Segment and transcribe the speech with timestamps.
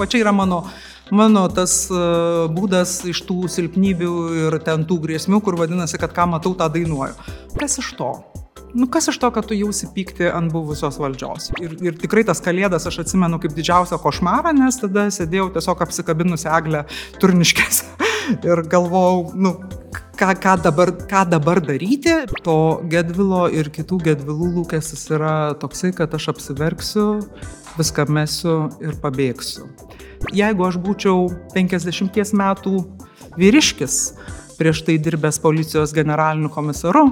[0.00, 0.62] O čia yra mano,
[1.12, 4.12] mano tas uh, būdas iš tų silpnybių
[4.44, 7.16] ir ten tų grėsmių, kur vadinasi, kad ką matau, tą dainuoju.
[7.58, 8.14] Kas iš to?
[8.72, 11.50] Nu, kas iš to, kad tu jausi pykti ant buvusios valdžios?
[11.60, 16.48] Ir, ir tikrai tas kalėdas aš atsimenu kaip didžiausią košmarą, nes tada sėdėjau tiesiog apsikabinusi
[16.48, 16.86] eglę
[17.20, 17.82] turniškės
[18.48, 19.58] ir galvojau, nu,
[20.16, 22.14] ką, ką, dabar, ką dabar daryti.
[22.46, 22.56] To
[22.88, 27.06] Gedvilo ir kitų Gedvilų lūkestis yra toksai, kad aš apsiverksiu,
[27.78, 29.68] viską mesiu ir pabėgsiu.
[30.36, 32.76] Jeigu aš būčiau 50 metų
[33.38, 33.98] vyriškis,
[34.58, 37.08] prieš tai dirbęs policijos generaliniu komisaru,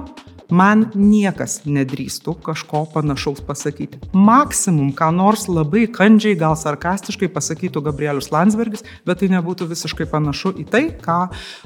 [0.51, 3.99] man niekas nedrįstų kažko panašaus pasakyti.
[4.13, 10.55] Maksimum, ką nors labai kandžiai, gal sarkastiškai pasakytų Gabrielius Landsbergis, bet tai nebūtų visiškai panašu
[10.61, 11.23] į tai, ką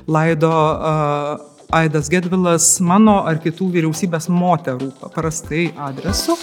[0.07, 6.37] laido uh, Aidas Gedvilas mano ar kitų vyriausybės moterų paprastai adresu.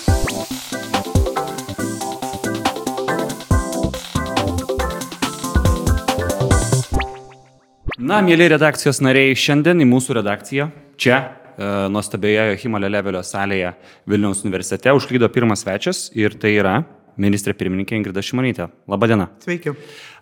[8.03, 11.21] Na, mėly redakcijos nariai, šiandien į mūsų redakciją čia
[11.59, 13.75] E, nuostabioje Jochimo Lelevelio salėje
[14.09, 16.79] Vilniaus universitete užklydo pirmas svečias ir tai yra
[17.21, 18.71] ministrė pirmininkė Ingrida Šimonytė.
[18.89, 19.29] Labadiena.
[19.45, 19.75] Sveiki.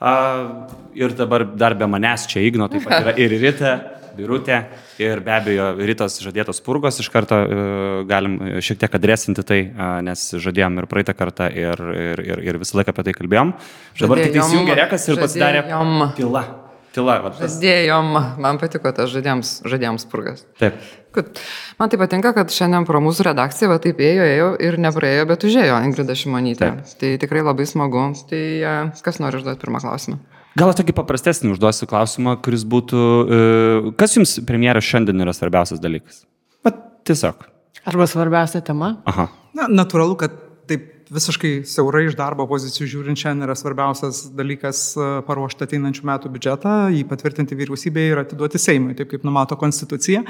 [0.03, 0.13] A,
[0.99, 3.75] ir dabar dar be manęs čia Igno taip pat yra ir Rita,
[4.11, 4.57] Birutė
[4.99, 6.99] ir be abejo Rytos žadėtos purgos.
[6.99, 11.85] Iš karto uh, galim šiek tiek adresinti tai, uh, nes žadėjom ir praeitą kartą ir,
[11.95, 13.55] ir, ir, ir visą laiką apie tai kalbėjom.
[14.03, 15.63] Dabar tik įsijungė rekas ir pasidarė
[16.19, 16.45] tyla.
[16.91, 17.31] Tyla, va.
[17.39, 18.09] Žadėjom,
[18.43, 20.43] man patiko tas žadėjams, žadėjams purgas.
[20.59, 20.79] Taip.
[21.15, 21.39] Kad,
[21.79, 25.47] man tai patinka, kad šiandien pro mūsų redakciją va taip ėjo, ėjo ir nepraėjo, bet
[25.47, 26.73] užėjo Ingrida Šimonytė.
[26.81, 26.93] Taip.
[26.99, 28.09] Tai tikrai labai smagu.
[28.31, 28.75] Tai e,
[29.07, 30.19] kas nori užduoti pirmą klausimą?
[30.59, 33.03] Gal tokį paprastesnį užduosiu klausimą, kuris būtų,
[33.39, 36.25] e, kas jums premjeras šiandien yra svarbiausias dalykas?
[36.67, 37.47] Pat tiesiog.
[37.87, 38.97] Arba svarbiausia tema?
[39.09, 39.29] Aha.
[39.55, 40.35] Na, natūralu, kad
[40.71, 46.31] taip visiškai siaurai iš darbo pozicijų žiūrint, šiandien yra svarbiausias dalykas e, paruošti ateinančių metų
[46.35, 50.23] biudžetą, jį patvirtinti vyriausybėje ir atiduoti Seimui, taip kaip numato Konstitucija.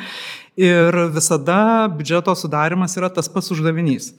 [0.60, 1.60] Ir visada
[1.92, 4.14] biudžeto sudarimas yra tas pats uždavinys.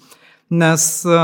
[0.54, 1.24] Nes e,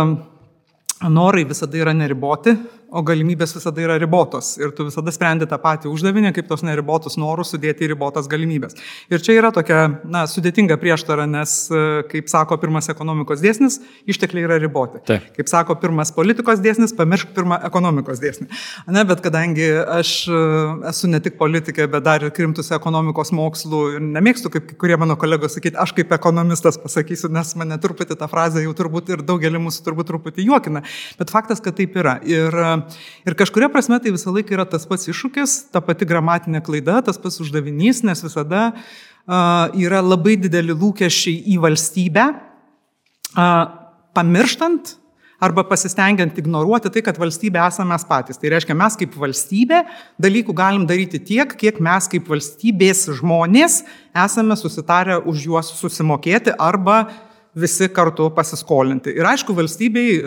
[1.13, 5.89] norai visada yra neriboti, o galimybės visada yra ribotos ir tu visada sprendi tą patį
[5.91, 8.77] uždavinį, kaip tos neribotus norus sudėti į ribotas galimybės.
[9.11, 14.47] Ir čia yra tokia, na, sudėtinga prieštara, nes, e, kaip sako pirmas ekonomikos dėsnis, ištekliai
[14.47, 15.01] yra riboti.
[15.07, 15.27] Taip.
[15.35, 18.47] Kaip sako pirmas politikos dėsnis, pamiršk pirmą ekonomikos dėsnį.
[18.95, 19.67] Ne, bet kadangi
[19.97, 20.41] aš e,
[20.93, 25.19] esu ne tik politikė, bet dar ir krimtus ekonomikos mokslų ir nemėgstu, kaip kurie mano
[25.19, 29.65] kolegos sakyti, aš kaip ekonomistas pasakysiu, nes mane truputį tą frazę jau turbūt ir daugelį
[29.67, 30.83] mūsų turbūt truputį juokina.
[31.19, 32.17] Bet faktas, kad taip yra.
[32.27, 32.55] Ir
[33.27, 37.19] Ir kažkuria prasme tai visą laiką yra tas pats iššūkis, ta pati gramatinė klaida, tas
[37.21, 38.69] pats uždavinys, nes visada
[39.77, 42.29] yra labai dideli lūkesčiai į valstybę,
[44.17, 44.95] pamirštant
[45.43, 48.39] arba pasistengiant ignoruoti tai, kad valstybė esame mes patys.
[48.41, 49.83] Tai reiškia, mes kaip valstybė
[50.21, 53.83] dalykų galim daryti tiek, kiek mes kaip valstybės žmonės
[54.17, 57.03] esame susitarę už juos susimokėti arba
[57.57, 59.13] visi kartu pasiskolinti.
[59.17, 60.17] Ir aišku, valstybei,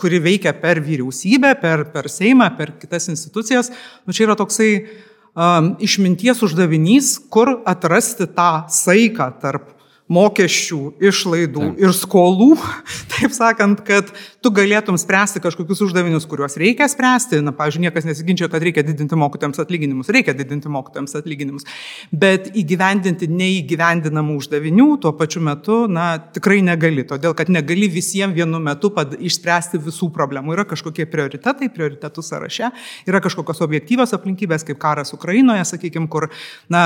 [0.00, 3.70] kuri veikia per vyriausybę, per, per Seimą, per kitas institucijas,
[4.04, 9.73] nu, čia yra toksai um, išminties uždavinys, kur atrasti tą saiką tarp
[10.12, 11.78] mokesčių, išlaidų Taip.
[11.80, 12.50] ir skolų,
[13.14, 14.10] taip sakant, kad
[14.44, 17.40] tu galėtum spręsti kažkokius uždavinius, kuriuos reikia spręsti.
[17.44, 21.64] Na, pavyzdžiui, niekas nesiginčia, kad reikia didinti mokytojams atlyginimus, reikia didinti mokytojams atlyginimus,
[22.12, 28.60] bet įgyvendinti neįgyvendinamų uždavinių tuo pačiu metu, na, tikrai negali, todėl kad negali visiems vienu
[28.60, 30.52] metu pad, išspręsti visų problemų.
[30.58, 32.70] Yra kažkokie prioritetai, prioritetų sąraše,
[33.08, 36.28] yra kažkokios objektyvios aplinkybės, kaip karas Ukrainoje, sakykime, kur,
[36.68, 36.84] na,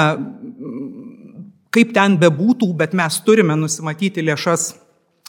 [1.79, 4.73] kaip ten bebūtų, bet mes turime nusimatyti lėšas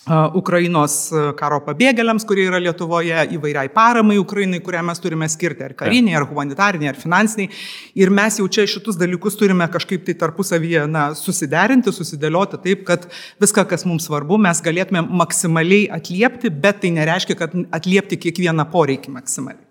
[0.09, 0.93] Ukrainos
[1.37, 6.25] karo pabėgėliams, kurie yra Lietuvoje, įvairiai paramai Ukrainai, kurią mes turime skirti, ar kariniai, ar
[6.25, 7.51] humanitariniai, ar finansiniai.
[7.99, 13.05] Ir mes jau čia šitus dalykus turime kažkaip tai tarpusavyje na, susiderinti, susidėlioti taip, kad
[13.43, 19.13] viską, kas mums svarbu, mes galėtume maksimaliai atliepti, bet tai nereiškia, kad atliepti kiekvieną poreikį
[19.19, 19.67] maksimaliai.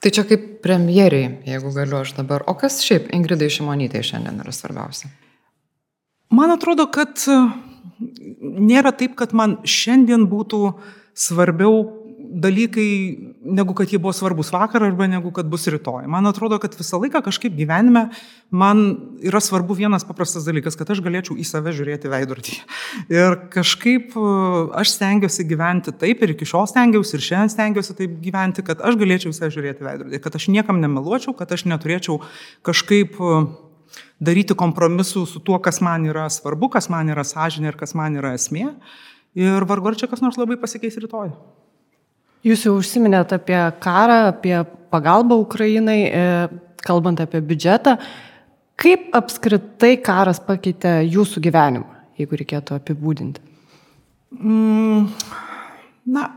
[0.00, 2.46] Tai čia kaip premjeriai, jeigu galiu aš dabar.
[2.48, 5.10] O kas šiaip Ingridai Šimonytė šiandien yra svarbiausia?
[6.30, 7.38] Man atrodo, kad e,
[8.40, 10.60] nėra taip, kad man šiandien būtų
[11.18, 12.00] svarbiau
[12.30, 12.90] dalykai,
[13.42, 16.06] negu kad jie buvo svarbus vakar arba negu kad bus rytoj.
[16.10, 18.04] Man atrodo, kad visą laiką kažkaip gyvenime
[18.54, 18.82] man
[19.26, 22.54] yra svarbu vienas paprastas dalykas, kad aš galėčiau į save žiūrėti veidrodį.
[23.10, 24.34] Ir kažkaip e,
[24.78, 29.00] aš stengiuosi gyventi taip ir iki šiol stengiausi ir šiandien stengiuosi taip gyventi, kad aš
[29.00, 32.20] galėčiau į save žiūrėti veidrodį, kad aš niekam nemeluočiau, kad aš neturėčiau
[32.66, 33.50] kažkaip uh,
[34.20, 38.18] daryti kompromisų su tuo, kas man yra svarbu, kas man yra sąžinė ir kas man
[38.20, 38.70] yra esmė.
[39.38, 41.30] Ir vargu ar čia kas nors labai pasikeis rytoj.
[42.46, 44.56] Jūs jau užsiminėt apie karą, apie
[44.90, 46.24] pagalba Ukrainai, e,
[46.86, 47.98] kalbant apie biudžetą.
[48.80, 53.42] Kaip apskritai karas pakeitė jūsų gyvenimą, jeigu reikėtų apibūdinti?
[54.40, 55.10] Mm,
[56.14, 56.30] na,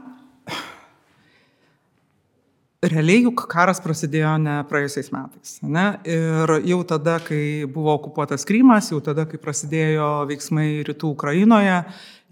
[2.91, 5.55] realiai juk karas prasidėjo ne praėjusiais metais.
[5.63, 5.85] Ne?
[6.09, 11.83] Ir jau tada, kai buvo okupuotas Krymas, jau tada, kai prasidėjo veiksmai rytų Ukrainoje,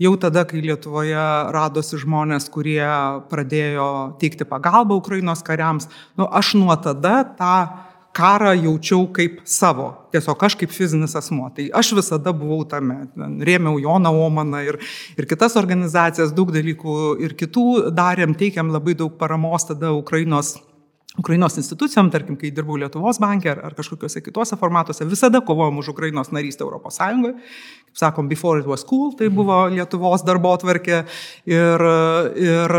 [0.01, 2.83] jau tada, kai Lietuvoje radosi žmonės, kurie
[3.31, 3.87] pradėjo
[4.21, 5.87] teikti pagalbą Ukrainos kariams,
[6.19, 7.55] nu, aš nuo tada tą
[8.15, 11.49] karą jaučiau kaip savo, tiesiog aš kaip fizinis asmo.
[11.55, 13.05] Tai aš visada buvau tame,
[13.47, 14.79] rėmiau Joną Omaną ir,
[15.17, 20.57] ir kitas organizacijas, daug dalykų ir kitų darėm, teikėm labai daug paramos tada Ukrainos
[21.19, 25.91] Ukrainos institucijom, tarkim, kai dirbau Lietuvos bankė ar, ar kažkokiuose kituose formatuose, visada kovojom už
[25.91, 27.35] Ukrainos narystę Europos Sąjungoje.
[27.91, 31.01] Kaip sakom, before it was cool, tai buvo Lietuvos darbo atvarkė
[31.51, 31.81] ir,
[32.39, 32.75] ir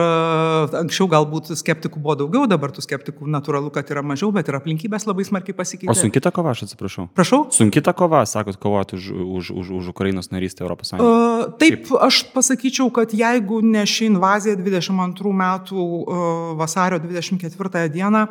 [0.80, 5.04] anksčiau galbūt skeptikų buvo daugiau, dabar tų skeptikų natūralu, kad yra mažiau, bet ir aplinkybės
[5.04, 5.92] labai smarkiai pasikeitė.
[5.92, 7.10] O sunki ta kova, aš atsiprašau.
[7.12, 7.42] Prašau?
[7.52, 11.12] Sunki ta kova, sakot, kovoti už, už, už, už Ukrainos narystę Europos Sąjungoje.
[11.12, 11.92] Uh, taip, Šiaip.
[12.08, 16.16] aš pasakyčiau, kad jeigu ne ši invazija 22 metų uh,
[16.56, 18.21] vasario 24 dieną,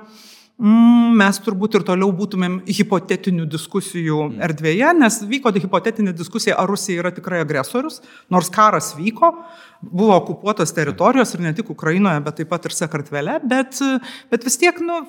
[0.62, 4.42] Mm, mes turbūt ir toliau būtumėm hipotetinių diskusijų mm.
[4.46, 7.98] erdvėje, nes vyko hipotetinė diskusija, ar Rusija yra tikrai agresorius,
[8.30, 9.32] nors karas vyko,
[9.82, 13.82] buvo okupuotos teritorijos ir ne tik Ukrainoje, bet taip pat ir Sakartvele, bet,
[14.30, 15.02] bet vis tiek, nu,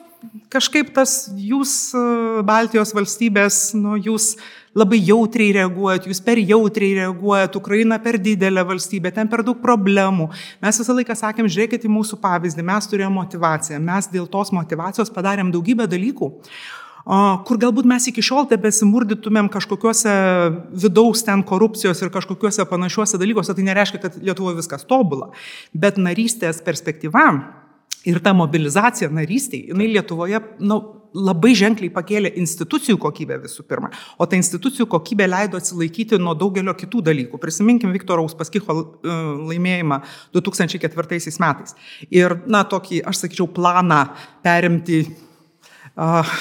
[0.52, 1.92] kažkaip tas jūs,
[2.48, 4.32] Baltijos valstybės, nu, jūs
[4.78, 10.30] labai jautriai reaguojat, jūs per jautriai reaguojat, Ukraina per didelė valstybė, ten per daug problemų.
[10.64, 15.12] Mes visą laiką sakėm, žiūrėkite į mūsų pavyzdį, mes turėjome motivaciją, mes dėl tos motivacijos
[15.12, 16.32] padarėm daugybę dalykų
[17.46, 20.12] kur galbūt mes iki šiol tebesimurdytumėm kažkokiuose
[20.84, 25.32] vidaus ten korupcijos ir kažkokiuose panašiuose dalykuose, tai nereiškia, kad Lietuvoje viskas tobula.
[25.74, 27.26] Bet narystės perspektyva
[28.08, 30.82] ir ta mobilizacija narystėje, jinai Lietuvoje, na, nu,
[31.12, 36.72] labai ženkliai pakėlė institucijų kokybę visų pirma, o ta institucijų kokybė leido atsilaikyti nuo daugelio
[36.78, 37.40] kitų dalykų.
[37.42, 39.16] Prisiminkim Viktoro Uspaskicho e,
[39.50, 40.00] laimėjimą
[40.32, 41.76] 2004 metais.
[42.08, 44.06] Ir, na, tokį, aš sakyčiau, planą
[44.44, 46.36] perimti uh,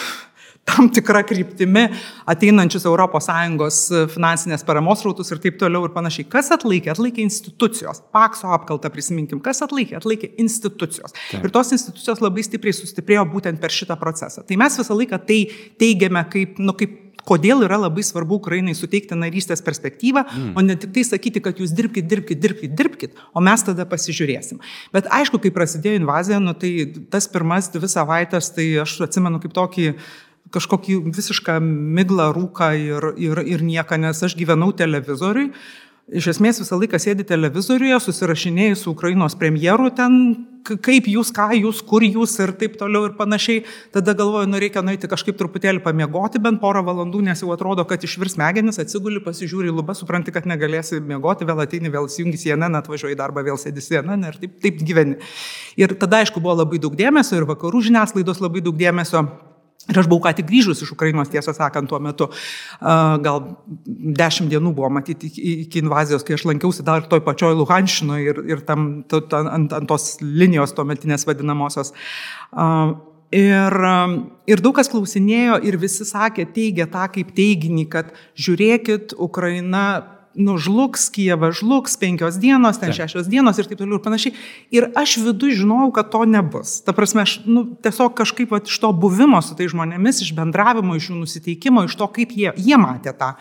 [0.69, 1.87] tam tikrą kryptimi
[2.29, 3.79] ateinančius ES
[4.13, 6.27] finansinės paramos rautus ir taip toliau ir panašiai.
[6.29, 6.93] Kas atlaikė?
[6.93, 8.03] Atlaikė institucijos.
[8.13, 9.41] Pakso apkaltą prisiminkim.
[9.43, 9.97] Kas atlaikė?
[9.99, 11.15] Atlaikė institucijos.
[11.31, 11.43] Taip.
[11.43, 14.45] Ir tos institucijos labai stipriai sustiprėjo būtent per šitą procesą.
[14.47, 15.41] Tai mes visą laiką tai
[15.81, 20.55] teigiame kaip, nu, kaip kodėl yra labai svarbu Ukrainai suteikti narystės perspektyvą, mm.
[20.57, 24.61] o ne tik tai sakyti, kad jūs dirbkite, dirbkite, dirbkite, dirbkite, o mes tada pasižiūrėsim.
[24.95, 26.73] Bet aišku, kai prasidėjo invazija, nu, tai
[27.13, 29.87] tas pirmas dvi savaitės, tai aš atsimenu kaip tokį
[30.53, 35.51] kažkokį visišką miglą, rūką ir, ir, ir nieką, nes aš gyvenau televizoriui.
[36.11, 40.15] Iš esmės visą laiką sėdi televizoriuje, susirašinėjai su Ukrainos premjeru ten,
[40.67, 43.61] kaip jūs, ką jūs, kur jūs ir taip toliau ir panašiai.
[43.95, 48.03] Tada galvoju, nu reikia nueiti kažkaip truputėlį pamiegoti bent porą valandų, nes jau atrodo, kad
[48.03, 52.81] išvirs smegenis, atsiguli, pasižiūri į lubą, supranti, kad negalėsi miegoti, vėl ateini, vėl įsijungi CNN,
[52.81, 55.15] atvažiuoji į darbą, vėl sėdi CNN ir taip, taip gyveni.
[55.79, 59.23] Ir tada, aišku, buvo labai daug dėmesio ir vakarų žiniasklaidos labai daug dėmesio
[59.89, 62.27] Ir aš buvau ką tik grįžus iš Ukrainos, tiesą sakant, tuo metu,
[63.25, 63.39] gal
[64.21, 65.31] dešimt dienų buvo matyti
[65.65, 70.19] iki invazijos, kai aš lankiausi dar toj pačioj Luhanšinoje ir, ir tam, ant, ant tos
[70.21, 71.95] linijos tuometinės vadinamosios.
[73.31, 73.75] Ir,
[74.51, 79.85] ir daug kas klausinėjo ir visi sakė, teigia tą kaip teiginį, kad žiūrėkit, Ukraina
[80.35, 84.35] nužlugs, Kievas žlugs, penkios dienos, ten šešios dienos ir taip toliau ir panašiai.
[84.71, 86.79] Ir aš viduje žinojau, kad to nebus.
[86.85, 90.95] Ta prasme, aš nu, tiesiog kažkaip va, iš to buvimo su tai žmonėmis, iš bendravimo,
[90.95, 93.33] iš jų nusiteikimo, iš to, kaip jie, jie matė tą.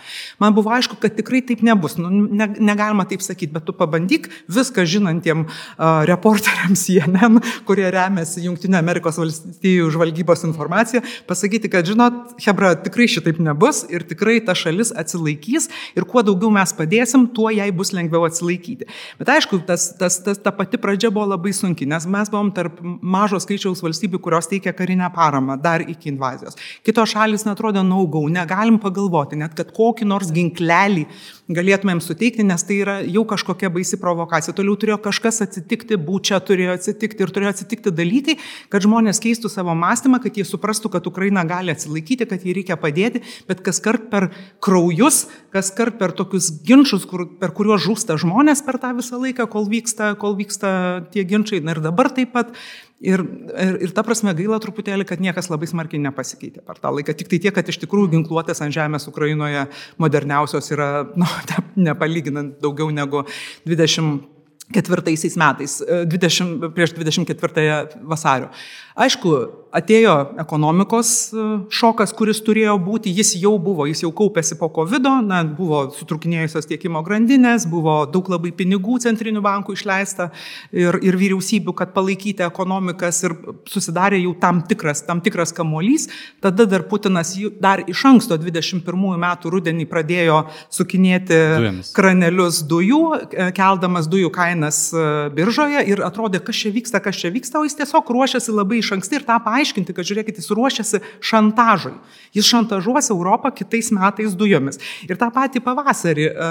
[0.42, 1.96] Man buvo aišku, kad tikrai taip nebus.
[2.00, 8.44] Nu, ne, negalima taip sakyti, bet tu pabandyk viską žinantiem uh, reporteriams CNN, kurie remiasi
[8.46, 14.56] Junktinio Amerikos valstybių žvalgybos informaciją, pasakyti, kad žinot, Hebra, tikrai šitaip nebus ir tikrai ta
[14.58, 15.68] šalis atsilaikys
[15.98, 18.88] ir kuo daugiau mes padėsim, tuo jai bus lengviau atsilaikyti.
[19.20, 22.80] Bet aišku, tas, tas, tas, ta pati pradžia buvo labai sunki, nes mes buvom tarp
[22.82, 26.58] mažo skaičiaus valstybių, kurios teikia karinę paramą dar iki invazijos.
[26.86, 31.06] Kitos šalis netrodo naugau, negalim pagalvoti net, kad kokį nors ginklelį
[31.54, 34.54] galėtumėm suteikti, nes tai yra jau kažkokia baisi provokacija.
[34.56, 38.36] Toliau turėjo kažkas atsitikti, būčia turėjo atsitikti ir turėjo atsitikti dalykai,
[38.72, 42.78] kad žmonės keistų savo mąstymą, kad jie suprastų, kad Ukraina gali atsilaikyti, kad jai reikia
[42.80, 44.30] padėti, bet kas kart per
[44.62, 49.48] kraujus, kas kart per tokius ginčius, kur, per kuriuos žūsta žmonės per tą visą laiką,
[49.50, 50.70] kol vyksta, kol vyksta
[51.14, 51.64] tie ginčiai.
[51.64, 52.54] Na ir dabar taip pat.
[53.00, 53.22] Ir,
[53.56, 57.14] ir, ir ta prasme gaila truputėlį, kad niekas labai smarkiai nepasikeitė per tą laiką.
[57.16, 59.62] Tik tai tiek, kad iš tikrųjų ginkluotės ant žemės Ukrainoje
[60.02, 61.28] moderniausios yra, nu,
[61.88, 63.24] nepalyginant daugiau negu
[63.64, 64.28] 20
[64.70, 68.52] ketvirtaisiais metais, 20, prieš 24 vasario.
[69.00, 74.68] Aišku, atėjo ekonomikos e, šokas, kuris turėjo būti, jis jau buvo, jis jau kaupėsi po
[74.74, 80.30] COVID, na, buvo sutrukinėjusios tiekimo grandinės, buvo daug labai pinigų centrinių bankų išleista
[80.74, 83.36] ir, ir vyriausybių, kad palaikyti ekonomikas ir
[83.70, 86.08] susidarė jau tam tikras, tam tikras kamuolys.
[86.42, 88.82] Tada dar Putinas dar iš anksto 21
[89.22, 90.42] metų rudenį pradėjo
[90.74, 91.92] sukinėti Dujomis.
[91.94, 97.30] kranelius dujų, e, keldamas dujų kainas e, biržoje ir atrodė, kas čia vyksta, kas čia
[97.30, 101.00] vyksta, o jis tiesiog ruošiasi labai iš anksti ir tą paaiškinti, kad žiūrėkit, jis ruošiasi
[101.30, 101.94] šantažui.
[102.36, 104.80] Jis šantažuos Europą kitais metais dujomis.
[105.08, 106.50] Ir tą patį pavasarį, e,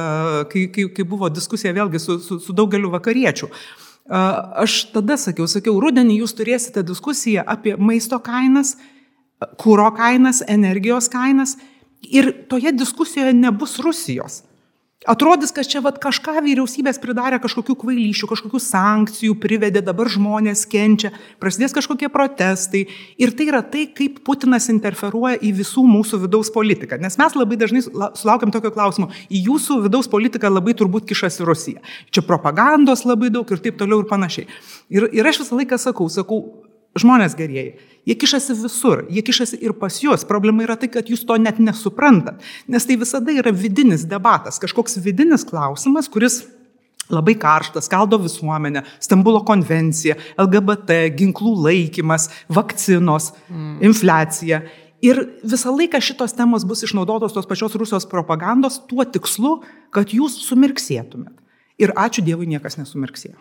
[0.51, 3.49] kai, kai, kai buvo diskusija vėlgi su, su, su daugeliu vakariečių.
[3.49, 4.21] E,
[4.65, 8.75] aš tada sakiau, sakiau, rudenį jūs turėsite diskusiją apie maisto kainas,
[9.59, 11.55] kūro kainas, energijos kainas
[12.03, 14.43] ir toje diskusijoje nebus Rusijos.
[15.07, 21.13] Atrodys, kad čia vat, kažką vyriausybės pridarė, kažkokių kvailyšių, kažkokių sankcijų privedė, dabar žmonės kenčia,
[21.39, 22.81] prasidės kažkokie protestai.
[23.15, 26.99] Ir tai yra tai, kaip Putinas interferuoja į visų mūsų vidaus politiką.
[26.99, 31.79] Nes mes labai dažnai sulaukiam tokio klausimo, į jūsų vidaus politiką labai turbūt kišasi Rusija.
[32.11, 34.51] Čia propagandos labai daug ir taip toliau ir panašiai.
[34.91, 36.43] Ir, ir aš visą laiką sakau, sakau,
[36.97, 37.77] žmonės gerieji.
[38.07, 40.23] Jie kišasi visur, jie kišasi ir pas juos.
[40.25, 42.39] Problema yra tai, kad jūs to net nesuprantat.
[42.71, 46.41] Nes tai visada yra vidinis debatas, kažkoks vidinis klausimas, kuris
[47.09, 53.79] labai karštas, skaldo visuomenę, Stambulo konvencija, LGBT, ginklų laikymas, vakcinos, mm.
[53.89, 54.61] infliacija.
[55.05, 59.59] Ir visą laiką šitos temos bus išnaudotos tos pačios Rusijos propagandos tuo tikslu,
[59.95, 61.33] kad jūs sumirksėtumėt.
[61.79, 63.37] Ir ačiū Dievui niekas nesumirksėjo.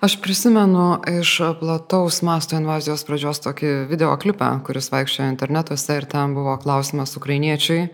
[0.00, 6.52] Aš prisimenu iš plataus masto invazijos pradžios tokį videoklipą, kuris vaikščiojo internetuose ir ten buvo
[6.60, 7.86] klausimas ukrainiečiai,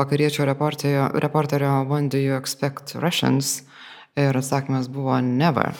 [0.00, 3.62] vakariečio reporterio, reporterio When do you expect Russians?
[4.16, 5.74] Ir atsakymas buvo never.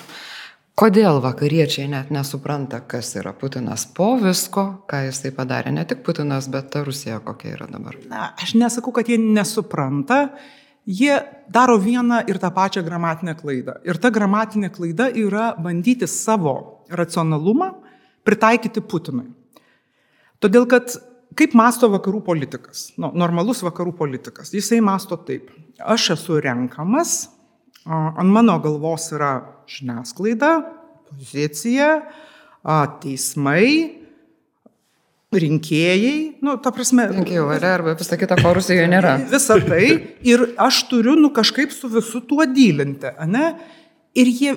[0.78, 6.06] Kodėl vakariečiai net nesupranta, kas yra Putinas po visko, ką jis tai padarė, ne tik
[6.06, 7.98] Putinas, bet ta Rusija kokia yra dabar?
[8.10, 10.28] Na, aš nesakau, kad jie nesupranta,
[10.86, 11.16] jie
[11.48, 13.78] daro vieną ir tą pačią gramatinę klaidą.
[13.84, 17.72] Ir ta gramatinė klaida yra bandyti savo racionalumą
[18.24, 19.30] pritaikyti Putinui.
[20.40, 20.96] Todėl, kad
[21.38, 25.50] kaip masto vakarų politikas, nu, normalus vakarų politikas, jisai masto taip.
[25.80, 27.30] Aš esu renkamas,
[27.88, 29.32] ant mano galvos yra
[29.70, 30.52] žiniasklaida,
[31.08, 31.90] pozicija,
[33.02, 34.03] teismai,
[35.42, 36.14] rinkėjai,
[36.44, 37.06] nu, ta prasme.
[37.12, 39.16] Rinkėjų valia arba visą kitą, ko Rusijoje nėra.
[39.34, 39.86] Visą tai
[40.26, 43.48] ir aš turiu, nu, kažkaip su visu tuo dylinti, ne?
[44.14, 44.54] Ir, jie,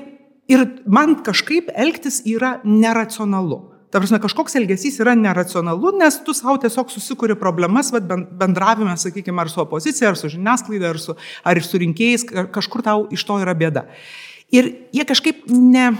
[0.51, 3.63] ir man kažkaip elgtis yra neracionalu.
[3.87, 8.03] Ta prasme, kažkoks elgesys yra neracionalu, nes tu savo tiesiog susikuri problemas, bet
[8.35, 11.15] bendravime, sakykime, ar su opozicija, ar su žiniasklaida, ar su,
[11.47, 13.87] ar su rinkėjais, kažkur tau iš to yra bėda.
[14.51, 15.93] Ir jie kažkaip ne,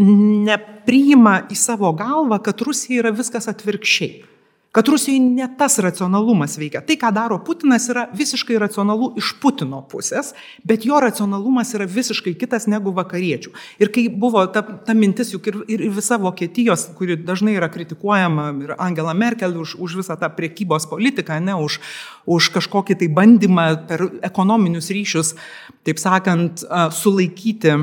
[0.00, 4.30] nepriima į savo galvą, kad Rusija yra viskas atvirkščiai.
[4.72, 6.78] Kad Rusijoje ne tas racionalumas veikia.
[6.86, 10.28] Tai, ką daro Putinas, yra visiškai racionalu iš Putino pusės,
[10.62, 13.50] bet jo racionalumas yra visiškai kitas negu vakariečių.
[13.82, 18.46] Ir kai buvo ta, ta mintis, juk ir, ir visa Vokietijos, kuri dažnai yra kritikuojama,
[18.62, 21.80] ir Angela Merkel už, už visą tą priekybos politiką, ne už,
[22.30, 25.34] už kažkokį tai bandymą per ekonominius ryšius,
[25.82, 26.62] taip sakant,
[26.94, 27.74] sulaikyti,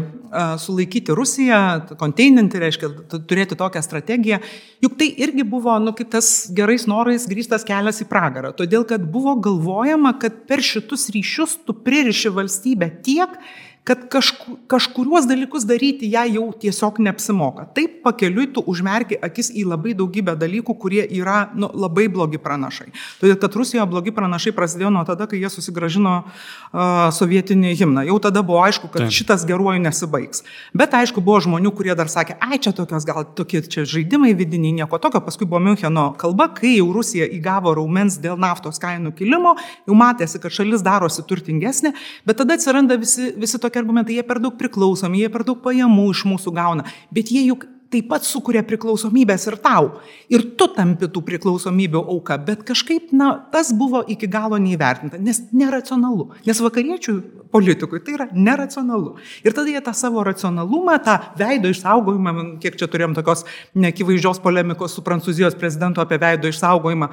[0.61, 1.59] sulaikyti Rusiją,
[1.99, 2.89] konteininti, reiškia,
[3.29, 4.39] turėti tokią strategiją.
[4.83, 8.53] Juk tai irgi buvo, nu, kaip tas gerais norais grįstas kelias į pragarą.
[8.57, 13.39] Todėl, kad buvo galvojama, kad per šitus ryšius tu pririši valstybę tiek,
[13.87, 17.69] kad kažku, kažkuriuos dalykus daryti ją jau tiesiog neapsimoka.
[17.71, 22.89] Taip pakeliui tu užmerki akis į labai daugybę dalykų, kurie yra nu, labai blogi pranašai.
[23.21, 28.03] Todėl, kad Rusijoje blogi pranašai prasidėjo nuo tada, kai jie susigražino uh, sovietinį himną.
[28.09, 29.15] Jau tada buvo aišku, kad Taip.
[29.15, 30.43] šitas geruoju nesibaigs.
[30.75, 34.75] Bet aišku, buvo žmonių, kurie dar sakė, ai čia tokios gal tokie čia žaidimai vidiniai,
[34.81, 35.23] nieko tokio.
[35.23, 39.55] Paskui buvo Müncheno kalba, kai jau Rusija įgavo raumens dėl naftos kainų kilimo,
[39.87, 41.95] jau matėsi, kad šalis darosi turtingesnė,
[42.27, 45.61] bet tada atsiranda visi, visi tokie tokie argumentai, jie per daug priklausomi, jie per daug
[45.61, 50.01] pajamų iš mūsų gauna, bet jie juk taip pat sukuria priklausomybės ir tau.
[50.27, 55.39] Ir tu tampi tų priklausomybių auka, bet kažkaip, na, tas buvo iki galo neįvertinta, nes
[55.55, 56.33] neracionalu.
[56.43, 57.13] Nes vakariečių
[57.53, 59.15] politikui tai yra neracionalu.
[59.39, 63.45] Ir tada jie tą savo racionalumą, tą veido išsaugojimą, kiek čia turėjom tokios
[63.79, 67.07] neakivaizdžios polemikos su prancūzijos prezidentu apie veido išsaugojimą,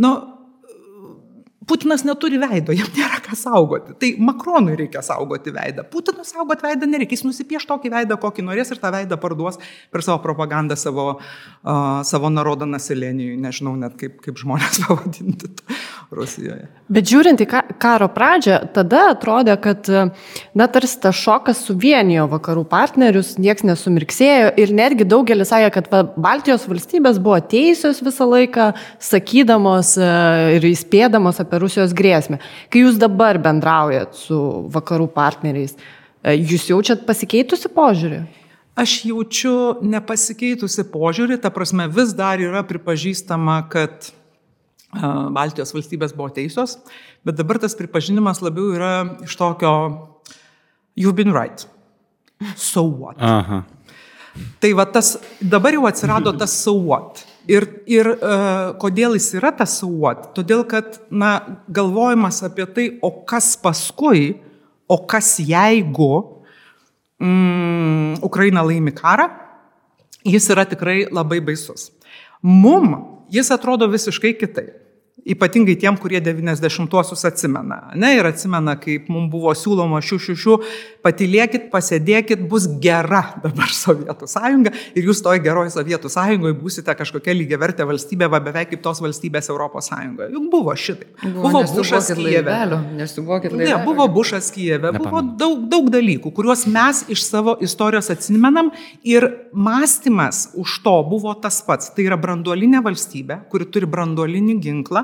[0.00, 0.14] nu,
[1.68, 3.94] Putinas neturi veido, jam nėra ką saugoti.
[4.00, 5.84] Tai Makronui reikia saugoti veidą.
[5.90, 9.60] Putinui saugoti veidą nereikia, jis nusipieš tokį veidą, kokį norės ir tą veidą parduos
[9.94, 15.52] per savo propagandą savo, uh, savo narodą nasilėnijui, nežinau net kaip, kaip žmonės pavadinti.
[16.14, 16.68] Rusijoje.
[16.92, 17.46] Bet žiūrint į
[17.80, 19.88] karo pradžią, tada atrodė, kad,
[20.54, 26.02] na, tarsi tas šokas suvienijo vakarų partnerius, nieks nesumirksėjo ir netgi daugelis sakė, kad va,
[26.26, 28.70] Baltijos valstybės buvo teisios visą laiką,
[29.02, 30.10] sakydamos e,
[30.58, 32.40] ir įspėdamos apie Rusijos grėsmę.
[32.72, 34.38] Kai jūs dabar bendraujat su
[34.74, 35.76] vakarų partneriais,
[36.22, 38.24] e, jūs jaučiat pasikeitusi požiūrį?
[38.74, 39.54] Aš jaučiu
[39.86, 44.10] nepasikeitusi požiūrį, ta prasme vis dar yra pripažįstama, kad
[45.34, 46.76] Baltijos valstybės buvo teisios,
[47.26, 48.92] bet dabar tas pripažinimas labiau yra
[49.26, 49.72] iš tokio
[50.94, 51.66] you've been right.
[52.56, 53.16] So what?
[53.18, 53.64] Aha.
[54.60, 57.24] Tai va tas, dabar jau atsirado tas so what.
[57.50, 60.30] Ir, ir uh, kodėl jis yra tas what?
[60.36, 64.38] Todėl, kad, na, galvojimas apie tai, o kas paskui,
[64.88, 66.12] o kas jeigu
[67.20, 69.28] mm, Ukraina laimi karą,
[70.24, 71.90] jis yra tikrai labai baisus.
[72.40, 72.96] Mum
[73.32, 74.83] jis atrodo visiškai kitaip.
[75.22, 77.92] Ypatingai tiem, kurie 90-uosius atsimena.
[77.94, 80.56] Ne, ir atsimena, kaip mums buvo siūloma šių šių
[81.06, 87.36] patilėkit, pasėdėkit, bus gera dabar Sovietų sąjunga ir jūs toje geroje Sovietų sąjungoje būsite kažkokia
[87.38, 90.32] lygiai vertė valstybė, va beveik kaip tos valstybės Europos sąjungoje.
[90.34, 91.08] Juk buvo šitai.
[91.22, 92.58] Buvo, buvo Bušas Kijeve.
[93.54, 98.72] Ne, buvo Bušas Kijeve, buvo daug, daug dalykų, kuriuos mes iš savo istorijos atsimenam
[99.06, 101.94] ir mąstymas už to buvo tas pats.
[101.94, 105.03] Tai yra branduolinė valstybė, kuri turi branduolinį ginklą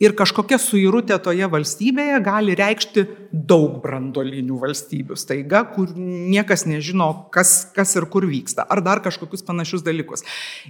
[0.00, 7.52] ir kažkokia suirutė toje valstybėje gali reikšti daug brandolinių valstybių staiga, kur niekas nežino, kas,
[7.72, 10.24] kas ir kur vyksta, ar dar kažkokius panašius dalykus.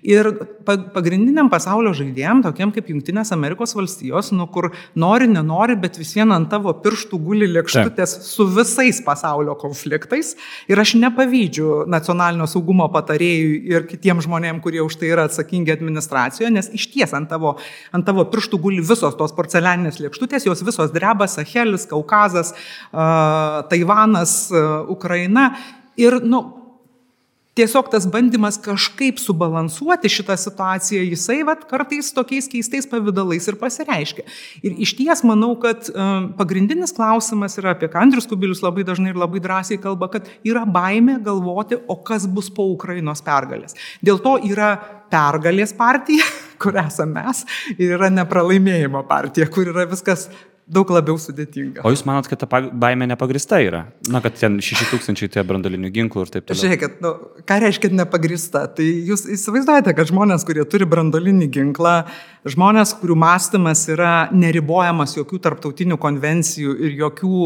[0.07, 0.31] Ir
[0.67, 6.31] pagrindiniam pasaulio žaidėjim, tokiem kaip Junktinės Amerikos valstijos, nu kur nori, nenori, bet vis vien
[6.35, 10.37] ant tavo pirštų guli lėkštutės su visais pasaulio konfliktais.
[10.71, 16.53] Ir aš nepavydžiu nacionalinio saugumo patarėjui ir kitiems žmonėms, kurie už tai yra atsakingi administracijoje,
[16.55, 17.57] nes iš ties ant tavo,
[17.91, 22.53] ant tavo pirštų guli visos tos porcelianinės lėkštutės, jos visos dreba, Sahelis, Kaukazas,
[22.93, 24.35] Taivanas,
[24.91, 25.53] Ukraina.
[26.01, 26.43] Ir, nu,
[27.53, 34.25] Tiesiog tas bandymas kažkaip subalansuoti šitą situaciją, jisai vat, kartais tokiais keistais pavydalais ir pasireiškia.
[34.65, 39.13] Ir iš ties manau, kad um, pagrindinis klausimas yra apie ką Andrius Kubilius labai dažnai
[39.13, 43.77] ir labai drąsiai kalba, kad yra baime galvoti, o kas bus po Ukrainos pergalės.
[44.01, 44.73] Dėl to yra
[45.13, 46.25] pergalės partija,
[46.63, 47.45] kur esame mes,
[47.77, 50.29] ir yra nepralaimėjimo partija, kur yra viskas
[50.73, 51.83] daug labiau sudėtinga.
[51.85, 53.83] O jūs manot, kad ta baime nepagrista yra?
[54.13, 56.61] Na, kad ten 6000 tie brandolinių ginklų ir taip toliau.
[56.63, 57.13] Žiūrėkit, nu,
[57.49, 58.65] ką reiškia nepagrista?
[58.77, 61.97] Tai jūs įsivaizduojate, kad žmonės, kurie turi brandolinį ginklą,
[62.49, 67.39] žmonės, kurių mąstymas yra neribojamas jokių tarptautinių konvencijų ir jokių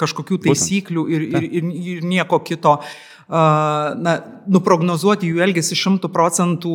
[0.00, 2.78] kažkokių taisyklių ir, ir, ir, ir nieko kito.
[3.32, 4.12] Na,
[4.52, 6.74] nuprognozuoti jų elgesį šimtų procentų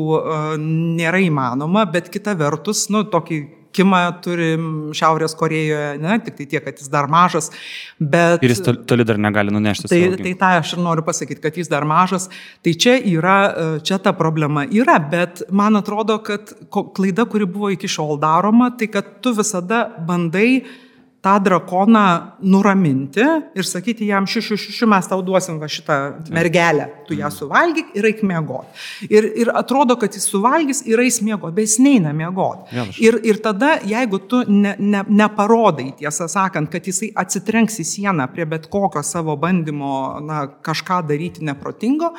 [0.57, 3.43] nėra įmanoma, bet kita vertus, nu, tokį
[3.77, 4.63] Kimą turim
[4.95, 7.51] Šiaurės Korejoje, ne, tik tai tiek, kad jis dar mažas.
[7.99, 9.91] Bet, ir jis toli dar negali nunešti.
[9.91, 12.25] Tai, tai tą aš ir noriu pasakyti, kad jis dar mažas.
[12.65, 13.37] Tai čia yra,
[13.85, 18.89] čia ta problema yra, bet man atrodo, kad klaida, kuri buvo iki šiol daroma, tai
[18.97, 20.75] kad tu visada bandai uh,
[21.21, 23.25] tą drakoną nuraminti
[23.55, 25.97] ir sakyti jam, šiu, šiu, šiu, šiu mes tau duosim va šitą
[26.33, 28.85] mergelę, tu ją suvalgyk ir eik miegoti.
[29.09, 32.77] Ir, ir atrodo, kad jis suvalgys ir eis miegoti, bet jis neina miegoti.
[33.03, 38.29] Ir, ir tada, jeigu tu ne, ne, neparodai, tiesą sakant, kad jisai atsitrenks į sieną
[38.33, 42.13] prie bet kokio savo bandymo na, kažką daryti neprotingo,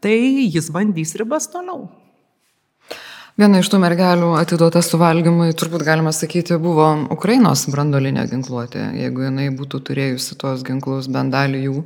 [0.00, 0.16] tai
[0.48, 1.90] jis bandys ribas toliau.
[3.40, 8.90] Viena iš tų mergelių atiduota suvalgymui, turbūt galima sakyti, buvo Ukrainos brandolinė ginkluotė.
[9.00, 11.84] Jeigu jinai būtų turėjusi tos ginklus bent dalį jų,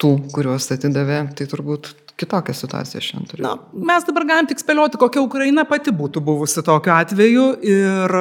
[0.00, 3.48] tų, kuriuos atidavė, tai turbūt kitokią situaciją šiandien turime.
[3.48, 8.14] Na, mes dabar galim tik spėlioti, kokia Ukraina pati būtų buvusi tokiu atveju ir,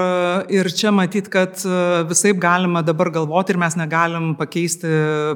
[0.57, 1.61] ir čia matyt, kad
[2.09, 4.89] visai galima dabar galvoti ir mes negalim pakeisti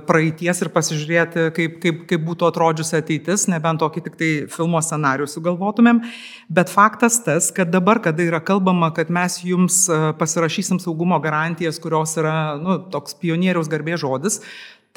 [0.09, 5.29] praeities ir pasižiūrėti, kaip, kaip, kaip būtų atrodžiusi ateitis, nebent tokį tik tai filmo scenarių
[5.29, 6.01] sugalvotumėm.
[6.49, 9.83] Bet faktas tas, kad dabar, kada yra kalbama, kad mes jums
[10.17, 14.41] pasirašysim saugumo garantijas, kurios yra nu, toks pionieriaus garbė žodis,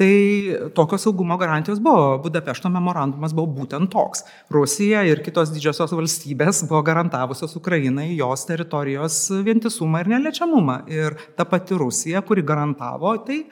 [0.01, 2.19] Tai tokios saugumo garantijos buvo.
[2.25, 4.23] Budapešto memorandumas buvo būtent toks.
[4.49, 10.79] Rusija ir kitos didžiosios valstybės buvo garantavusios Ukrainai jos teritorijos vientisumą ir neliečiamumą.
[10.89, 13.43] Ir ta pati Rusija, kuri garantavo, tai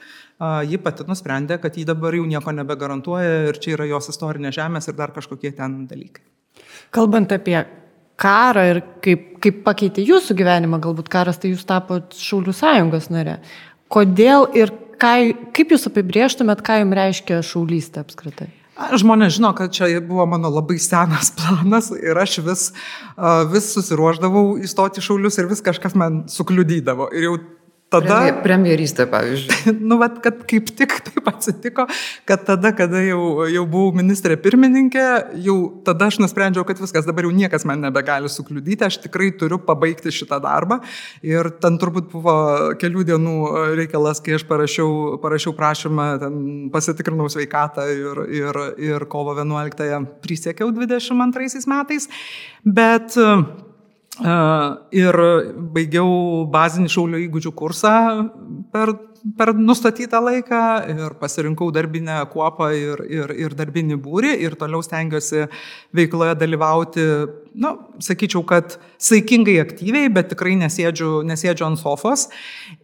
[0.65, 4.89] ji pati nusprendė, kad ji dabar jau nieko nebegarantuoja ir čia yra jos istorinė žemės
[4.89, 6.25] ir dar kažkokie ten dalykai.
[6.89, 7.59] Kalbant apie
[8.17, 13.37] karą ir kaip, kaip pakeitė jūsų gyvenimą, galbūt karas, tai jūs tapote Šaulių sąjungos nare.
[13.93, 15.11] Kodėl ir ką,
[15.55, 18.49] kaip jūs apibrieštumėt, ką jums reiškia šaulystė apskritai?
[18.79, 22.65] Žmonės žino, kad čia buvo mano labai senas planas ir aš vis,
[23.51, 27.09] vis susiruoždavau įstoti šaulius ir vis kažkas man sukliudydavo.
[27.11, 27.39] Ir jau
[27.93, 28.17] tada...
[28.43, 29.73] Premjerystė, pavyzdžiui.
[29.89, 31.85] nu, vat, kad kaip tik taip atsitiko,
[32.29, 35.05] kad tada, kada jau, jau buvau ministrė pirmininkė,
[35.45, 39.59] jau tada aš nusprendžiau, kad viskas, dabar jau niekas man nebegali sukliudyti, aš tikrai turiu
[39.65, 40.79] pabaigti šitą darbą.
[41.25, 42.35] Ir ten turbūt buvo
[42.81, 43.37] kelių dienų
[43.79, 46.09] reikalas, kai aš parašiau, parašiau prašymą,
[46.73, 52.09] pasitikrinau sveikatą ir, ir, ir kovo 11-ąją prisiekiau 22 metais.
[52.65, 53.17] Bet
[54.19, 55.15] Ir
[55.75, 56.09] baigiau
[56.51, 57.91] bazinį šaulio įgūdžių kursą
[58.73, 58.91] per,
[59.37, 65.45] per nustatytą laiką ir pasirinkau darbinę kuopą ir, ir, ir darbinį būrį ir toliau stengiuosi
[65.95, 67.07] veikloje dalyvauti,
[67.63, 72.27] na, sakyčiau, kad saikingai aktyviai, bet tikrai nesėdžiu, nesėdžiu ant sofos.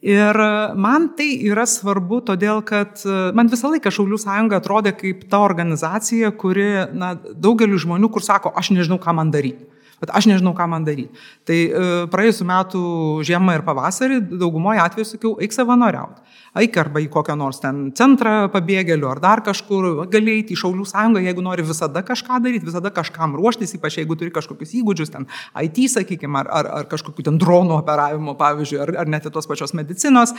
[0.06, 0.40] Ir
[0.80, 3.04] man tai yra svarbu, todėl kad
[3.36, 8.56] man visą laiką Šaulių sąjunga atrodė kaip ta organizacija, kuri, na, daugeliu žmonių, kur sako,
[8.56, 9.75] aš nežinau, ką man daryti
[10.06, 11.10] bet aš nežinau, ką man daryti.
[11.48, 12.82] Tai e, praėjusiu metu
[13.26, 16.22] žiemą ir pavasarį daugumoje atveju sakiau, eik savanoriauti.
[16.62, 20.86] Eik arba į kokią nors ten centrą pabėgėlių ar dar kažkur, gali eiti į Šaulių
[20.88, 25.28] sąjungą, jeigu nori visada kažką daryti, visada kažkam ruoštis, ypač jeigu turi kažkokius įgūdžius, ten
[25.60, 29.76] IT, sakykime, ar, ar, ar kažkokiu ten dronų operavimo, pavyzdžiui, ar, ar net tos pačios
[29.76, 30.32] medicinos.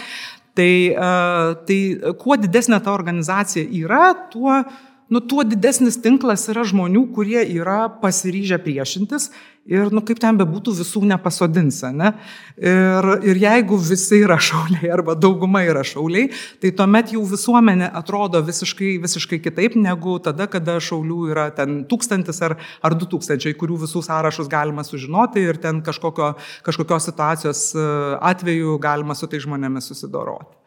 [0.57, 1.81] Tai, uh, tai
[2.16, 7.87] kuo didesnė ta organizacija yra, tuo uh, nu, tuo didesnis tinklas yra žmonių, kurie yra
[8.03, 9.31] pasiryžę priešintis
[9.66, 12.12] ir, nu, kaip ten bebūtų, visų nepasodins, ne?
[12.57, 16.31] Ir, ir jeigu visi yra šauliai arba dauguma yra šauliai,
[16.62, 22.42] tai tuomet jau visuomenė atrodo visiškai, visiškai kitaip negu tada, kada šaulių yra ten tūkstantis
[22.47, 26.35] ar, ar du tūkstančiai, kurių visų sąrašus galima sužinoti ir ten kažkokio,
[26.66, 27.88] kažkokios situacijos e,
[28.31, 30.65] atveju galima su tai žmonėmis susidoroti.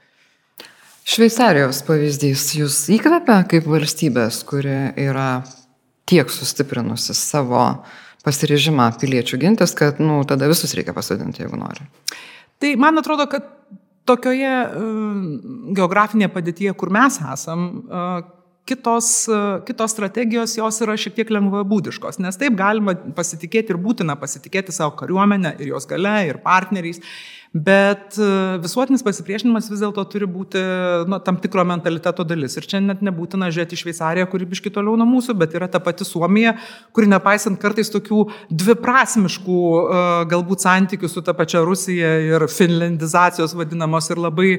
[1.08, 5.42] Šveicarijos pavyzdys jūs įkvepia kaip valstybės, kuri yra
[6.10, 7.64] tiek sustiprinusi savo
[8.26, 11.86] pasirežimą piliečių gintis, kad, nu, tada visus reikia pasodinti, jeigu nori.
[12.60, 13.48] Tai man atrodo, kad
[14.10, 15.22] tokioje uh,
[15.78, 18.20] geografinėje padėtyje, kur mes esam, uh,
[18.70, 24.18] kitos, uh, kitos strategijos jos yra šiek tiek lengvabūdiškos, nes taip galima pasitikėti ir būtina
[24.20, 27.02] pasitikėti savo kariuomenę ir jos gale ir partneriais.
[27.54, 30.60] Bet e, visuotinis pasipriešinimas vis dėlto turi būti
[31.10, 32.54] nu, tam tikro mentaliteto dalis.
[32.60, 35.82] Ir čia net nebūtina žiūrėti į Šveicariją, kuri biški toliau nuo mūsų, bet yra ta
[35.82, 36.54] pati Suomija,
[36.94, 38.20] kuri nepaisant kartais tokių
[38.54, 44.52] dviprasmiškų e, galbūt santykių su ta pačia Rusija ir finlandizacijos vadinamos ir labai,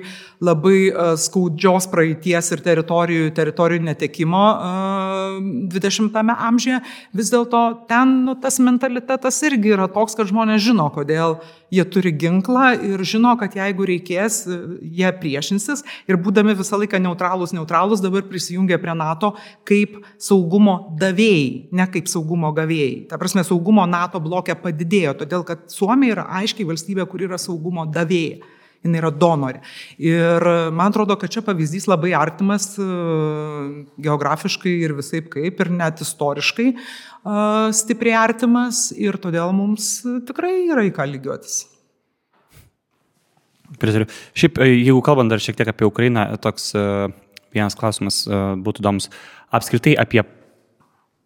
[0.42, 4.42] labai e, skaudžios praeities ir teritorijų, teritorijų netekimo
[5.70, 6.82] 20-ame amžiuje,
[7.14, 11.38] vis dėlto ten nu, tas mentalitetas irgi yra toks, kad žmonės žino, kodėl
[11.70, 14.42] jie turi ginklą ir žino, kad jeigu reikės,
[14.82, 19.34] jie priešinsis ir būdami visą laiką neutralūs, neutralūs dabar prisijungia prie NATO
[19.68, 23.06] kaip saugumo davėjai, ne kaip saugumo gavėjai.
[23.10, 27.86] Ta prasme, saugumo NATO blokė padidėjo, todėl kad Suomija yra aiškiai valstybė, kur yra saugumo
[27.90, 28.40] davėja
[28.84, 29.60] jinai yra donorė.
[30.02, 32.86] Ir man atrodo, kad čia pavyzdys labai artimas e,
[34.00, 36.78] geografiškai ir visai kaip, ir net istoriškai e,
[37.76, 41.60] stipriai artimas, ir todėl mums tikrai yra į ką lygiuotis.
[43.78, 44.08] Pritariu.
[44.34, 46.84] Šiaip, e, jeigu kalbant dar šiek tiek apie Ukrainą, toks e,
[47.54, 49.10] vienas klausimas e, būtų įdomus.
[49.54, 50.24] Apskritai apie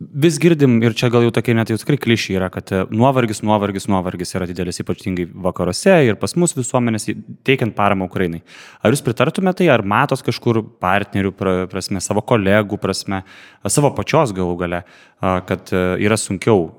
[0.00, 3.86] vis girdim, ir čia gal jau tokie net jau tikrai klišiai yra, kad nuovargis, nuovargis,
[3.90, 7.06] nuovargis yra didelis, ypatingai vakaruose ir pas mus visuomenės
[7.46, 8.42] teikiant paramą Ukrainai.
[8.82, 11.32] Ar jūs pritartumėte tai, ar matos kažkur partnerių
[11.70, 13.22] prasme, savo kolegų prasme,
[13.70, 14.82] savo pačios galų gale,
[15.20, 16.72] kad yra sunkiau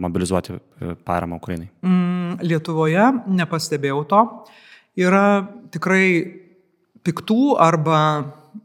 [0.00, 0.56] mobilizuoti
[1.04, 1.68] paramą Ukrainai?
[1.84, 3.10] Mm, Lietuvoje
[3.42, 4.22] nepastebėjau to
[5.04, 5.26] yra
[5.74, 6.06] tikrai
[7.04, 8.00] piktų arba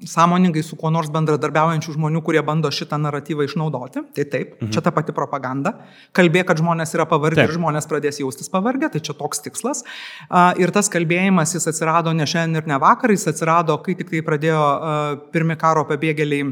[0.08, 4.04] sąmoningai su kuo nors bendradarbiaujančių žmonių, kurie bando šitą naratyvą išnaudoti.
[4.16, 4.72] Tai taip, mhm.
[4.76, 5.76] čia ta pati propaganda.
[6.16, 9.84] Kalbė, kad žmonės yra pavargę ir žmonės pradės jaustis pavargę, tai čia toks tikslas.
[10.62, 14.24] Ir tas kalbėjimas, jis atsirado ne šiandien ir ne vakar, jis atsirado, kai tik tai
[14.26, 14.66] pradėjo
[15.34, 16.52] pirmi karo pabėgėliai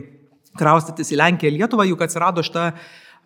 [0.57, 2.71] kraustytis į Lenkiją, Lietuvą, juk atsirado šitą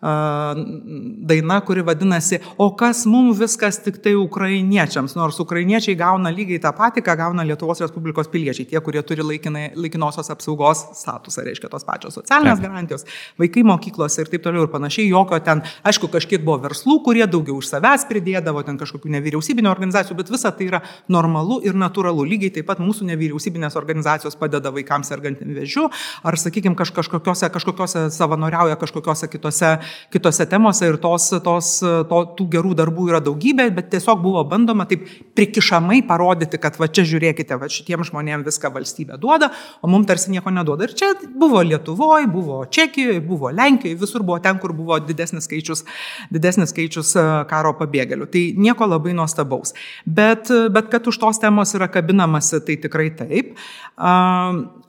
[0.02, 6.72] daina, kuri vadinasi O kas mums viskas tik tai ukrainiečiams, nors ukrainiečiai gauna lygiai tą
[6.76, 11.86] patį, ką gauna Lietuvos Respublikos piliečiai, tie, kurie turi laikinai, laikinosios apsaugos statusą, reiškia tos
[11.86, 13.06] pačios socialinės garantijos,
[13.40, 17.60] vaikai mokyklose ir taip toliau ir panašiai, jokio ten, aišku, kažkiek buvo verslų, kurie daugiau
[17.60, 22.26] už savęs pridėdavo, ten kažkokių nevyriausybinio organizacijų, bet visa tai yra normalu ir natūralu.
[22.28, 25.88] Lygiai taip pat mūsų nevyriausybinės organizacijos padeda vaikams sergantį vėžiu,
[26.26, 29.74] ar, sakykime, kaž, kažkokiose, kažkokiose savanoriauja kažkokiose kitose
[30.12, 34.86] kitose temose ir tos, tos, to, tų gerų darbų yra daugybė, bet tiesiog buvo bandoma
[34.90, 39.50] taip prikišamai parodyti, kad va čia žiūrėkite, va šitiem žmonėm viską valstybė duoda,
[39.82, 40.88] o mums tarsi nieko neduoda.
[40.88, 45.84] Ir čia buvo Lietuvoje, buvo Čekijoje, buvo Lenkijoje, visur buvo ten, kur buvo didesnis skaičius,
[46.32, 48.28] didesnis skaičius e, karo pabėgėlių.
[48.32, 49.76] Tai nieko labai nuostabaus.
[50.06, 53.54] Bet, bet kad už tos temos yra kabinamasi, tai tikrai taip.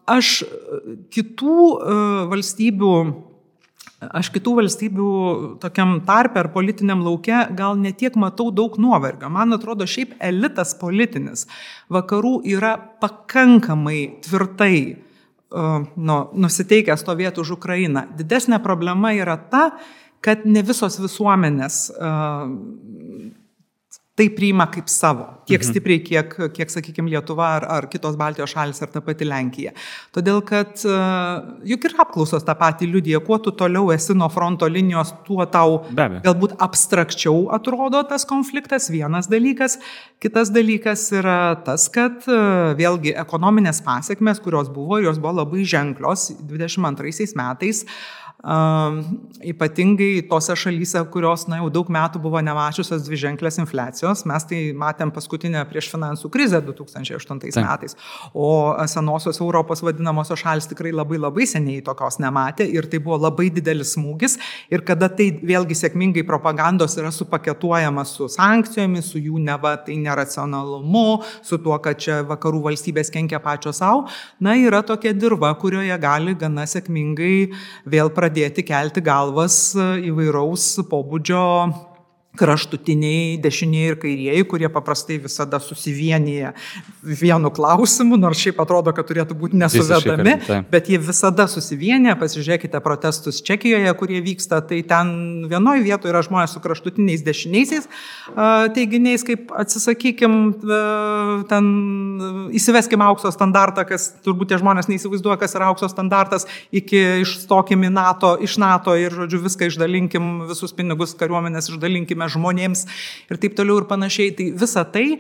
[0.03, 0.31] Aš
[1.13, 1.99] kitų e,
[2.31, 2.95] valstybių
[4.11, 5.09] aš kitų valstybių
[5.63, 9.29] tokiam tarpe ar politiniam laukia gal netiek matau daug nuovargio.
[9.33, 11.47] Man atrodo, šiaip elitas politinis
[11.93, 18.07] vakarų yra pakankamai tvirtai uh, nu, nusiteikęs stovėti už Ukrainą.
[18.17, 19.69] Didesnė problema yra ta,
[20.23, 22.47] kad ne visos visuomenės uh,
[24.13, 25.69] tai priima kaip savo, tiek mhm.
[25.71, 29.73] stipriai, kiek, kiek sakykime, Lietuva ar, ar kitos Baltijos šalis ar ta pati Lenkija.
[30.13, 30.97] Todėl, kad e,
[31.71, 35.81] juk ir apklausos tą patį liudyje, kuo tu toliau esi nuo fronto linijos, tuo tau
[35.97, 39.79] galbūt abstrakčiau atrodo tas konfliktas, vienas dalykas.
[40.21, 42.39] Kitas dalykas yra tas, kad e,
[42.77, 47.81] vėlgi ekonominės pasiekmes, kurios buvo, jos buvo labai ženklios 22 metais,
[48.43, 54.25] ypatingai tose šalyse, kurios na, jau daug metų buvo nemačiusios dviženklės infliacijos.
[54.27, 57.55] Mes tai matėm paskutinę prieš finansų krizę 2008 Taip.
[57.63, 57.95] metais.
[58.35, 63.47] O senosios Europos vadinamosios šalis tikrai labai labai seniai tokios nematė ir tai buvo labai
[63.47, 64.35] didelis smūgis.
[64.67, 71.23] Ir kada tai vėlgi sėkmingai propagandos yra supaketuojama su sankcijomis, su jų neva tai neracionalumu,
[71.47, 74.09] su tuo, kad čia vakarų valstybės kenkia pačios savo,
[74.43, 77.53] na yra tokia dirba, kurioje gali gana sėkmingai
[77.87, 81.41] vėl pradėti pradėti kelti galvas e, įvairaus pobūdžio
[82.37, 86.53] kraštutiniai dešinieji ir kairieji, kurie paprastai visada susivienyje
[87.03, 90.33] vienu klausimu, nors šiaip atrodo, kad turėtų būti nesuvedami,
[90.71, 95.11] bet jie visada susivienyje, pasižiūrėkite protestus Čekijoje, kurie vyksta, tai ten
[95.51, 97.85] vienoje vietoje yra žmonės su kraštutiniais dešiniaisiais
[98.73, 100.39] teiginiais, kaip atsisakykim,
[101.51, 101.69] ten
[102.57, 108.33] įsiveskim aukso standartą, kas turbūt tie žmonės neįsivaizduoja, kas yra aukso standartas, iki išstokim NATO,
[108.41, 112.85] iš NATO ir, žodžiu, viską išdalinkim, visus pinigus kariuomenės išdalinkime sakykime, žmonėms
[113.29, 114.33] ir taip toliau ir panašiai.
[114.35, 115.19] Tai visa tai,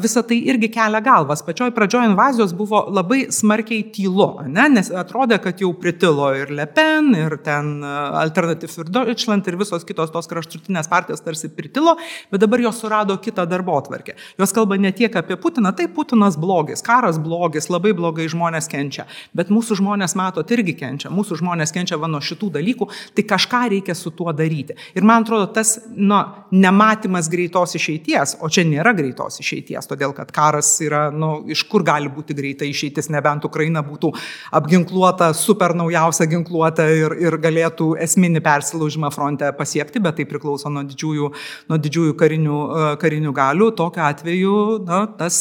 [0.00, 1.42] visa tai irgi kelia galvas.
[1.42, 4.68] Pačioj pradžioje invazijos buvo labai smarkiai tylu, ne?
[4.68, 9.84] nes atrodė, kad jau pritilo ir Le Pen, ir ten Alternative ir Deutschland, ir visos
[9.84, 11.96] kitos tos kraštutinės partijos tarsi pritilo,
[12.30, 14.16] bet dabar jos surado kitą darbo atvarkę.
[14.38, 19.06] Jos kalba ne tiek apie Putiną, tai Putinas blogis, karas blogis, labai blogai žmonės kenčia,
[19.34, 23.64] bet mūsų žmonės, matot, irgi kenčia, mūsų žmonės kenčia va nuo šitų dalykų, tai kažką
[23.74, 24.76] reikia su tuo daryti.
[24.94, 26.20] Ir man atrodo, tas nu,
[26.54, 31.82] nematymas greitos išeities, o čia nėra greitos išeities, todėl kad karas yra, nu, iš kur
[31.86, 34.12] gali būti greita išeitis, nebent Ukraina būtų
[34.54, 40.84] apginkluota, super naujausia ginkluota ir, ir galėtų esminį persilaužimą fronte pasiekti, bet tai priklauso nuo
[40.86, 41.30] didžiųjų,
[41.72, 43.70] nuo didžiųjų karinių, e, karinių galių.
[43.80, 44.54] Tokiu atveju
[44.86, 45.40] na, tas,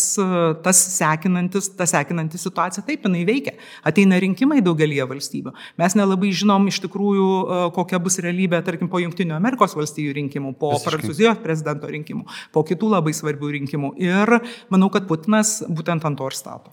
[0.66, 3.56] tas sekinantis, ta sekinanti situacija taip jinai veikia.
[3.86, 5.54] Ateina rinkimai daugelie valstybių.
[5.82, 10.53] Mes nelabai žinom iš tikrųjų, e, kokia bus realybė, tarkim, po Junktinių Amerikos valstybių rinkimų
[10.54, 10.94] rinkimų, po Visiškai.
[10.94, 13.94] Prancūzijos prezidento rinkimų, po kitų labai svarbių rinkimų.
[13.98, 14.40] Ir
[14.70, 16.72] manau, kad Putinas būtent ant to ir stato.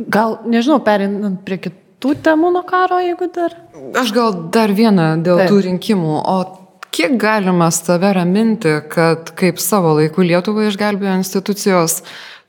[0.00, 3.56] Gal, nežinau, perinant prie kitų temų nuo karo, jeigu dar.
[4.00, 5.50] Aš gal dar vieną dėl Taip.
[5.50, 6.14] tų rinkimų.
[6.24, 6.38] O
[6.90, 12.00] kiek galima save raminti, kad kaip savo laiku Lietuvą išgelbėjo institucijos,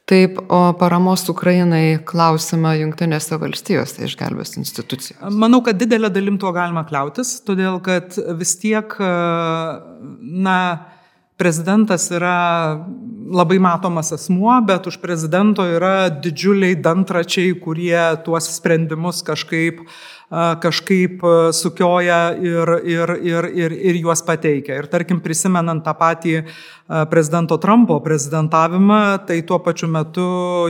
[0.10, 5.22] Taip, o paramos Ukrainai klausimą Junktinėse valstijose išgelbės institucijos.
[5.32, 10.58] Manau, kad didelė dalim tuo galima kliautis, todėl kad vis tiek, na,
[11.40, 12.36] prezidentas yra
[13.32, 19.96] labai matomas asmuo, bet už prezidento yra didžiuliai dantračiai, kurie tuos sprendimus kažkaip uh,
[20.32, 24.78] kažkaip sukioja ir, ir, ir, ir, ir juos pateikia.
[24.80, 26.38] Ir tarkim, prisimenant tą patį
[27.10, 30.24] prezidento Trumpo prezidentavimą, tai tuo pačiu metu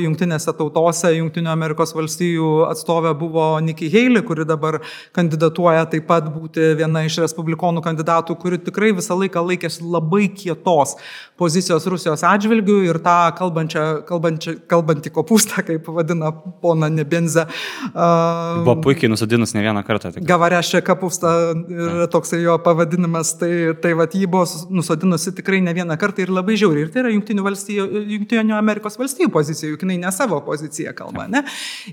[0.03, 4.79] Junktinėse tautose, Junktinių Amerikos valstijų atstovė buvo Nikki Haley, kuri dabar
[5.17, 10.93] kandidatuoja taip pat būti viena iš respublikonų kandidatų, kuri tikrai visą laiką laikėsi labai kietos
[11.41, 16.29] pozicijos Rusijos atžvilgių ir tą kalbančią, kalbančią, kalbantį kopūstą, kaip vadina
[16.61, 17.47] pona Nebenzė.
[17.95, 20.11] Uh, buvo puikiai nusadinus ne vieną kartą.
[20.15, 20.25] Tik.
[20.27, 21.31] Gavarešė kapūsta
[21.69, 26.33] yra toks jo pavadinimas, tai, tai vad jį buvo nusodinusi tikrai ne vieną kartą ir
[26.33, 26.87] labai žiauriai.
[26.87, 31.27] Ir tai yra Junktinių, valstijų, Junktinių Amerikos valstijų pozicija, juk jinai ne savo poziciją kalba.
[31.31, 31.43] Ne?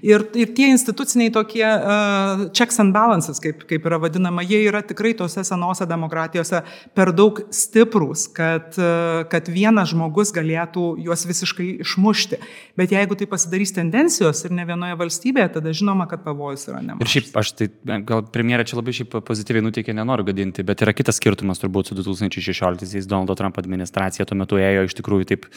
[0.03, 4.83] Ir, ir tie instituciniai tokie uh, checks and balances, kaip, kaip yra vadinama, jie yra
[4.87, 6.62] tikrai tose senose demokratijose
[6.97, 12.40] per daug stiprus, kad, uh, kad vienas žmogus galėtų juos visiškai išmušti.
[12.79, 17.05] Bet jeigu tai pasidarys tendencijos ir ne vienoje valstybėje, tada žinoma, kad pavojus yra nemažas.
[17.05, 17.68] Ir šiaip aš tai,
[18.08, 21.98] gal premjerė čia labai šiaip pozityviai nuteikė, nenoriu gadinti, bet yra kitas skirtumas turbūt su
[21.98, 24.26] 2016-aisiais Donaldo Trump administracija.
[24.28, 25.48] Tuo metu ėjo iš tikrųjų taip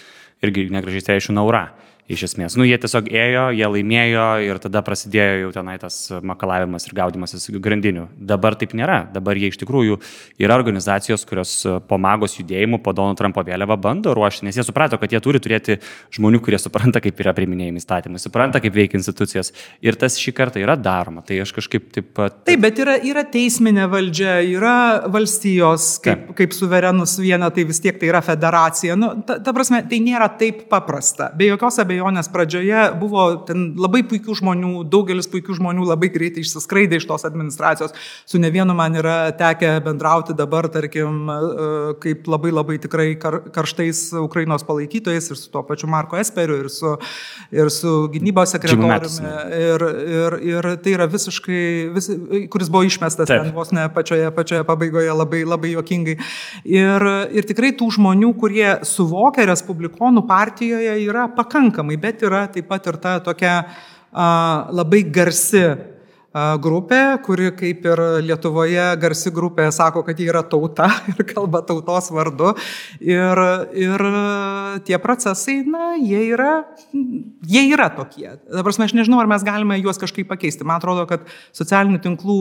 [0.45, 1.67] irgi negražiai teišių naura
[2.11, 2.55] iš esmės.
[2.59, 7.49] Nu, jie tiesiog ėjo, jie laimėjo ir tada prasidėjo jau tenai tas makalavimas ir gaudimasis
[7.61, 8.07] grandinių.
[8.17, 9.03] Dabar taip nėra.
[9.13, 9.99] Dabar jie iš tikrųjų
[10.41, 11.53] yra organizacijos, kurios
[11.87, 15.41] po magos judėjimų, po Donald Trumpo vėliavą bando ruošti, nes jie suprato, kad jie turi
[15.43, 15.79] turėti
[16.15, 19.53] žmonių, kurie supranta, kaip yra priminėjami įstatymai, supranta, kaip veikia institucijos.
[19.83, 21.23] Ir tas šį kartą yra daroma.
[21.25, 22.41] Tai aš kažkaip taip pat...
[22.47, 24.75] Taip, bet yra, yra teisminė valdžia, yra
[25.11, 26.35] valstijos kaip, taip.
[26.41, 28.97] kaip suverenus vienetai, vis tiek tai yra federacija.
[28.99, 31.31] Nu, ta, ta prasme, tai nėra taip paprasta.
[31.37, 36.43] Be jokios abejonės abejonės pradžioje buvo ten labai puikių žmonių, daugelis puikių žmonių labai greitai
[36.43, 37.93] išsiskraidė iš tos administracijos.
[38.25, 43.41] Su ne vienu man yra tekę bendrauti dabar, tarkim, e, kaip labai labai tikrai kar,
[43.53, 46.95] karštais Ukrainos palaikytojais ir su tuo pačiu Marko Esperiu ir su,
[47.51, 49.33] ir su gynybos sekretoriumi.
[49.61, 49.85] Ir,
[50.17, 51.61] ir, ir tai yra visiškai,
[51.95, 52.09] vis,
[52.51, 53.45] kuris buvo išmestas Taip.
[53.45, 56.17] ten vos ne pačioje, pačioje pabaigoje labai, labai jokingai.
[56.65, 62.67] Ir, ir tikrai tų žmonių, kurie suvokia Respublikonų partijoje, yra pakankamai pakankamai, bet yra taip
[62.67, 63.65] pat ir ta tokia
[64.13, 65.65] a, labai garsi
[66.31, 72.09] grupė, kuri kaip ir Lietuvoje garsi grupė sako, kad jie yra tauta ir kalba tautos
[72.09, 72.53] vardu.
[73.01, 73.41] Ir,
[73.75, 74.03] ir
[74.85, 76.63] tie procesai, na, jie yra,
[77.43, 78.37] jie yra tokie.
[78.47, 80.63] Dabar aš nežinau, ar mes galime juos kažkaip pakeisti.
[80.63, 82.39] Man atrodo, kad socialinių tinklų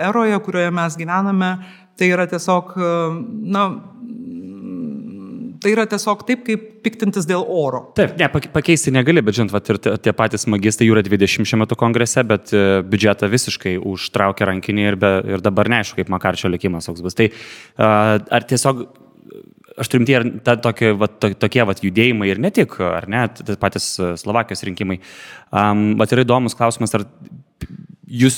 [0.00, 1.58] eroje, kurioje mes gyvename,
[1.96, 2.72] tai yra tiesiog,
[3.52, 3.68] na,
[5.62, 7.86] tai yra tiesiog taip, kaip piktintis dėl oro.
[7.98, 11.62] Taip, ne, pakeisti negali, bet žinot, vat, ir tie patys magistrai, jų yra 20 šiuo
[11.62, 16.52] metu kongrese, bet e, biudžetą visiškai užtraukia rankinį ir, be, ir dabar neaišku, kaip Makarčio
[16.52, 17.16] likimas toks bus.
[17.18, 17.30] Tai
[17.76, 18.86] ar tiesiog
[19.76, 23.26] aš turim tie, ta, tokie, va, to, tokie va, judėjimai ir ne tik, ar ne,
[23.60, 23.90] patys
[24.22, 25.00] Slovakijos rinkimai.
[25.52, 27.04] Um, bet yra įdomus klausimas, ar
[28.06, 28.36] Jūs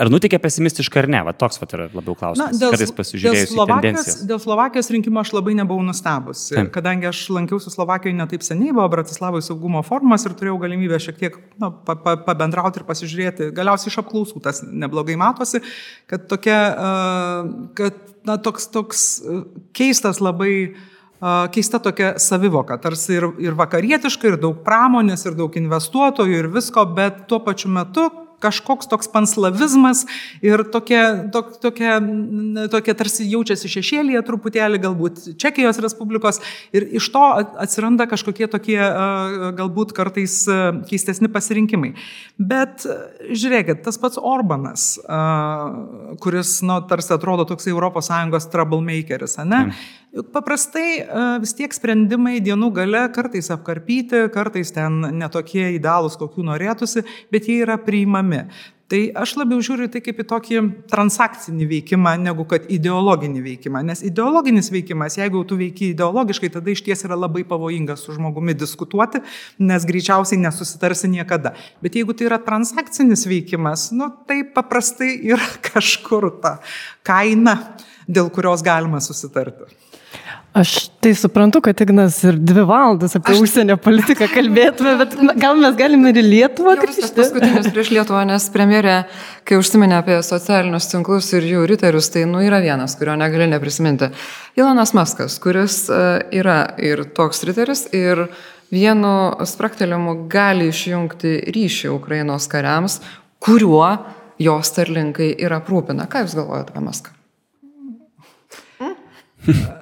[0.00, 1.18] ar nutikė pesimistiškai ar ne?
[1.26, 2.54] Va, toks va, yra labiau klausimas.
[2.56, 6.46] Na, dėl, dėl Slovakijos, dėl Slovakijos rinkimo aš labai nebuvau nustebus.
[6.48, 6.70] Taip.
[6.72, 11.18] Kadangi aš lankiausi Slovakijoje ne taip seniai, buvo Bratislavoje saugumo formas ir turėjau galimybę šiek
[11.20, 13.50] tiek na, pa, pa, pabendrauti ir pasižiūrėti.
[13.58, 15.60] Galiausiai iš apklausų tas neblogai matosi,
[16.08, 16.62] kad, tokia,
[17.76, 19.04] kad na, toks, toks
[19.76, 20.54] keistas labai
[21.52, 26.86] keista tokia savivoka, tarsi ir, ir vakarietiška, ir daug pramonės, ir daug investuotojų, ir visko,
[26.96, 28.08] bet tuo pačiu metu
[28.40, 30.04] kažkoks toks panslavizmas
[30.44, 31.98] ir tokia, tok, tokia,
[32.72, 36.40] tokia tarsi jaučiasi šešėlyje truputėlį, galbūt Čekijos Respublikos
[36.76, 37.24] ir iš to
[37.60, 38.80] atsiranda kažkokie tokie
[39.60, 40.42] galbūt kartais
[40.90, 41.94] keistesni pasirinkimai.
[42.40, 42.86] Bet
[43.30, 44.92] žiūrėkit, tas pats Orbanas,
[46.24, 49.64] kuris, nu, tarsi atrodo toks ES troublemakeris, ne?
[49.70, 49.80] Mm.
[50.10, 51.04] Juk paprastai
[51.38, 57.60] vis tiek sprendimai dienų gale kartais apkarpyti, kartais ten netokie įdalus, kokių norėtųsi, bet jie
[57.62, 58.29] yra priimami.
[58.90, 63.84] Tai aš labiau žiūriu tai kaip į tokį transakcinį veikimą, negu kad ideologinį veikimą.
[63.86, 68.56] Nes ideologinis veikimas, jeigu tu veiki ideologiškai, tada iš ties yra labai pavojinga su žmogumi
[68.58, 69.22] diskutuoti,
[69.62, 71.54] nes greičiausiai nesusitarsi niekada.
[71.84, 76.56] Bet jeigu tai yra transakcinis veikimas, nu, tai paprastai yra kažkur ta
[77.06, 77.60] kaina,
[78.10, 79.70] dėl kurios galima susitarti.
[80.52, 83.42] Aš tai suprantu, kad Ignas ir dvi valandas apie aš...
[83.44, 87.06] užsienio politiką kalbėtume, bet gal mes galime ir Lietuvą grįžti.
[87.14, 88.96] Paskutinis prieš Lietuvą, nes premjerė,
[89.46, 94.10] kai užsiminė apie socialinius tinklus ir jų riterius, tai nu yra vienas, kurio negali neprisiminti.
[94.58, 96.02] Ilonas Maskas, kuris e,
[96.42, 98.26] yra ir toks riteris, ir
[98.74, 99.14] vienu
[99.46, 102.98] spraktelimu gali išjungti ryšį Ukrainos kariams,
[103.38, 103.92] kuriuo
[104.42, 106.10] jos starlinkai yra aprūpina.
[106.10, 107.14] Ką Jūs galvojate apie Maską?
[109.40, 109.79] Hmm?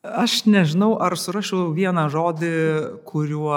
[0.00, 2.52] Aš nežinau, ar surašiau vieną žodį,
[3.04, 3.56] kuriuo...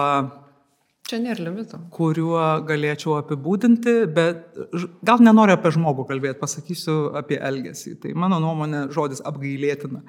[1.07, 1.77] Čia nėra limito.
[1.91, 4.59] Kuriuo galėčiau apibūdinti, bet
[5.03, 7.95] gal nenoriu apie žmogų kalbėti, pasakysiu apie elgesį.
[8.03, 10.03] Tai mano nuomonė žodis apgailėtina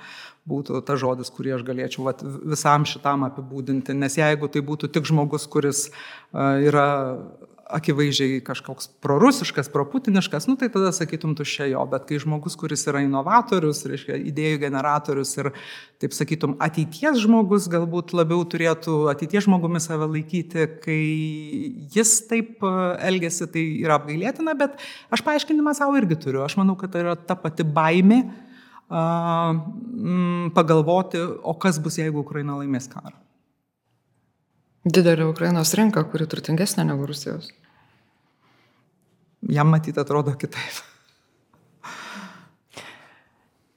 [0.51, 3.95] būtų ta žodis, kurį aš galėčiau vat, visam šitam apibūdinti.
[3.99, 6.89] Nes jeigu tai būtų tik žmogus, kuris uh, yra
[7.75, 13.03] akivaizdžiai kažkoks prorusiškas, proputiniškas, nu tai tada sakytum tuščia jo, bet kai žmogus, kuris yra
[13.05, 15.51] inovatorius, reiškia idėjų generatorius ir,
[16.03, 21.01] taip sakytum, ateities žmogus galbūt labiau turėtų ateities žmogumi save laikyti, kai
[21.95, 22.73] jis taip e,
[23.11, 24.79] elgesi, tai yra apgailėtina, bet
[25.15, 26.45] aš paaiškinimą savo irgi turiu.
[26.45, 28.23] Aš manau, kad tai yra ta pati baimė
[30.55, 33.17] pagalvoti, o kas bus, jeigu Ukraina laimės karą.
[34.85, 37.49] Didelė Ukrainos rinka, kuri turtingesnė negu Rusijos.
[39.49, 40.83] Jam matyti atrodo kitaip.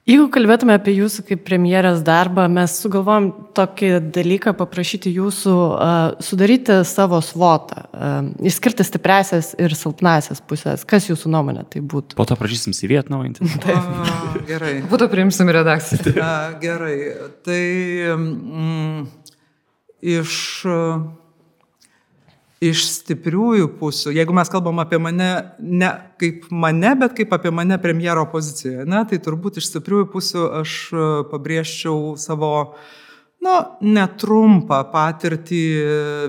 [0.08, 6.78] Jeigu kalbėtume apie jūsų kaip premjerės darbą, mes sugalvom tokį dalyką paprašyti jūsų uh, sudaryti
[6.88, 10.86] savo svotą, uh, išskirti stipresias ir silpnasias pusės.
[10.88, 12.16] Kas jūsų nuomonė tai būtų?
[12.16, 13.44] Po to prašysim CV atnaujinti.
[13.76, 14.78] A, gerai.
[14.88, 16.16] Būtų priimsim į redakciją.
[16.24, 16.96] A, gerai.
[17.44, 17.62] Tai
[18.16, 19.06] mm,
[20.16, 20.40] iš.
[20.72, 21.27] Uh,
[22.64, 25.28] iš stipriųjų pusių, jeigu mes kalbam apie mane,
[25.62, 30.46] ne kaip mane, bet kaip apie mane premjero pozicijoje, ne, tai turbūt iš stipriųjų pusių
[30.62, 32.50] aš e, pabrėžčiau savo,
[33.46, 33.54] nu,
[33.94, 35.62] netrumpą patirtį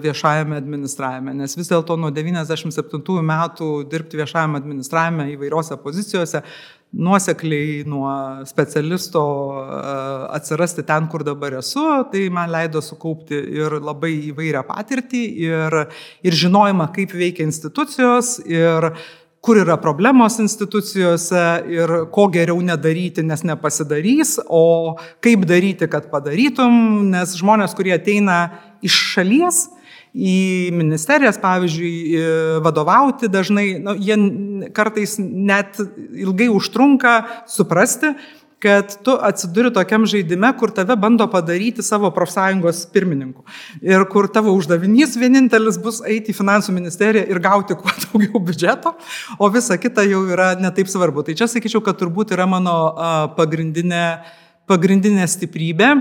[0.05, 6.43] viešajame administravime, nes vis dėlto nuo 97 metų dirbti viešajame administravime įvairiose pozicijose,
[6.91, 8.09] nuosekliai nuo
[8.49, 9.21] specialisto
[10.33, 15.79] atsirasti ten, kur dabar esu, tai man leido sukaupti ir labai įvairią patirtį, ir,
[16.25, 18.89] ir žinojimą, kaip veikia institucijos, ir
[19.39, 26.73] kur yra problemos institucijose ir ko geriau nedaryti, nes nepasidarys, o kaip daryti, kad padarytum,
[27.13, 28.41] nes žmonės, kurie ateina
[28.83, 29.67] iš šalies,
[30.13, 32.21] į ministerijas, pavyzdžiui,
[32.65, 34.17] vadovauti dažnai, nu, jie
[34.75, 35.77] kartais net
[36.17, 38.15] ilgai užtrunka suprasti,
[38.59, 43.45] kad tu atsiduri tokiam žaidime, kur tave bando padaryti savo profsąjungos pirmininku.
[43.81, 48.95] Ir kur tavo uždavinys vienintelis bus eiti į finansų ministeriją ir gauti kuo daugiau biudžeto,
[49.39, 51.23] o visa kita jau yra netaip svarbu.
[51.23, 52.75] Tai čia sakyčiau, kad turbūt yra mano
[53.39, 54.03] pagrindinė,
[54.67, 55.93] pagrindinė stiprybė.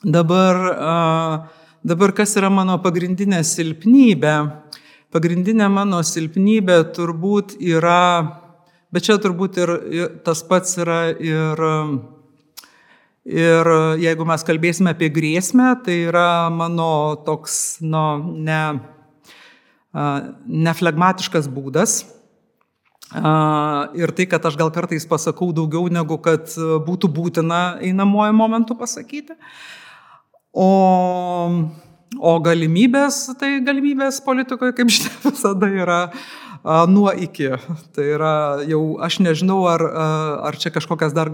[0.00, 4.34] Dabar uh, Dabar kas yra mano pagrindinė silpnybė?
[5.16, 8.02] Pagrindinė mano silpnybė turbūt yra,
[8.92, 9.72] bet čia turbūt ir
[10.26, 11.62] tas pats yra ir,
[13.24, 13.72] ir
[14.04, 18.04] jeigu mes kalbėsime apie grėsmę, tai yra mano toks, nu,
[18.44, 18.60] ne,
[20.68, 22.02] neflegmatiškas būdas.
[23.96, 26.52] Ir tai, kad aš gal kartais pasakau daugiau negu kad
[26.84, 29.40] būtų būtina einamojo momentu pasakyti.
[30.50, 30.68] O,
[32.18, 36.00] o galimybės, tai galimybės politikoje, kaip žinia, visada yra
[36.90, 37.52] nuo iki.
[37.94, 38.34] Tai yra
[38.68, 39.84] jau, aš nežinau, ar,
[40.50, 41.32] ar čia kažkokias dar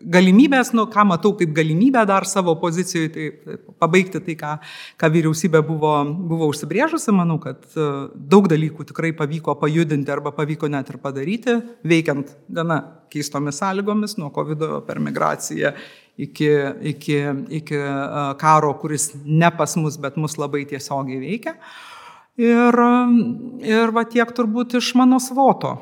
[0.00, 4.52] galimybės, nu, ką matau kaip galimybę dar savo pozicijoje, tai, tai pabaigti tai, ką,
[5.00, 5.94] ką vyriausybė buvo,
[6.32, 7.14] buvo užsibrėžusi.
[7.16, 12.82] Manau, kad a, daug dalykų tikrai pavyko pajudinti arba pavyko net ir padaryti, veikiant gana
[13.12, 15.74] keistomis sąlygomis, nuo COVID per migraciją
[16.16, 17.18] iki, iki,
[17.48, 17.78] iki
[18.40, 21.56] karo, kuris ne pas mus, bet mus labai tiesiogiai veikia.
[22.40, 22.78] Ir,
[23.68, 25.76] ir va tiek turbūt iš mano svoto.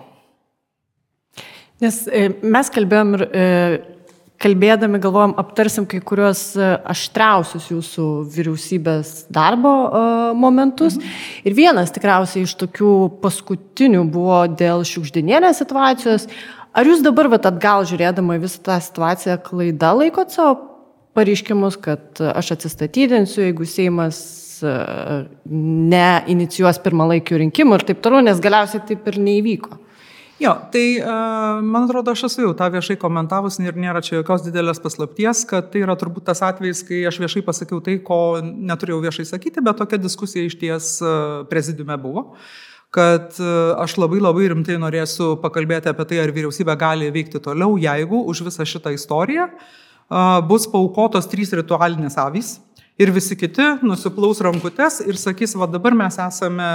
[1.80, 3.44] Nes e, mes kalbėjom ir e,
[4.40, 9.74] kalbėdami galvojom, aptarsim kai kuriuos e, aštriausius jūsų vyriausybės darbo
[10.38, 10.96] momentus.
[10.96, 11.18] Mhm.
[11.44, 16.26] Ir vienas tikriausiai iš tokių paskutinių buvo dėl šiukšdinienės situacijos.
[16.70, 20.56] Ar jūs dabar, vat, atgal žiūrėdama visą tą situaciją, klaida laikot savo
[21.18, 24.20] pareiškimus, kad aš atsistatydinsiu, jeigu Seimas
[24.62, 24.74] e,
[25.50, 29.80] neinicijuos pirmalaikių rinkimų ir taip toliau, nes galiausiai taip ir neįvyko?
[30.40, 31.04] Jo, tai e,
[31.60, 35.68] man atrodo, aš esu jau tą viešai komentavus ir nėra čia jokios didelės paslapties, kad
[35.72, 39.76] tai yra turbūt tas atvejis, kai aš viešai pasakiau tai, ko neturėjau viešai sakyti, bet
[39.82, 41.12] tokia diskusija iš ties e,
[41.50, 42.24] prezidiume buvo.
[42.88, 43.50] Kad e,
[43.84, 48.40] aš labai labai rimtai norėsiu pakalbėti apie tai, ar vyriausybė gali veikti toliau, jeigu už
[48.48, 49.50] visą šitą istoriją
[50.48, 52.56] bus paukotos trys ritualinės avys
[53.00, 56.66] ir visi kiti nusiplaus rankutes ir sakys, va dabar mes esame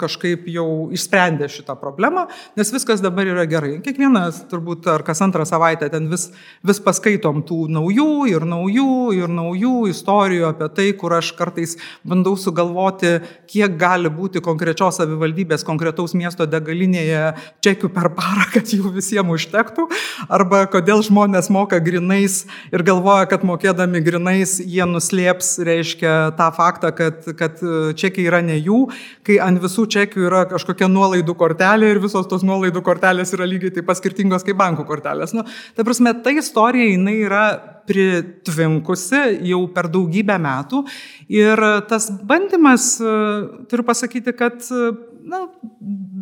[0.00, 2.24] kažkaip jau išsprendę šitą problemą,
[2.58, 3.76] nes viskas dabar yra gerai.
[3.84, 6.28] Kiekvienas turbūt ar kas antrą savaitę ten vis,
[6.66, 12.34] vis paskaitom tų naujų ir naujų ir naujų istorijų apie tai, kur aš kartais bandau
[12.34, 13.14] sugalvoti,
[13.52, 19.86] kiek gali būti konkrečios savivaldybės, konkretaus miesto degalinėje čekių per parą, kad jų visiems užtektų,
[20.26, 22.42] arba kodėl žmonės moka grinais
[22.74, 28.42] ir galvoja, kad mokėdami grinais jie nuslėps reiškia tą faktą, kad, kad e, čekiai yra
[28.44, 28.84] ne jų,
[29.26, 33.74] kai ant visų čekių yra kažkokia nuolaidų kortelė ir visos tos nuolaidų kortelės yra lygiai
[33.76, 35.34] taip pat skirtingos kaip bankų kortelės.
[35.36, 35.46] Nu,
[35.76, 37.44] ta prasme, ta istorija jinai yra
[37.88, 40.84] pritvinkusi jau per daugybę metų
[41.32, 43.16] ir tas bandymas, e,
[43.70, 44.62] turiu pasakyti, kad
[45.32, 45.46] na,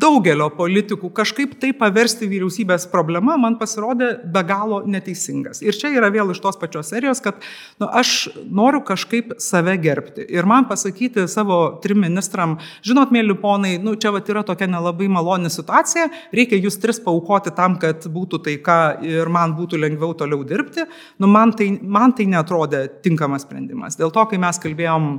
[0.01, 5.61] daugelio politikų kažkaip tai paversti vyriausybės problema man pasirodė be galo neteisingas.
[5.65, 7.41] Ir čia yra vėl iš tos pačios serijos, kad
[7.81, 10.25] nu, aš noriu kažkaip save gerbti.
[10.33, 15.11] Ir man pasakyti savo trim ministram, žinot, mėly ponai, nu, čia vat, yra tokia nelabai
[15.13, 20.45] maloni situacija, reikia jūs tris paukoti tam, kad būtų taika ir man būtų lengviau toliau
[20.47, 20.87] dirbti.
[21.21, 23.99] Nu, man, tai, man tai netrodė tinkamas sprendimas.
[24.01, 25.11] Dėl to, kai mes kalbėjom,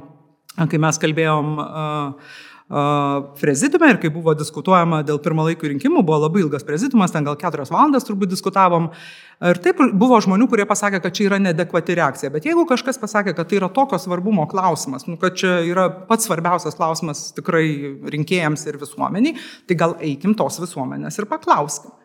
[0.71, 2.39] kai mes kalbėjom uh,
[2.71, 7.71] prezidiume ir kai buvo diskutuojama dėl pirmalaikių rinkimų, buvo labai ilgas prezidiumas, ten gal keturias
[7.73, 8.89] valandas turbūt diskutavom.
[9.41, 12.31] Ir taip buvo žmonių, kurie pasakė, kad čia yra nedekvati reakcija.
[12.31, 16.29] Bet jeigu kažkas pasakė, kad tai yra tokio svarbumo klausimas, nu, kad čia yra pats
[16.29, 17.65] svarbiausias klausimas tikrai
[18.13, 19.35] rinkėjams ir visuomeniai,
[19.67, 21.97] tai gal eikim tos visuomenės ir paklauskim.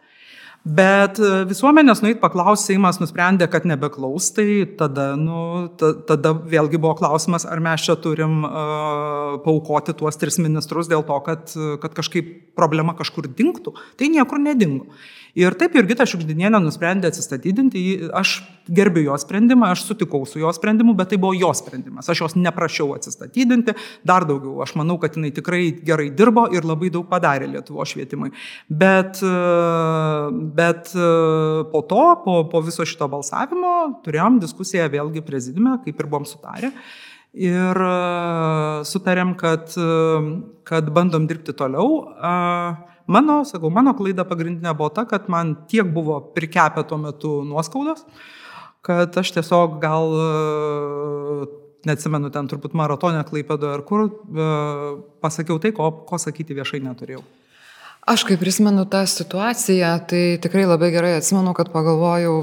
[0.66, 6.80] Bet e, visuomenės nueit paklausti, Seimas nusprendė, kad nebeklaus, tai tada, nu, ta, tada vėlgi
[6.82, 11.54] buvo klausimas, ar mes čia turim uh, paukoti tuos tris ministrus dėl to, kad,
[11.84, 13.76] kad kažkaip problema kažkur dinktų.
[13.94, 14.90] Tai niekur nedingo.
[15.36, 17.80] Ir taip Jurgita Šiukždinienė nusprendė atsistatydinti,
[18.16, 18.38] aš
[18.72, 22.08] gerbiu jo sprendimą, aš sutikau su jo sprendimu, bet tai buvo jo sprendimas.
[22.08, 23.74] Aš jos neprašiau atsistatydinti,
[24.08, 28.32] dar daugiau, aš manau, kad jinai tikrai gerai dirbo ir labai daug padarė Lietuvo švietimui.
[28.72, 29.20] Bet,
[30.56, 33.76] bet po to, po, po viso šito balsavimo,
[34.08, 36.72] turėjom diskusiją vėlgi prezidiume, kaip ir buvom sutarę.
[37.36, 37.84] Ir
[38.88, 39.76] sutarėm, kad,
[40.64, 42.06] kad bandom dirbti toliau.
[42.16, 47.30] Uh, Mano, sakau, mano klaida pagrindinė buvo ta, kad man tiek buvo prikepę tuo metu
[47.46, 48.02] nuoskaudos,
[48.86, 51.46] kad aš tiesiog gal, e,
[51.86, 54.48] neatsimenu, ten turbūt maratonė klaipėdo ar kur, e,
[55.22, 57.22] pasakiau tai, ko, ko sakyti viešai neturėjau.
[58.06, 62.36] Aš kaip prisimenu tą situaciją, tai tikrai labai gerai atsimenu, kad pagalvojau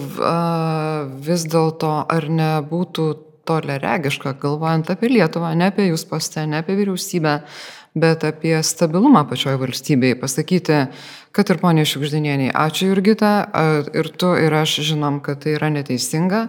[1.23, 3.05] vis dėlto, ar nebūtų
[3.47, 7.37] toleregiška, galvojant apie Lietuvą, ne apie jūs postę, ne apie vyriausybę,
[7.93, 10.17] bet apie stabilumą pačioje valstybėje.
[10.21, 10.79] Pasakyti,
[11.35, 13.33] kad ir ponė Šiukždinieniai, ačiū Jurgita,
[13.93, 16.47] ir tu ir aš žinom, kad tai yra neteisinga,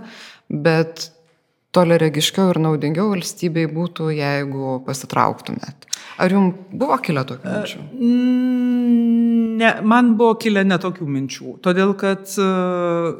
[0.48, 1.10] bet
[1.74, 5.88] toleregiškiau ir naudingiau valstybei būtų, jeigu pasitrauktumėt.
[6.22, 7.84] Ar jums buvo kilę tokių minčių?
[9.58, 13.14] Ne, man buvo kilę netokių minčių, todėl kad uh,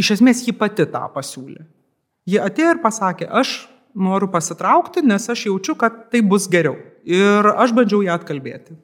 [0.00, 1.66] iš esmės ji pati tą pasiūlė.
[2.28, 3.68] Ji atėjo ir pasakė, aš
[3.98, 6.76] noriu pasitraukti, nes aš jaučiu, kad tai bus geriau.
[7.06, 8.76] Ir aš bandžiau ją atkalbėti.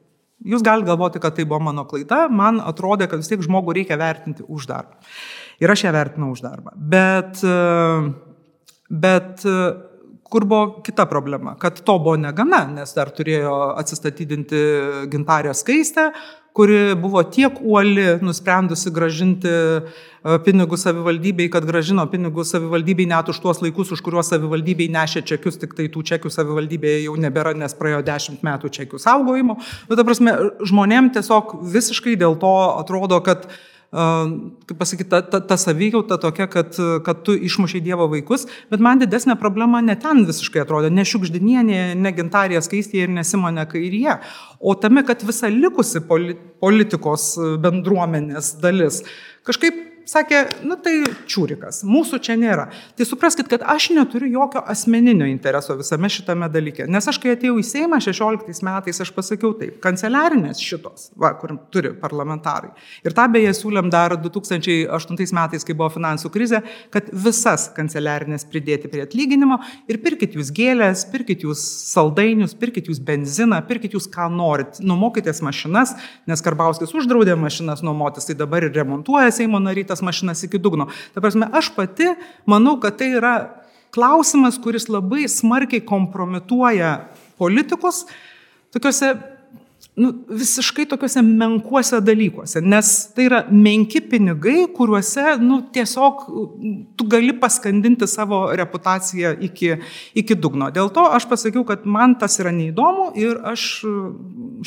[0.45, 3.97] Jūs galite galvoti, kad tai buvo mano klaida, man atrodė, kad vis tiek žmogų reikia
[3.97, 4.99] vertinti už darbą.
[5.63, 6.75] Ir aš ją vertinau už darbą.
[6.75, 7.41] Bet,
[8.91, 9.45] bet
[10.25, 14.61] kur buvo kita problema, kad to buvo negana, nes dar turėjo atsistatydinti
[15.13, 16.09] gintarę skaistę,
[16.55, 23.41] kuri buvo tiek uoli nusprendusi gražinti e, pinigus savivaldybei, kad gražino pinigus savivaldybei net už
[23.43, 27.75] tuos laikus, už kuriuos savivaldybei nešė čekius, tik tai tų čekių savivaldybėje jau nebėra, nes
[27.75, 29.59] praėjo dešimt metų čekių saugojimo.
[29.59, 30.39] Bet, nu, ta prasme,
[30.71, 33.59] žmonėm tiesiog visiškai dėl to atrodo, kad uh,
[33.95, 36.75] kaip pasakyti, ta, ta, ta savijauta tokia, kad,
[37.05, 41.79] kad tu išmušiai Dievo vaikus, bet man didesnė problema ne ten visiškai atrodo, ne šiukždinienė,
[41.95, 44.19] ne gintarė skaistė ir nesimonė kairyje,
[44.59, 47.33] o tame, kad visa likusi politikos
[47.63, 49.03] bendruomenės dalis
[49.45, 50.97] kažkaip sakė, nu tai
[51.29, 52.67] čiūrikas, mūsų čia nėra.
[52.97, 56.87] Tai supraskite, kad aš neturiu jokio asmeninio intereso visame šitame dalyke.
[56.91, 61.55] Nes aš, kai atėjau į Seimą 16 metais, aš pasakiau taip, kanceliarinės šitos, va, kur
[61.73, 62.71] turi parlamentarai.
[63.05, 66.61] Ir tą beje siūlėm dar 2008 metais, kai buvo finansų krizė,
[66.93, 69.59] kad visas kanceliarinės pridėti prie atlyginimo
[69.91, 75.41] ir pirkit jūs gėlės, pirkit jūs saldainius, pirkit jūs benziną, pirkit jūs ką norit, nuomokitės
[75.45, 75.95] mašinas,
[76.29, 80.89] nes Karbauskis uždraudė mašinas nuomotis, tai dabar ir remontuoja Seimo narytas tas mašinas iki dugno.
[81.15, 82.11] Ta prasme, aš pati
[82.45, 83.35] manau, kad tai yra
[83.95, 86.97] klausimas, kuris labai smarkiai kompromituoja
[87.39, 88.03] politikus
[88.75, 89.13] tokiuose
[89.95, 96.25] nu, visiškai tokiuose menkuose dalykuose, nes tai yra menki pinigai, kuriuose nu, tiesiog
[96.99, 99.71] tu gali paskandinti savo reputaciją iki,
[100.19, 100.67] iki dugno.
[100.75, 103.67] Dėl to aš pasakiau, kad man tas yra neįdomu ir aš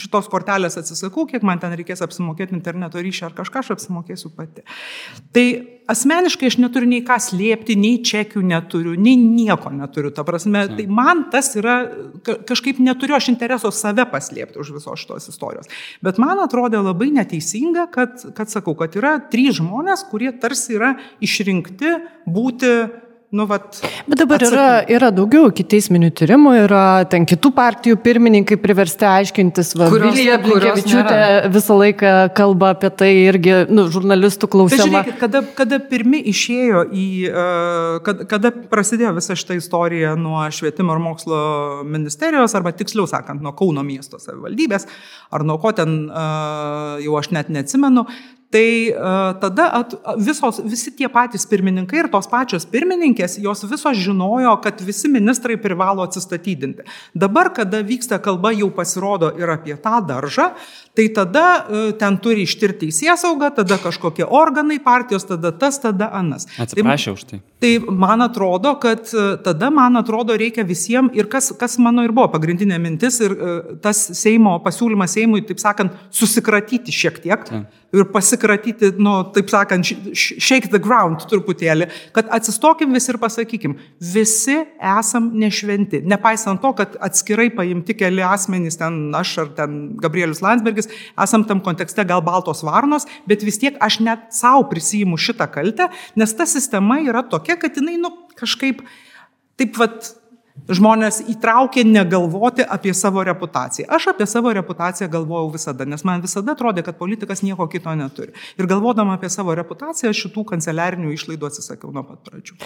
[0.00, 4.64] šitos kortelės atsisakau, kiek man ten reikės apsimokėti interneto ryšį ar kažką, aš apsimokėsiu pati.
[5.36, 5.48] Tai
[5.88, 10.12] asmeniškai aš neturiu nei ką slėpti, nei čekių neturiu, nei nieko neturiu.
[10.14, 11.78] Ta prasme, tai man tas yra,
[12.48, 15.72] kažkaip neturiu aš intereso save paslėpti už visos šitos istorijos.
[16.04, 20.94] Bet man atrodė labai neteisinga, kad, kad sakau, kad yra trys žmonės, kurie tarsi yra
[21.24, 21.96] išrinkti
[22.28, 22.74] būti
[23.30, 23.76] nu, vat,
[24.08, 29.90] Bet dabar yra, yra daugiau kiteisminių tyrimų, yra ten kitų partijų pirmininkai priversti aiškintis, va,
[29.92, 31.18] Vilija Blinkevičiūtė
[31.52, 34.86] visą laiką kalba apie tai irgi, nu, žurnalistų klausimą.
[34.86, 37.08] Žiūrėkit, kada, kada pirmi išėjo į,
[38.08, 41.42] kada, kada prasidėjo visa šita istorija nuo švietimo ir mokslo
[41.84, 44.88] ministerijos, arba tiksliau sakant, nuo Kauno miesto savivaldybės,
[45.36, 46.00] ar nuo ko ten,
[47.04, 48.08] jau aš net neatsimenu,
[48.48, 53.98] Tai uh, tada at, visos, visi tie patys pirmininkai ir tos pačios pirmininkės, jos visos
[54.00, 56.86] žinojo, kad visi ministrai privalo atsistatydinti.
[57.12, 60.48] Dabar, kada vyksta kalba, jau pasirodo ir apie tą daržą,
[60.98, 66.48] tai tada e, ten turi ištirti teisėsaugą, tada kažkokie organai partijos, tada tas, tada anas.
[66.58, 67.38] Atsiprašau už tai.
[67.62, 67.72] Tai
[68.02, 72.32] man atrodo, kad e, tada, man atrodo, reikia visiems ir kas, kas mano ir buvo
[72.34, 73.36] pagrindinė mintis ir
[73.84, 77.46] tas Seimo pasiūlymas Seimui, taip sakant, susikratyti šiek tiek.
[77.46, 83.78] Ta ir pasikratyti, nu, taip sakant, shake the ground truputėlį, kad atsistokim visi ir pasakykim,
[84.14, 86.02] visi esam nešventi.
[86.08, 90.87] Nepaisant to, kad atskirai paimti keli asmenys, ten aš ar ten Gabrielius Landsbergis,
[91.24, 95.90] esam tam kontekste gal baltos varnos, bet vis tiek aš net savo prisijimu šitą kaltę,
[96.18, 98.84] nes ta sistema yra tokia, kad jinai, nu, kažkaip
[99.58, 100.14] taip vad
[100.66, 103.88] žmonės įtraukė negalvoti apie savo reputaciją.
[103.94, 108.34] Aš apie savo reputaciją galvojau visada, nes man visada atrodė, kad politikas nieko kito neturi.
[108.58, 112.58] Ir galvodama apie savo reputaciją, šitų kanceliarinių išlaidų atsisakiau nuo pat pradžių.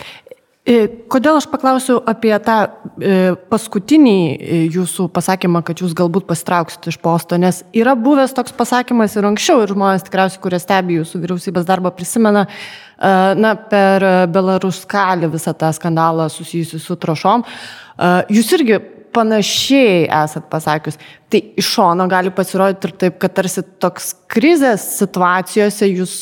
[0.62, 3.14] E, kodėl aš paklausiu apie tą e,
[3.50, 9.16] paskutinį e, jūsų pasakymą, kad jūs galbūt pasitrauksit iš posto, nes yra buvęs toks pasakymas
[9.18, 12.46] ir anksčiau, ir žmonės tikriausiai, kurie stebi jūsų vyriausybės darbą, prisimena,
[13.02, 17.42] na, per Belaruskalį visą tą skandalą susijusiu su trašom.
[18.30, 18.78] Jūs irgi
[19.12, 20.98] panašiai esat pasakius.
[21.32, 26.12] Tai iš šono gali pasirodyti ir taip, kad tarsi toks krizės situacijose jūs,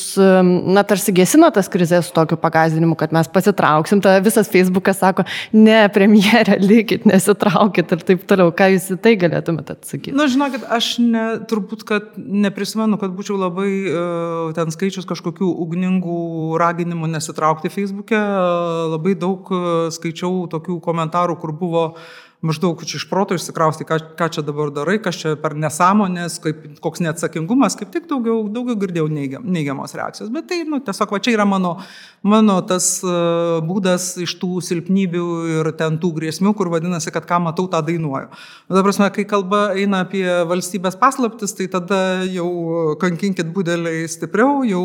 [0.71, 5.25] na, tarsi gesino tas krizės su tokiu pagazdinimu, kad mes pasitrauksim, tada visas Facebookas sako,
[5.51, 8.53] ne, premjerė, likit, nesitraukit ir taip toliau.
[8.55, 10.15] Ką jūs į tai galėtumėte atsakyti?
[10.15, 16.55] Na, žinokit, aš ne, turbūt, kad neprisimenu, kad būčiau labai uh, ten skaičius kažkokių ugningų
[16.61, 18.23] raginimų nesitraukti Facebook'e.
[18.95, 22.11] Labai daug uh, skaičiau tokių komentarų, kur buvo uh,
[22.41, 26.63] maždaug čia iš proto išsikrausti, ką, ką čia dabar darai, kas čia per nesąmonės, kaip,
[26.81, 30.31] koks neatsakingumas, kaip tik daugiau, daugiau girdėjau neigiam, neigiamos reakcijos.
[30.33, 31.75] Bet tai, nu, tiesiog, va čia yra mano,
[32.25, 37.43] mano tas uh, būdas iš tų silpnybių ir ten tų grėsmių, kur vadinasi, kad ką
[37.45, 38.31] matau, tą dainuoju.
[38.33, 44.63] Bet, ta prasme, kai kalba eina apie valstybės paslaptis, tai tada jau kankinkit būdeliai stipriau,
[44.65, 44.83] jau,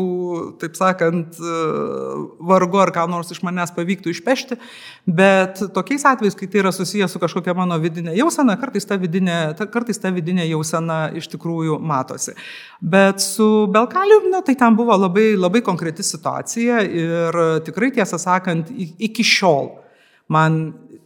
[0.61, 4.61] taip sakant, uh, vargu ar ką nors iš manęs pavyktų išpešti.
[5.07, 9.37] Bet tokiais atvejais, kai tai yra susijęs su kažkokia mano vidinė jausena, kartais ta vidinė,
[9.59, 12.35] ta, kartais ta vidinė jausena iš tikrųjų matosi.
[12.81, 18.71] Bet su Belkaliu, na, tai ten buvo labai, labai konkreti situacija ir tikrai tiesą sakant,
[18.73, 19.71] iki šiol
[20.33, 20.59] man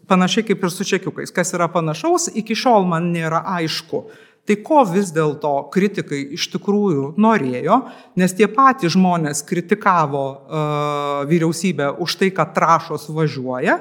[0.09, 4.05] panašiai kaip ir su čekiukais, kas yra panašaus, iki šiol man nėra aišku.
[4.41, 7.77] Tai ko vis dėlto kritikai iš tikrųjų norėjo,
[8.17, 13.77] nes tie patys žmonės kritikavo uh, vyriausybę už tai, kad trašos važiuoja,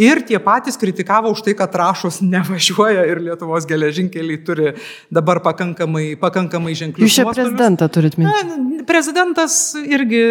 [0.00, 4.70] Ir tie patys kritikavo už tai, kad trašos nevažiuoja ir Lietuvos geležinkeliai turi
[5.12, 7.04] dabar pakankamai, pakankamai ženklių.
[7.04, 8.80] Jūs čia prezidentą turit minti?
[8.88, 10.22] Prezidentas irgi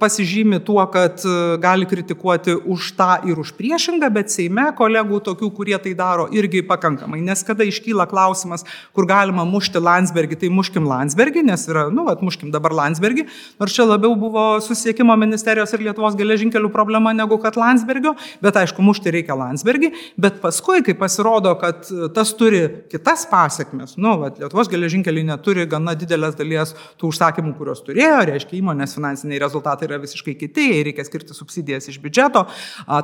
[0.00, 1.20] pasižymi tuo, kad
[1.60, 6.64] gali kritikuoti už tą ir už priešingą, bet Seime kolegų tokių, kurie tai daro, irgi
[6.64, 7.20] pakankamai.
[7.20, 8.64] Nes kada iškyla klausimas,
[8.96, 13.26] kur galima mušti Landsbergį, tai muškim Landsbergį, nes yra, nu, atmuškim dabar Landsbergį,
[13.60, 18.82] nors čia labiau buvo susiekimo ministerijos ir Lietuvos geležinkelių problema negu kad Landsbergio, bet aišku,
[18.84, 24.70] mušti reikia Landsbergį, bet paskui, kai pasirodo, kad tas turi kitas pasiekmes, nu, va, Lietuvos
[24.72, 30.34] geležinkeliai neturi gana didelės dalies tų užsakymų, kuriuos turėjo, reiškia, įmonės finansiniai rezultatai yra visiškai
[30.40, 32.44] kiti, reikia skirti subsidijas iš biudžeto,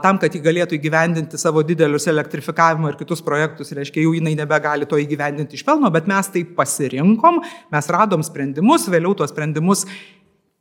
[0.05, 4.89] tam, kad jį galėtų įgyvendinti savo didelius elektrifikavimo ir kitus projektus, reiškia, jau jinai nebegali
[4.89, 7.43] to įgyvendinti iš pelno, bet mes tai pasirinkom,
[7.75, 9.87] mes radom sprendimus, vėliau tuos sprendimus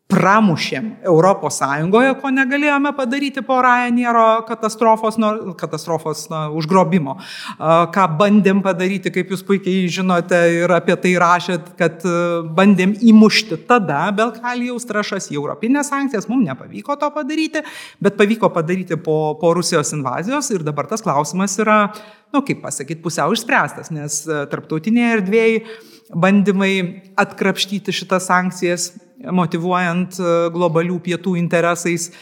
[0.08, 7.18] pramušėm Europos Sąjungoje, ko negalėjome padaryti po Ryanairo katastrofos, nu, katastrofos na, užgrobimo.
[7.96, 12.06] Ką bandėm padaryti, kaip jūs puikiai žinote ir apie tai rašėt, kad
[12.56, 17.66] bandėm įmušti tada Belkalijaus trašas į Europinės sankcijas, mums nepavyko to padaryti,
[18.00, 22.64] bet pavyko padaryti po, po Rusijos invazijos ir dabar tas klausimas yra, na, nu, kaip
[22.64, 25.62] pasakyti, pusiau išspręstas, nes tarptautinėje erdvėje
[26.14, 26.74] bandymai
[27.20, 32.14] atkrapštyti šitas sankcijas motivuojant e, globalių pietų interesais, e,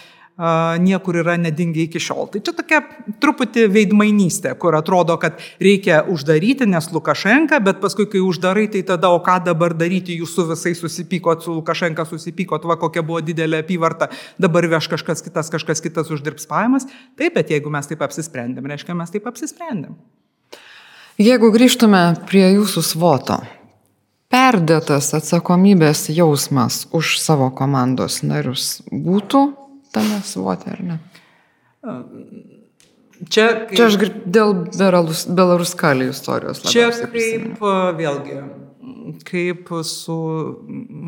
[0.82, 2.30] niekur yra nedingi iki šiol.
[2.32, 2.82] Tai čia tokia
[3.24, 9.12] truputį veidmainystė, kur atrodo, kad reikia uždaryti, nes Lukašenka, bet paskui, kai uždarai, tai tada,
[9.12, 13.64] o ką dabar daryti, jūs su visais susipykot, su Lukašenka susipykot, va kokia buvo didelė
[13.66, 14.10] apyvarta,
[14.42, 16.88] dabar veš kažkas kitas, kažkas kitas uždirbs pajamas.
[17.20, 20.00] Taip, bet jeigu mes taip apsisprendėm, reiškia, mes taip apsisprendėm.
[21.16, 23.38] Jeigu grįžtume prie jūsų svoto,
[24.34, 29.46] perdėtas atsakomybės jausmas už savo komandos narius būtų
[29.96, 31.00] tame svote, ar ne?
[33.32, 33.98] Čia, kaip, čia aš
[34.28, 34.54] dėl
[35.38, 36.60] Belaruskalį istorijos.
[36.68, 37.62] Čia kaip
[38.00, 38.40] vėlgi,
[39.28, 40.18] kaip su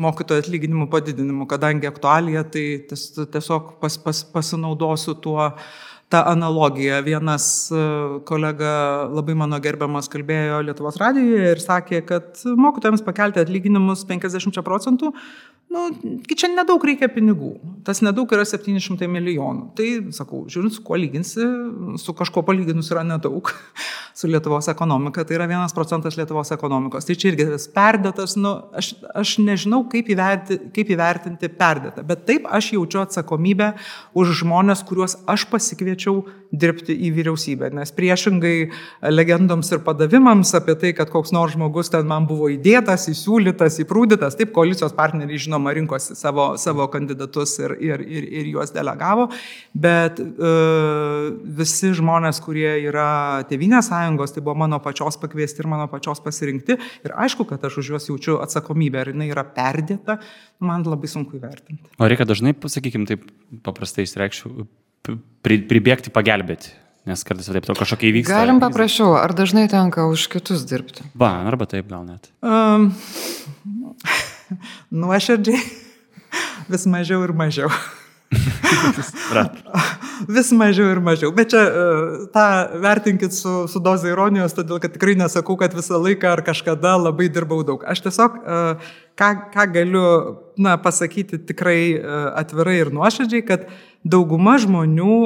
[0.06, 5.50] mokytojo atlyginimu padidinimu, kadangi aktualija, tai tiesiog pas, pas, pasinaudosiu tuo,
[6.08, 7.00] ta analogija.
[7.04, 7.80] Vienas e,
[8.28, 8.72] kolega
[9.12, 15.12] labai mano gerbiamas kalbėjo Lietuvos radijoje ir sakė, kad mokytojams pakelti atlyginimus 50 procentų,
[15.72, 15.84] nu,
[16.32, 17.54] čia nedaug reikia pinigų.
[17.86, 19.70] Tas nedaug yra 700 milijonų.
[19.78, 21.44] Tai, sakau, žiūrint, su kuo lyginsi,
[22.00, 23.52] su kažkuo palyginus yra nedaug.
[24.18, 27.06] su Lietuvos ekonomika, tai yra vienas procentas Lietuvos ekonomikos.
[27.06, 32.24] Tai čia irgi tas perdėtas, nu, aš, aš nežinau, kaip, įverti, kaip įvertinti perdėtą, bet
[32.26, 33.70] taip aš jaučiu atsakomybę
[34.18, 37.68] už žmonės, kuriuos aš pasikviečiau dirbti į vyriausybę.
[37.76, 38.54] Nes priešingai
[39.12, 44.36] legendoms ir padavimams apie tai, kad koks nors žmogus ten man buvo įdėtas, įsiūlytas, įprūdytas,
[44.38, 49.28] taip koalicijos partneriai žinoma rinkosi savo, savo kandidatus ir, ir, ir, ir juos delegavo,
[49.76, 51.28] bet uh,
[51.60, 56.78] visi žmonės, kurie yra Tevinės sąjungos, tai buvo mano pačios pakviesti ir mano pačios pasirinkti.
[57.04, 60.18] Ir aišku, kad aš už juos jaučiu atsakomybę, ar jinai yra perdėta,
[60.64, 61.92] man labai sunku įvertinti.
[62.00, 63.28] O reikia dažnai, pasakykime, taip
[63.66, 64.66] paprastai išreikščiau,
[65.44, 66.74] pribėgti pagelbėti.
[67.08, 68.36] Nes kartais taip to kažkokia įvyksta.
[68.36, 71.06] Galim paprašiau, ar dažnai tenka už kitus dirbti?
[71.16, 72.28] Ba, arba taip gal net.
[72.44, 72.90] Um,
[75.04, 75.62] nuoširdžiai
[76.68, 77.72] vis mažiau ir mažiau.
[80.26, 81.30] vis mažiau ir mažiau.
[81.36, 81.62] Bet čia
[82.34, 82.46] tą
[82.82, 87.28] vertinkit su, su doze ironijos, todėl kad tikrai nesakau, kad visą laiką ar kažkada labai
[87.32, 87.84] dirbau daug.
[87.86, 88.40] Aš tiesiog,
[89.18, 90.06] ką, ką galiu
[90.58, 91.82] na, pasakyti tikrai
[92.38, 93.68] atvirai ir nuoširdžiai, kad
[94.02, 95.20] dauguma žmonių,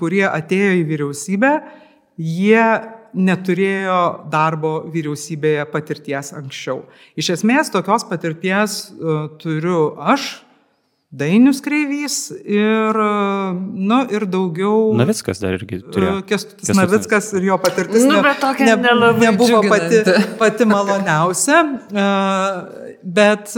[0.00, 1.54] kurie atėjo į vyriausybę,
[2.20, 2.66] jie
[3.14, 6.80] neturėjo darbo vyriausybėje patirties anksčiau.
[7.14, 8.80] Iš esmės tokios patirties
[9.42, 10.42] turiu aš,
[11.14, 14.88] Dainius Kreivys ir, nu, ir daugiau.
[14.98, 16.16] Navickas dar irgi turėjo.
[16.26, 20.00] Kestutis Navickas ir jo patirtis nu, ne, ne, nebuvo pati,
[20.40, 21.60] pati maloniausia,
[23.04, 23.52] bet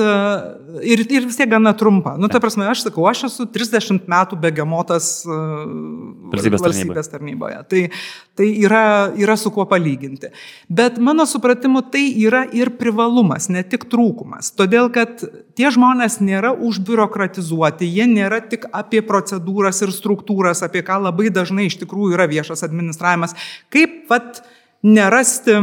[0.83, 2.17] ir, ir vis tiek gana trumpa.
[2.19, 7.61] Nu, ta prasme, aš sakau, aš esu 30 metų begemotas valstybės, valstybės tarnyboje.
[7.71, 7.83] Tai,
[8.39, 8.83] tai yra,
[9.15, 10.33] yra su kuo palyginti.
[10.69, 14.51] Bet mano supratimu, tai yra ir privalumas, ne tik trūkumas.
[14.59, 15.23] Todėl, kad
[15.57, 21.71] tie žmonės nėra užbiurokratizuoti, jie nėra tik apie procedūras ir struktūras, apie ką labai dažnai
[21.71, 23.39] iš tikrųjų yra viešas administravimas.
[23.73, 24.43] Kaip vat
[24.87, 25.63] nerasti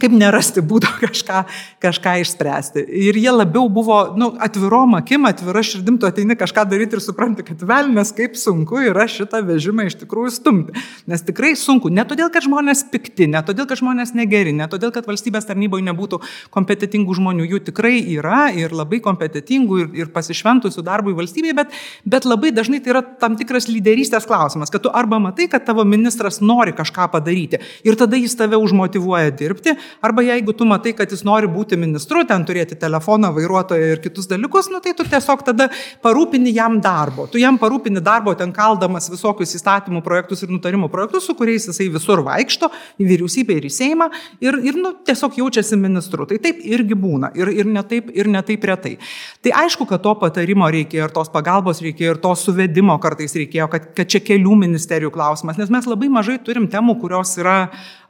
[0.00, 1.42] kaip nerasti būdo kažką,
[1.82, 2.84] kažką išspręsti.
[3.08, 7.44] Ir jie labiau buvo nu, atvirom akim, atvira širdim, tu ateini kažką daryti ir supranti,
[7.44, 10.84] kad velnės kaip sunku yra šitą vežimą iš tikrųjų stumti.
[11.10, 11.92] Nes tikrai sunku.
[11.92, 15.84] Ne todėl, kad žmonės pikti, ne todėl, kad žmonės negeri, ne todėl, kad valstybės tarnyboje
[15.90, 16.22] nebūtų
[16.54, 17.50] kompetitingų žmonių.
[17.52, 21.76] Jų tikrai yra ir labai kompetitingų ir, ir pasišventusių darbui valstybėje, bet,
[22.08, 25.84] bet labai dažnai tai yra tam tikras lyderystės klausimas, kad tu arba matai, kad tavo
[25.84, 31.10] ministras nori kažką padaryti ir tada jis tave užmotivuoja dirbti, Arba jeigu tu matai, kad
[31.12, 35.44] jis nori būti ministru, ten turėti telefoną, vairuotoją ir kitus dalykus, nu, tai tu tiesiog
[35.46, 35.68] tada
[36.04, 37.26] parūpini jam darbo.
[37.30, 41.88] Tu jam parūpini darbo ten kaldamas visokius įstatymų projektus ir nutarimų projektus, su kuriais jisai
[41.92, 42.70] visur vaikšto,
[43.02, 44.08] į vyriausybę ir į Seimą
[44.44, 46.26] ir, ir nu, tiesiog jaučiasi ministru.
[46.28, 48.96] Tai taip irgi būna ir, ir netaip ir netaip retai.
[49.42, 53.68] Tai aišku, kad to patarimo reikėjo ir tos pagalbos reikėjo ir to suvedimo kartais reikėjo,
[53.72, 57.56] kad, kad čia kelių ministerijų klausimas, nes mes labai mažai turim temų, kurios yra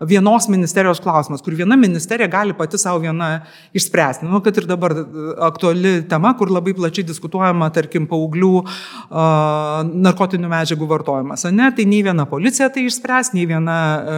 [0.00, 3.30] vienos ministerijos klausimas, kur viena ministerija gali pati savo viena
[3.72, 4.28] išspręsti.
[4.28, 5.04] Nu, kad ir dabar e,
[5.48, 8.52] aktuali tema, kur labai plačiai diskutuojama, tarkim, paauglių
[9.12, 11.44] narkotinių medžiagų vartojimas.
[11.54, 13.76] Ne, tai nei viena policija tai išspręs, nei viena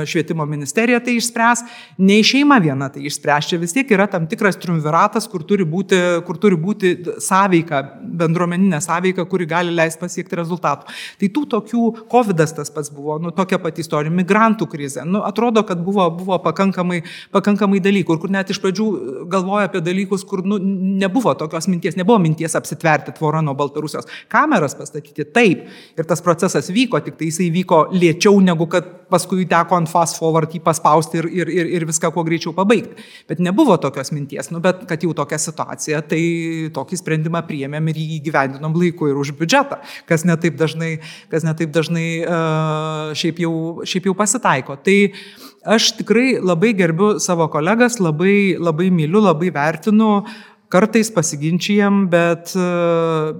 [0.08, 1.64] švietimo ministerija tai išspręs,
[1.98, 3.50] nei šeima viena tai išspręs.
[3.50, 7.82] Čia vis tiek yra tam tikras triumviratas, kur turi būti, kur turi būti sąveika,
[8.22, 10.90] bendruomeninė sąveika, kuri gali leisti pasiekti rezultatų.
[11.20, 15.04] Tai tų tokių, COVID tas pats buvo, nu, tokia pati istorija, migrantų krizė.
[15.08, 17.02] Nu, atrodo, kad buvo, buvo pakankamai,
[17.34, 18.88] pakankamai dalykų, kur net iš pradžių
[19.30, 20.58] galvoja apie dalykus, kur nu,
[21.02, 24.08] nebuvo tokios minties, nebuvo minties apsitverti tvorą nuo Baltarusijos.
[24.32, 25.66] Kameras pastatyti taip.
[25.98, 30.18] Ir tas procesas vyko, tik tai jisai vyko lėčiau, negu kad paskui teko ant fast
[30.18, 32.96] forward jį paspausti ir, ir, ir, ir viską kuo greičiau pabaigti.
[33.30, 36.22] Bet nebuvo tokios minties, nu, bet kad jau tokia situacija, tai
[36.74, 39.80] tokį sprendimą priėmėm ir jį gyvendinom laiku ir už biudžetą,
[40.10, 40.96] kas netaip dažnai,
[41.32, 43.54] kas netaip dažnai uh, šiaip, jau,
[43.88, 44.78] šiaip jau pasitaiko.
[44.84, 44.98] Tai
[45.64, 50.24] aš tikrai labai gerbiu savo kolegas, labai, labai myliu, labai vertinu,
[50.72, 52.54] kartais pasiginčijam, bet,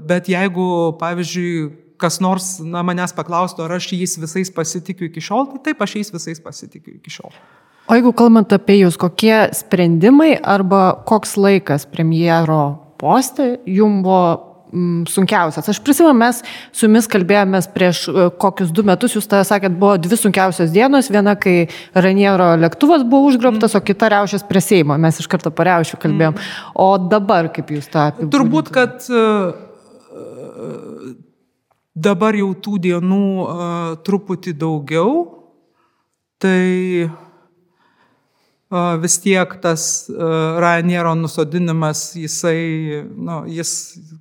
[0.09, 0.69] bet jeigu,
[1.01, 1.57] pavyzdžiui,
[2.01, 5.99] kas nors na, manęs paklaustų, ar aš jais visais pasitikiu iki šiol, tai taip, aš
[6.01, 7.35] jais visais pasitikiu iki šiol.
[7.85, 12.63] O jeigu kalbant apie jūs, kokie sprendimai arba koks laikas premjero
[13.01, 15.69] postė jums buvo mm, sunkiausias.
[15.71, 16.41] Aš prisimenu, mes
[16.75, 21.11] su jumis kalbėjomės prieš e, kokius du metus, jūs tada sakėt, buvo dvi sunkiausios dienos,
[21.15, 23.81] viena, kai Raniero lėktuvas buvo užgrobtas, mm.
[23.81, 26.37] o kita riaušės prie Seimo, mes iš karto pariaušių kalbėjom.
[26.37, 26.75] Mm.
[26.85, 28.35] O dabar kaip jūs tą apibūdinate?
[28.35, 29.55] Turbūt, kad uh,
[31.95, 33.53] dabar jau tų dienų uh,
[34.05, 35.13] truputį daugiau,
[36.43, 36.65] tai
[37.07, 37.24] uh,
[39.03, 43.73] vis tiek tas Ryanairo nusodinimas, jisai, nu, jis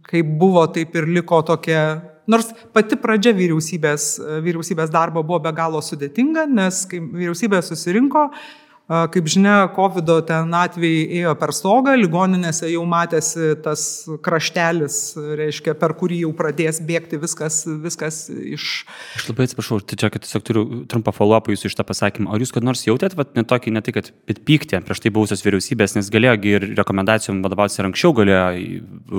[0.10, 1.84] kaip buvo, taip ir liko tokia
[2.24, 4.04] Nors pati pradžia vyriausybės,
[4.46, 10.50] vyriausybės darbo buvo be galo sudėtinga, nes kai vyriausybė susirinko, uh, Kaip žinia, COVID ten
[10.60, 14.98] atvejai ėjo per stogą, ligoninėse jau matėsi tas kraštelis,
[15.40, 18.84] reiškia, per kurį jau pradės bėgti viskas, viskas iš...
[19.16, 22.36] Aš labai atsiprašau, tai čia, kad tiesiog turiu trumpą follow-up jūsų iš tą pasakymą.
[22.36, 25.48] Ar jūs kad nors jautėt, vat, ne tokį, ne tai, kad pyktį prieš tai buvusios
[25.48, 28.46] vyriausybės, nes galėjo ir rekomendacijom vadovautis ir anksčiau galėjo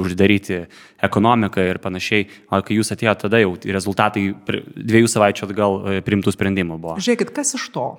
[0.05, 0.65] uždaryti
[1.09, 4.29] ekonomiką ir panašiai, o kai jūs atėjote tada jau rezultatai
[4.77, 7.01] dviejų savaičių atgal e, priimtų sprendimų buvo.
[7.01, 7.95] Žiūrėkit, kas iš to?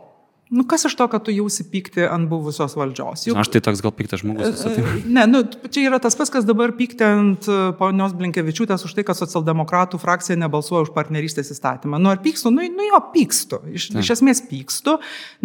[0.50, 3.24] Nu, kas iš to, kad tu jausi pykti ant buvusios valdžios?
[3.26, 3.38] Juk...
[3.41, 4.62] Aš tai toks gal piktas žmogus.
[4.62, 4.84] Tai.
[5.10, 5.41] Ne, nu,
[5.74, 9.98] čia yra tas pats, kas dabar pykti ant e, ponios Blinkevičiūtės už tai, kad socialdemokratų
[10.04, 11.98] frakcija nebalsuoja už partnerystės įstatymą.
[11.98, 12.54] Nu, ar pykstu?
[12.54, 13.64] Nu, nu jo, pykstu.
[13.74, 14.06] Iš, Ta.
[14.06, 15.00] iš esmės pykstu,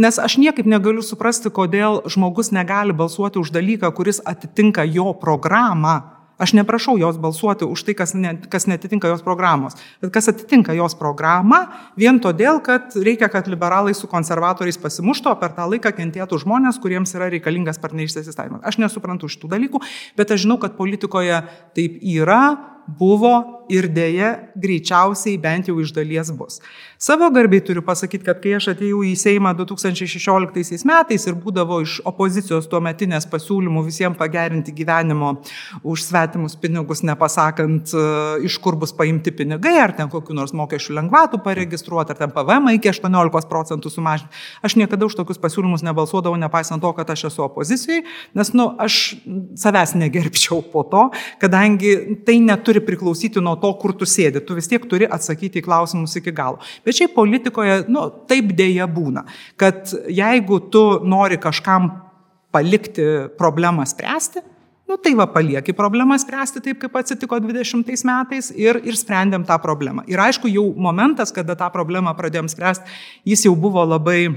[0.04, 6.19] nes aš niekaip negaliu suprasti, kodėl žmogus negali balsuoti už dalyką, kuris atitinka jo programą
[6.40, 10.72] Aš neprašau jos balsuoti už tai, kas, ne, kas netitinka jos programos, bet kas atitinka
[10.72, 11.66] jos programą,
[12.00, 16.80] vien todėl, kad reikia, kad liberalai su konservatoriais pasimuštų, o per tą laiką kentėtų žmonės,
[16.80, 18.64] kuriems yra reikalingas partnerystės įstatymas.
[18.64, 19.82] Aš nesuprantu šitų dalykų,
[20.16, 21.42] bet aš žinau, kad politikoje
[21.76, 22.42] taip yra,
[22.98, 26.58] buvo ir dėja greičiausiai bent jau iš dalies bus.
[27.00, 32.00] Savo garbiai turiu pasakyti, kad kai aš atėjau į Seimą 2016 metais ir būdavo iš
[32.08, 35.36] opozicijos tuo metinės pasiūlymų visiems pagerinti gyvenimo
[35.86, 38.04] už svetimus pinigus, nepasakant, e,
[38.48, 42.74] iš kur bus paimti pinigai, ar ten kokiu nors mokesčių lengvatų paregistruoti, ar ten PVM
[42.74, 44.34] iki 18 procentų sumažinti,
[44.66, 48.02] aš niekada už tokius pasiūlymus nebalsuodavau, nepaisant to, kad aš esu opozicijai,
[48.36, 49.00] nes, nu, aš
[49.60, 51.06] savęs negerbčiau po to,
[51.40, 54.42] kadangi tai neturi turi priklausyti nuo to, kur tu sėdi.
[54.44, 56.60] Tu vis tiek turi atsakyti į klausimus iki galo.
[56.84, 59.26] Bet šiaip politikoje, nu, taip dėja būna,
[59.60, 61.90] kad jeigu tu nori kažkam
[62.50, 63.04] palikti
[63.38, 64.42] problemą spręsti,
[64.90, 69.60] nu tai va palieki problemą spręsti taip, kaip atsitiko 20 metais ir, ir sprendėm tą
[69.62, 70.02] problemą.
[70.10, 74.32] Ir aišku, jau momentas, kada tą problemą pradėjom spręsti, jis jau buvo labai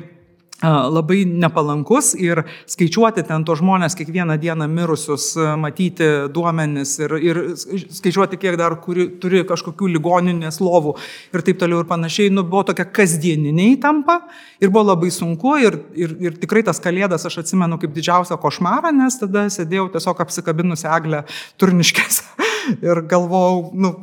[0.64, 8.40] labai nepalankus ir skaičiuoti ten to žmonės kiekvieną dieną mirusius, matyti duomenis ir, ir skaičiuoti,
[8.40, 10.96] kiek dar kuri, turi kažkokių ligoninės lovų
[11.34, 14.22] ir taip toliau ir panašiai, nu, buvo tokia kasdieninė įtampa
[14.62, 18.94] ir buvo labai sunku ir, ir, ir tikrai tas kalėdas aš atsimenu kaip didžiausią košmarą,
[18.96, 21.26] nes tada sėdėjau tiesiog apsikabinusi eglę
[21.60, 22.50] turniškėse
[22.88, 23.96] ir galvojau, nu,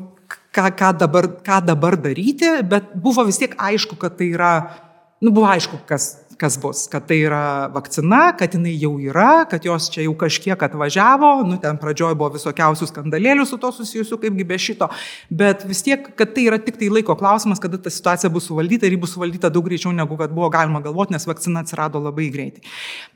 [0.53, 4.53] ką, ką, dabar, ką dabar daryti, bet buvo vis tiek aišku, kad tai yra,
[5.25, 9.65] nu, buvo aišku, kas kas bus, kad tai yra vakcina, kad jinai jau yra, kad
[9.67, 14.47] jos čia jau kažkiek atvažiavo, nu ten pradžioje buvo visokiausių skandalėlių su to susijusių, kaipgi
[14.49, 14.89] be šito,
[15.43, 18.89] bet vis tiek, kad tai yra tik tai laiko klausimas, kada ta situacija bus suvaldyta
[18.89, 22.31] ir ji bus suvaldyta daug greičiau negu kad buvo galima galvoti, nes vakcina atsirado labai
[22.33, 22.65] greitai.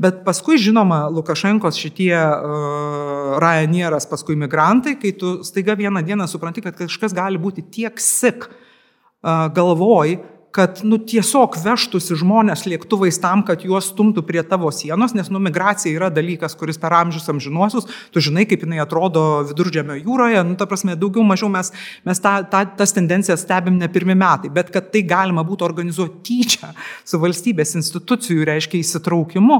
[0.00, 6.64] Bet paskui, žinoma, Lukašenkos šitie uh, Ryanairas, paskui migrantai, kai tu staiga vieną dieną supranti,
[6.64, 10.18] kad kažkas gali būti tiek sik uh, galvoj,
[10.54, 15.40] kad nu, tiesiog veštųsi žmonės lėktuvais tam, kad juos stumtų prie tavo sienos, nes nu,
[15.42, 20.54] migracija yra dalykas, kuris per amžius amžinuosius, tu žinai, kaip jinai atrodo viduržėmio jūroje, nu,
[20.60, 21.72] ta prasme, daugiau mažiau mes,
[22.06, 26.22] mes tą, tą, tas tendencijas stebim ne pirmi metai, bet kad tai galima būtų organizuoti
[26.30, 26.70] tyčia
[27.02, 29.58] su valstybės institucijų, reiškia, įsitraukimu,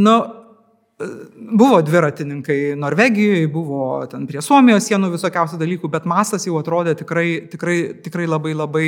[0.00, 0.16] nu,
[1.36, 7.26] Buvo dviratininkai Norvegijoje, buvo ten prie Suomijos sienų visokiausių dalykų, bet masas jau atrodė tikrai,
[7.52, 8.84] tikrai, tikrai labai, labai,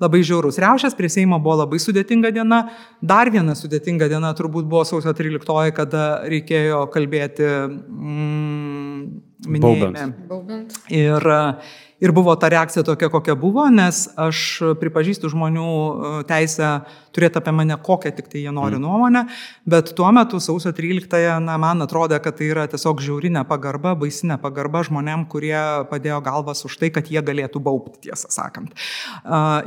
[0.00, 0.60] labai žiaurus.
[0.62, 2.62] Riaušės prie Seimo buvo labai sudėtinga diena.
[3.04, 9.04] Dar viena sudėtinga diena turbūt buvo sausio 13, kada reikėjo kalbėti mm,
[9.52, 10.08] minėjime.
[10.96, 11.30] Ir,
[12.00, 14.42] ir buvo ta reakcija tokia, kokia buvo, nes aš
[14.80, 16.70] pripažįstu žmonių e, teisę
[17.14, 18.84] turėti apie mane kokią tik tai jie nori mm.
[18.84, 19.24] nuomonę,
[19.68, 24.38] bet tuo metu sausio 13-ąją, na, man atrodė, kad tai yra tiesiog žiaurinė pagarba, baisinė
[24.42, 25.58] pagarba žmonėm, kurie
[25.90, 28.74] padėjo galvas už tai, kad jie galėtų baupti, tiesą sakant.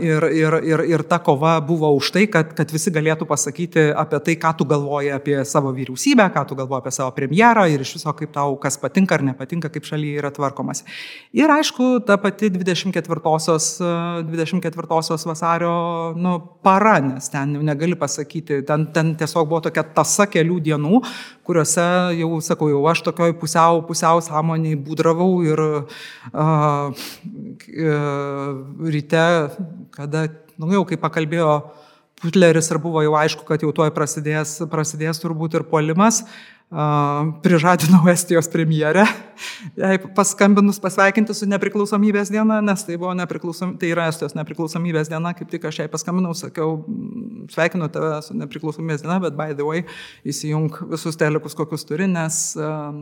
[0.03, 4.21] Ir, ir, ir, ir ta kova buvo už tai, kad, kad visi galėtų pasakyti apie
[4.23, 7.97] tai, ką tu galvoji apie savo vyriausybę, ką tu galvoji apie savo premjerą ir iš
[7.99, 10.83] viso, kaip tau kas patinka ar nepatinka, kaip šalyje yra tvarkomas.
[11.35, 13.67] Ir aišku, ta pati 24-osios
[14.29, 15.73] 24 vasario
[16.15, 21.01] nu, para, nes ten jau negali pasakyti, ten, ten tiesiog buvo tokia tasa kelių dienų,
[21.43, 27.05] kuriuose jau, sakau, jau aš tokioj pusiau, pusiau sąmoniai būdravau ir uh,
[28.95, 29.25] ryte,
[29.95, 31.57] kada, nu jau kaip pakalbėjo
[32.23, 36.21] Putleris ir buvo jau aišku, kad jau tuoj prasidės, prasidės turbūt ir puolimas,
[37.43, 39.05] prižadinau Estijos premjerę,
[39.77, 45.35] jai paskambinus pasveikinti su nepriklausomybės diena, nes tai, buvo nepriklausom, tai yra Estijos nepriklausomybės diena,
[45.37, 46.79] kaip tik aš jai paskambinau, sakiau,
[47.53, 49.83] sveikinu tave su nepriklausomybės diena, bet by the way,
[50.25, 52.39] įsijung visus telekus, kokius turi, nes,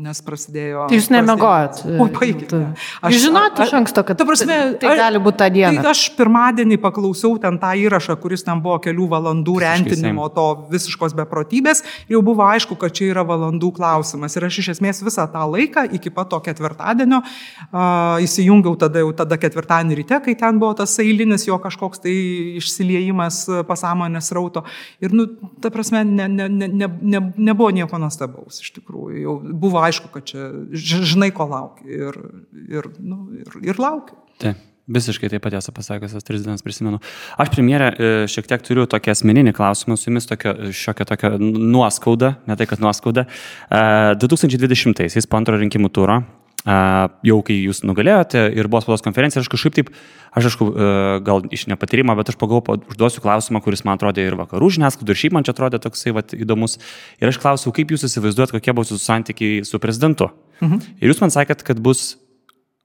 [0.01, 0.89] nes prasidėjo...
[0.91, 1.84] Tai jūs nemegojat.
[1.95, 2.61] O, paikite.
[3.07, 5.86] Aš žinot iš anksto, kad ta prasme, tai gali būti tą dieną.
[5.86, 11.15] Tai aš pirmadienį paklausiau ten tą įrašą, kuris ten buvo kelių valandų rentinimo to visiškos
[11.24, 14.36] beprotybės, jau buvo aišku, kad čia yra valandų valandų klausimas.
[14.36, 19.12] Ir aš iš esmės visą tą laiką iki pat to ketvirtadienio uh, įsijungiau tada jau
[19.14, 22.14] tada ketvirtadienį ryte, kai ten buvo tas eilinis jo kažkoks tai
[22.59, 24.66] išsiliejimas pasąmonės rauto.
[25.01, 25.28] Ir, nu,
[25.62, 29.22] ta prasme, ne, ne, ne, ne, ne, nebuvo nieko nuostabaus iš tikrųjų.
[29.22, 31.88] Jau buvo aišku, kad čia žinai, ko laukia.
[31.91, 32.20] Ir,
[32.68, 34.18] ir, nu, ir, ir laukia.
[34.41, 34.70] Taip.
[34.91, 36.99] Visiškai taip pat esu pasakęs, tas tris dienas prisimenu.
[37.39, 42.35] Aš premjerė e, šiek tiek turiu tokį asmeninį klausimą su jumis, tokio, šiokią tokią nuoskaudą,
[42.49, 43.27] ne tai kad nuoskaudą.
[43.71, 46.21] 2020-aisiais po antro rinkimų turo,
[46.61, 49.89] jau kai jūs nugalėjote ir buvo spaudos konferencija, aš kažkaip taip,
[50.37, 50.89] aš aišku, e,
[51.25, 55.21] gal iš nepatyrimo, bet aš pagalvoju, užduosiu klausimą, kuris man atrodė ir vakarų žiniasklaidų, ir
[55.23, 56.77] šiaip man čia atrodė toksai vat, įdomus.
[57.21, 60.29] Ir aš klausiau, kaip jūs įsivaizduojat, kokie bus jūsų santykiai su prezidentu.
[60.61, 60.97] Mhm.
[61.01, 62.15] Ir jūs man sakėt, kad bus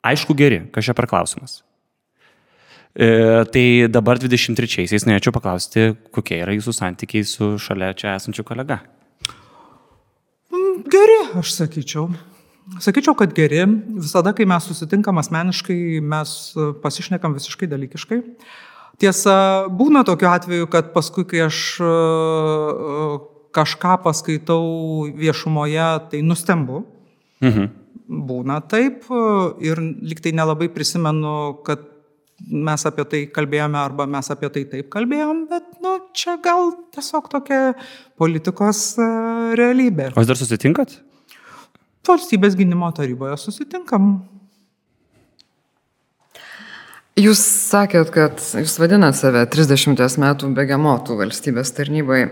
[0.07, 1.61] aišku geri, čia per klausimas.
[2.97, 8.79] E, tai dabar 23-aisiais norėčiau paklausti, kokie yra jūsų santykiai su šalia čia esančiu kolega.
[10.49, 12.07] Mm, geri, aš sakyčiau.
[12.81, 13.61] Sakyčiau, kad geri.
[14.01, 16.31] Visada, kai mes susitinkam asmeniškai, mes
[16.83, 18.23] pasišnekam visiškai dalykiškai.
[18.97, 19.37] Tiesa,
[19.69, 21.91] būna tokiu atveju, kad paskui, kai aš e,
[23.61, 26.87] kažką paskaitau viešumoje, tai nustembu.
[27.45, 27.69] Mhm.
[28.07, 29.05] Būna taip
[29.61, 31.85] ir liktai nelabai prisimenu, kad
[32.45, 37.31] mes apie tai kalbėjome arba mes apie tai taip kalbėjom, bet nu, čia gal tiesiog
[37.33, 37.61] tokia
[38.21, 39.11] politikos e,
[39.59, 40.13] realybė.
[40.13, 40.99] O jūs dar susitinkat?
[42.07, 44.19] Valstybės gynimo taryboje susitinkam.
[47.17, 52.27] Jūs sakėt, kad jūs vadinat save 30 metų begemotų valstybės tarnybai.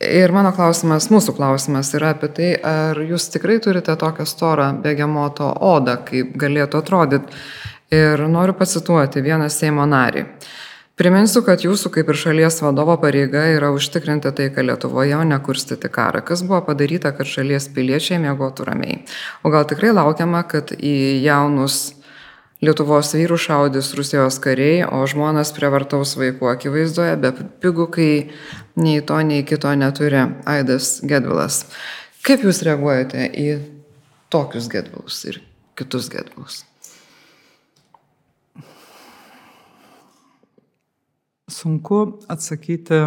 [0.00, 5.50] Ir mano klausimas, mūsų klausimas yra apie tai, ar jūs tikrai turite tokią storą begemoto
[5.68, 7.42] odą, kaip galėtų atrodyti.
[7.90, 10.26] Ir noriu pacituoti vieną Seimo narį.
[11.00, 15.88] Priminsiu, kad jūsų kaip ir šalies vadovo pareiga yra užtikrinti taiką Lietuvoje, o ne kurstyti
[15.88, 16.20] karą.
[16.22, 19.00] Kas buvo padaryta, kad šalies piliečiai mėgotų ramiai?
[19.42, 21.96] O gal tikrai laukiama, kad į jaunus
[22.60, 27.32] Lietuvos vyrų šaudys Rusijos kariai, o žmonas prievartaus vaikų akivaizdoje, be
[27.64, 28.10] pigų, kai
[28.76, 31.64] nei to, nei kito neturi Aidas Gedvilas.
[32.20, 33.54] Kaip jūs reaguojate į
[34.28, 35.40] tokius Gedvilus ir
[35.80, 36.66] kitus Gedvilus?
[41.50, 43.00] Sunku atsakyti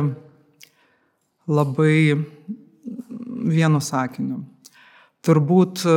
[1.48, 2.16] labai
[3.44, 4.44] vienu sakiniu.
[5.24, 5.96] Turbūt e,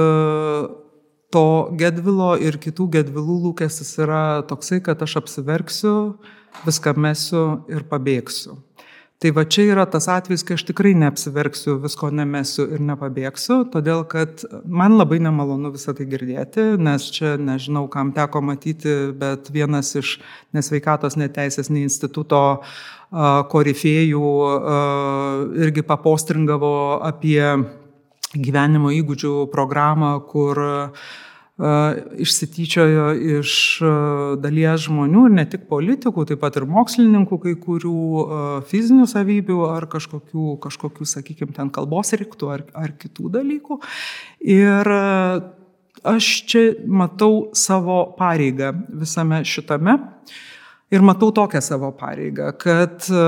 [1.35, 1.47] to
[1.79, 5.97] gedvilo ir kitų gedvilų lūkestis yra toksai, kad aš apsiverksiu,
[6.67, 8.57] viską mesiu ir pabėgsiu.
[9.17, 14.03] Tai va čia yra tas atvejis, kai aš tikrai neapsiverksiu, visko nemesiu ir nepabėgsiu, todėl
[14.11, 19.95] kad man labai nemalonu visą tai girdėti, nes čia nežinau, kam teko matyti, bet vienas
[19.97, 20.19] iš
[20.57, 22.43] nesveikatos neteisės nei instituto
[23.57, 24.33] korifėjų
[25.65, 26.75] irgi papostringavo
[27.09, 27.41] apie
[28.37, 31.07] gyvenimo įgūdžių programą, kur uh,
[31.57, 33.05] išsityčiojo
[33.39, 33.53] iš
[34.43, 38.01] dalies žmonių ir ne tik politikų, taip pat ir mokslininkų, kai kurių
[38.69, 43.81] fizinių savybių ar kažkokių, kažkokių sakykime, ten kalbos reiktų ar, ar kitų dalykų.
[44.45, 44.93] Ir
[46.07, 49.97] aš čia matau savo pareigą visame šitame.
[49.97, 50.45] Uh,
[50.87, 53.23] Ir matau tokią savo pareigą, kad e,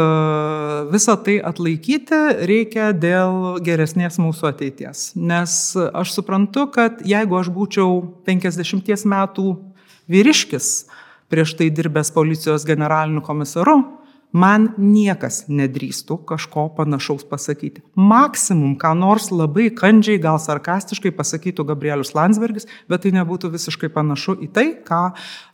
[0.93, 5.01] visą tai atlaikyti reikia dėl geresnės mūsų ateities.
[5.19, 7.97] Nes aš suprantu, kad jeigu aš būčiau
[8.29, 9.57] 50 metų
[10.07, 10.69] vyriškis,
[11.27, 13.75] prieš tai dirbęs policijos generaliniu komisaru,
[14.31, 17.83] man niekas nedrįstų kažko panašaus pasakyti.
[17.99, 24.39] Maksimum, ką nors labai kandžiai, gal sarkastiškai pasakytų Gabrielius Landsbergis, bet tai nebūtų visiškai panašu
[24.47, 25.03] į tai, ką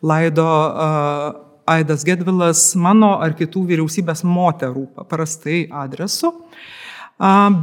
[0.05, 6.35] laido uh, Aidas Gedvilas mano ar kitų vyriausybės moterų paprastai adresu.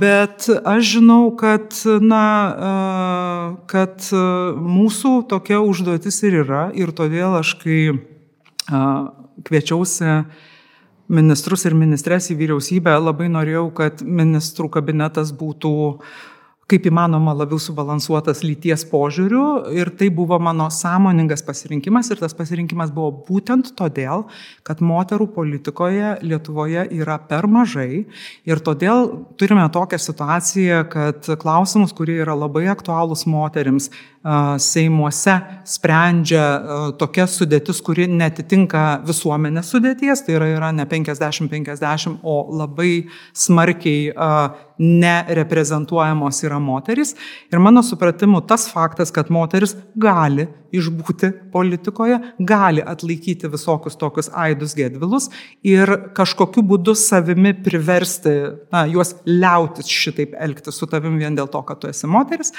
[0.02, 2.26] Bet aš žinau, kad, na,
[3.70, 4.08] kad
[4.56, 7.82] mūsų tokia užduotis ir yra ir todėl aš, kai
[9.46, 10.22] kviečiausi
[11.12, 15.74] ministrus ir ministres į vyriausybę, labai norėjau, kad ministrų kabinetas būtų
[16.72, 19.44] kaip įmanoma labiau subalansuotas lyties požiūriu
[19.76, 24.26] ir tai buvo mano sąmoningas pasirinkimas ir tas pasirinkimas buvo būtent todėl,
[24.68, 28.06] kad moterų politikoje Lietuvoje yra per mažai
[28.48, 33.92] ir todėl turime tokią situaciją, kad klausimus, kurie yra labai aktualūs moterims,
[34.62, 35.34] Seimuose
[35.66, 36.44] sprendžia
[37.02, 44.12] tokia sudėtis, kuri netitinka visuomenės sudėties, tai yra, yra ne 50-50, o labai smarkiai
[44.82, 47.14] nereprezentuojamos yra moteris.
[47.54, 52.18] Ir mano supratimu, tas faktas, kad moteris gali išbūti politikoje,
[52.48, 55.28] gali atlaikyti visokius tokius aidus gedvilus
[55.68, 58.34] ir kažkokiu būdu savimi priversti
[58.72, 62.56] na, juos liautis šitaip elgtis su tavim vien dėl to, kad tu esi moteris,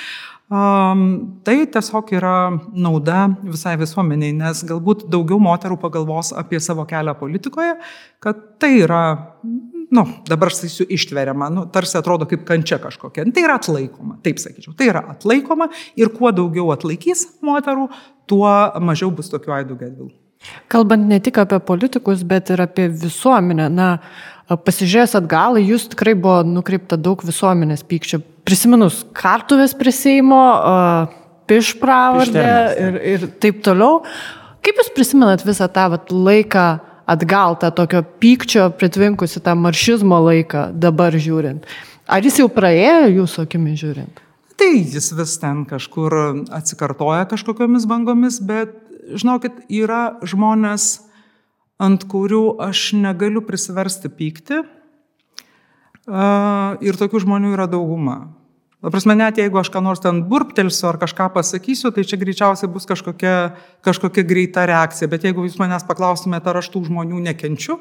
[0.53, 2.33] Tai tiesiog yra
[2.77, 7.79] nauda visai visuomeniai, nes galbūt daugiau moterų pagalvos apie savo kelią politikoje,
[8.21, 9.05] kad tai yra,
[9.93, 13.27] nu, dabar sakysiu, ištveriama, nu, tarsi atrodo kaip kančia kažkokia.
[13.29, 15.69] Tai yra atlaikoma, taip sakyčiau, tai yra atlaikoma
[16.01, 17.89] ir kuo daugiau atlaikys moterų,
[18.31, 20.13] tuo mažiau bus tokių aidų gedvilų.
[20.73, 23.89] Kalbant ne tik apie politikus, bet ir apie visuomenę, na,
[24.51, 28.23] pasižiūrėjęs atgal, jūs tikrai buvo nukreipta daug visuomenės pykčio.
[28.49, 30.41] Prisiminus kartuvės prie Seimo,
[31.51, 32.47] pišpravardę
[32.87, 34.01] ir, ir taip toliau.
[34.63, 36.67] Kaip jūs prisimenat visą tą vat, laiką
[37.07, 41.67] atgal, tą tokio pykčio pritvinkusi tą maršizmo laiką dabar žiūrint?
[42.11, 44.21] Ar jis jau praėjo jūsų akimi žiūrint?
[44.59, 46.15] Tai jis vis ten kažkur
[46.55, 48.75] atsikartoja kažkokiamis bangomis, bet
[49.11, 51.03] žinokit, yra žmonės,
[51.83, 54.61] ant kurių aš negaliu prisiversti pykti.
[56.83, 58.19] Ir tokių žmonių yra dauguma.
[58.83, 62.71] Ta prasme, net jeigu aš ką nors ten burptelsiu ar kažką pasakysiu, tai čia greičiausiai
[62.71, 63.35] bus kažkokia,
[63.87, 65.07] kažkokia greita reakcija.
[65.11, 67.79] Bet jeigu jūs manęs paklaustumėte, ar aš tų žmonių nekenčiu,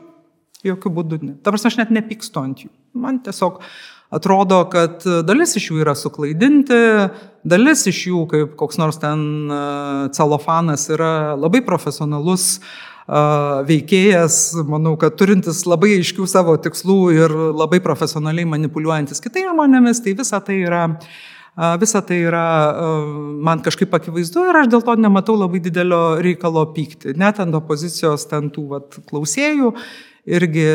[0.68, 1.34] jokių būdų ne.
[1.42, 2.70] Ta prasme, aš net nepykstu ant jų.
[3.02, 3.58] Man tiesiog
[4.14, 6.80] atrodo, kad dalis iš jų yra suklaidinti,
[7.50, 9.50] dalis iš jų, kaip koks nors ten
[10.14, 12.91] celofanas, yra labai profesionalus uh,
[13.68, 14.40] veikėjas,
[14.70, 20.40] manau, kad turintis labai aiškių savo tikslų ir labai profesionaliai manipuliuojantis kitais žmonėmis, tai visa
[20.44, 20.88] tai yra
[21.82, 22.42] Visa tai yra
[23.44, 27.12] man kažkaip akivaizdu ir aš dėl to nematau labai didelio reikalo pykti.
[27.20, 29.74] Net ant opozicijos ten tų vat, klausėjų
[30.26, 30.66] irgi,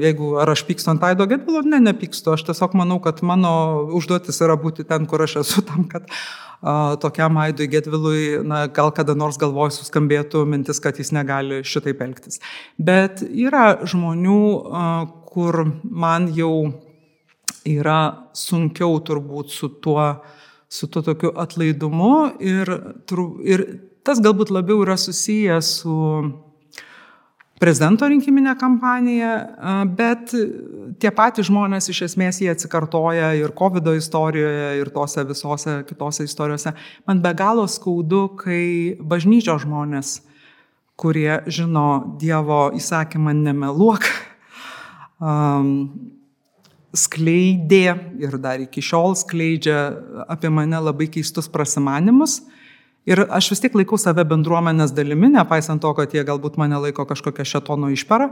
[0.00, 2.32] jeigu ar aš pykstu ant Aido Gedvilo, ne, nepykstu.
[2.34, 3.52] Aš tiesiog manau, kad mano
[3.96, 6.08] užduotis yra būti ten, kur aš esu, tam, kad
[7.02, 12.40] tokiam Aidui Getvilui, na, gal kada nors galvoj suskambėtų mintis, kad jis negali šitaip elgtis.
[12.80, 14.40] Bet yra žmonių,
[15.28, 16.72] kur man jau
[17.68, 20.24] yra sunkiau turbūt su tuo,
[20.68, 22.70] su tuo tokiu atlaidumu ir,
[23.44, 23.66] ir
[24.04, 25.98] tas galbūt labiau yra susijęs su
[27.64, 29.28] prezidento rinkiminę kampaniją,
[29.96, 30.34] bet
[31.00, 36.74] tie patys žmonės iš esmės jie atsikartoja ir COVID istorijoje, ir tose visose kitose istorijose.
[37.08, 40.18] Man be galo skaudu, kai bažnyčio žmonės,
[41.00, 44.10] kurie žino Dievo įsakymą nemeluok,
[45.24, 45.72] um,
[46.92, 49.78] skleidė ir dar iki šiol skleidžia
[50.28, 52.42] apie mane labai keistus prasimanimus
[53.08, 57.04] Ir aš vis tiek laikau save bendruomenės dalimi, nepaisant to, kad jie galbūt mane laiko
[57.08, 58.30] kažkokią šetono išperą.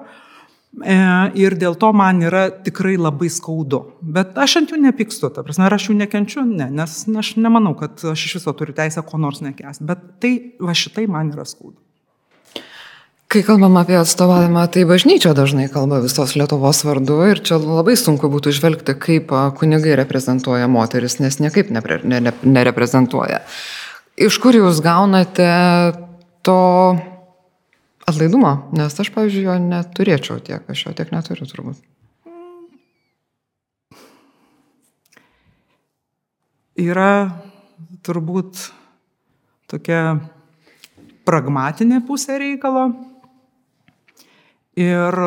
[1.37, 3.83] Ir dėl to man yra tikrai labai skaudu.
[4.01, 7.75] Bet aš ant jų nepykstu, ta prasme, ar aš jų nekenčiu, ne, nes aš nemanau,
[7.77, 9.85] kad aš iš viso turiu teisę ko nors nekesti.
[9.85, 11.77] Bet tai, va šitai man yra skaudu.
[13.33, 18.29] Kai kalbam apie atstovavimą, tai bažnyčia dažnai kalba visos Lietuvos vardu ir čia labai sunku
[18.33, 23.41] būtų žvelgti, kaip kunigai reprezentuoja moteris, nes niekaip nepre, ne, ne, nereprezentuoja.
[24.13, 25.49] Iš kur jūs gaunate
[26.45, 26.57] to
[28.05, 28.51] atlaidumo?
[28.77, 31.81] Nes aš, pavyzdžiui, jo neturėčiau tiek, aš jo tiek neturiu turbūt.
[36.83, 37.33] Yra
[38.05, 38.67] turbūt
[39.71, 40.19] tokia
[41.25, 42.91] pragmatinė pusė reikalo
[44.77, 45.19] ir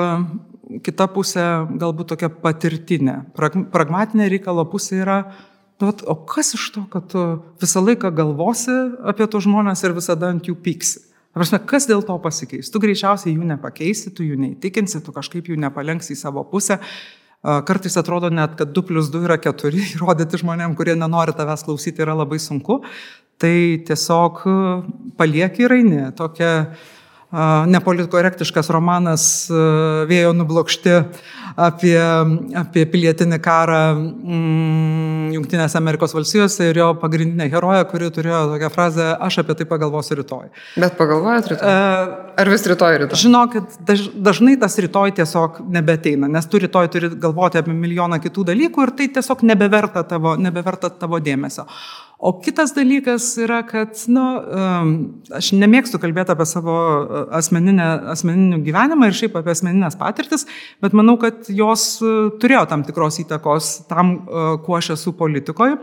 [0.85, 3.17] kita pusė galbūt tokia patirtinė.
[3.33, 5.19] Pragmatinė reikalo pusė yra
[5.81, 7.21] Nu, vat, o kas iš to, kad tu
[7.59, 8.73] visą laiką galvosi
[9.11, 11.01] apie tos žmonės ir visada ant jų pyksi?
[11.35, 12.69] Prasme, kas dėl to pasikeis?
[12.71, 16.77] Tu greičiausiai jų nepakeisi, tu jų neįtikinsi, tu kažkaip jų nepalenksi į savo pusę.
[17.43, 22.05] Kartais atrodo net, kad 2 plus 2 yra 4, įrodyti žmonėm, kurie nenori tavęs klausyti,
[22.05, 22.79] yra labai sunku.
[23.35, 24.45] Tai tiesiog
[25.19, 26.01] palieki ir eini.
[26.15, 26.53] Tokia
[27.75, 29.25] nepolitkorektiškas romanas
[30.09, 30.99] Vėjo nublokšti
[31.55, 31.95] apie,
[32.55, 39.07] apie pilietinį karą mm, Junktinėse Amerikos valstijose ir jo pagrindinė heroja, kuri turėjo tokią frazę,
[39.27, 40.49] aš apie tai pagalvosiu rytoj.
[40.79, 41.75] Bet pagalvojat rytoj?
[42.43, 43.19] Ar vis rytoj rytoj?
[43.23, 48.49] Žinokit, daž, dažnai tas rytoj tiesiog nebeteina, nes tu rytoj turi galvoti apie milijoną kitų
[48.51, 51.67] dalykų ir tai tiesiog nebeverta tavo, nebeverta tavo dėmesio.
[52.17, 54.91] O kitas dalykas yra, kad, na, nu,
[55.35, 60.47] aš nemėgstu kalbėti apie savo e, asmeninį gyvenimą ir šiaip apie asmeninės patirtis,
[60.83, 65.81] bet manau, kad jos e, turėjo tam tikros įtakos tam, e, kuo aš esu politikoje.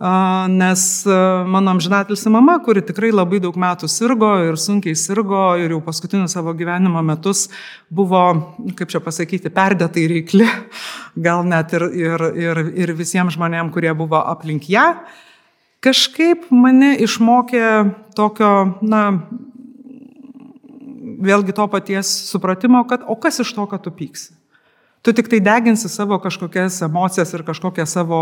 [0.00, 5.82] Nes mano amžinatilsi mama, kuri tikrai labai daug metų sirgo ir sunkiai sirgo ir jau
[5.84, 7.50] paskutinius savo gyvenimo metus
[7.92, 8.22] buvo,
[8.78, 10.48] kaip čia pasakyti, perdėtai reikli,
[11.28, 14.94] gal net ir, ir, ir, ir visiems žmonėms, kurie buvo aplink ją
[15.84, 17.68] kažkaip mane išmokė
[18.16, 18.50] tokio,
[18.84, 19.04] na,
[21.20, 24.36] vėlgi to paties supratimo, kad o kas iš to, kad tu pyksi?
[25.00, 28.18] Tu tik tai deginsi savo kažkokias emocijas ir kažkokią savo,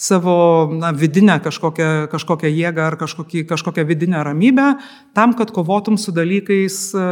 [0.00, 0.36] savo
[0.72, 4.70] na, vidinę kažkokią, kažkokią jėgą ar kažkokį, kažkokią vidinę ramybę
[5.12, 7.04] tam, kad kovotum su dalykais, e,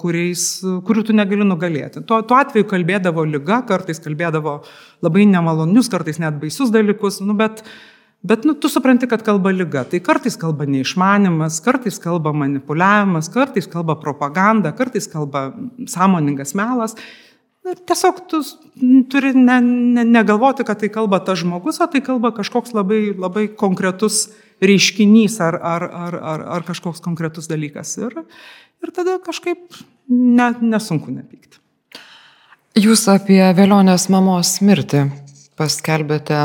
[0.00, 2.00] kuriais, kurių tu negali nugalėti.
[2.08, 4.62] Tuo, tuo atveju kalbėdavo lyga, kartais kalbėdavo
[5.04, 7.76] labai nemalonius, kartais net baisius dalykus, nu, bet uh,
[8.22, 9.84] Bet nu, tu supranti, kad kalba lyga.
[9.86, 15.52] Tai kartais kalba neišmanimas, kartais kalba manipuliavimas, kartais kalba propaganda, kartais kalba
[15.86, 16.96] sąmoningas melas.
[17.68, 18.40] Ir tiesiog tu
[19.12, 23.46] turi ne, ne, negalvoti, kad tai kalba tas žmogus, o tai kalba kažkoks labai, labai
[23.60, 24.26] konkretus
[24.64, 27.94] reiškinys ar, ar, ar, ar, ar kažkoks konkretus dalykas.
[28.02, 28.18] Ir,
[28.82, 29.78] ir tada kažkaip
[30.10, 31.62] ne, nesunku nepykti.
[32.78, 35.06] Jūs apie vėlionės mamos mirtį
[35.58, 36.40] paskelbėte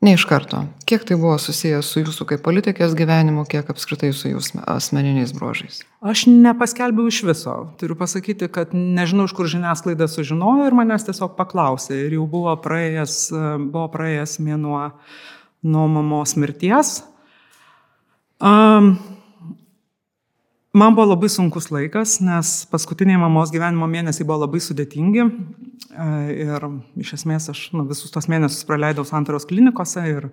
[0.00, 0.60] Ne iš karto.
[0.86, 5.80] Kiek tai buvo susijęs su jūsų kaip politikės gyvenimu, kiek apskritai su jūsų asmeniniais bruožais?
[6.06, 7.54] Aš nepaskelbiau iš viso.
[7.80, 11.98] Turiu pasakyti, kad nežinau, iš kur žiniasklaida sužinojo ir manęs tiesiog paklausė.
[12.04, 13.18] Ir jau buvo praėjęs,
[13.66, 14.84] buvo praėjęs mėnuo
[15.66, 17.00] nuo mamos mirties.
[18.38, 18.94] Um,
[20.76, 26.08] Man buvo labai sunkus laikas, nes paskutiniai mamos gyvenimo mėnesiai buvo labai sudėtingi e,
[26.44, 26.66] ir
[27.00, 30.26] iš esmės aš nu, visus tos mėnesius praleidau santaros klinikose ir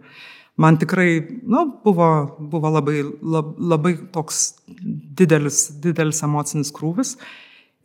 [0.60, 2.10] man tikrai nu, buvo,
[2.52, 7.16] buvo labai, lab, labai toks didelis, didelis emocinis krūvis.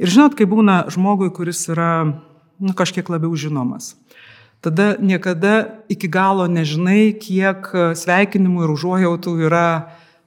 [0.03, 3.95] Ir žinot, kai būna žmogui, kuris yra nu, kažkiek labiau žinomas.
[4.61, 9.67] Tada niekada iki galo nežinai, kiek sveikinimų ir užuojautų yra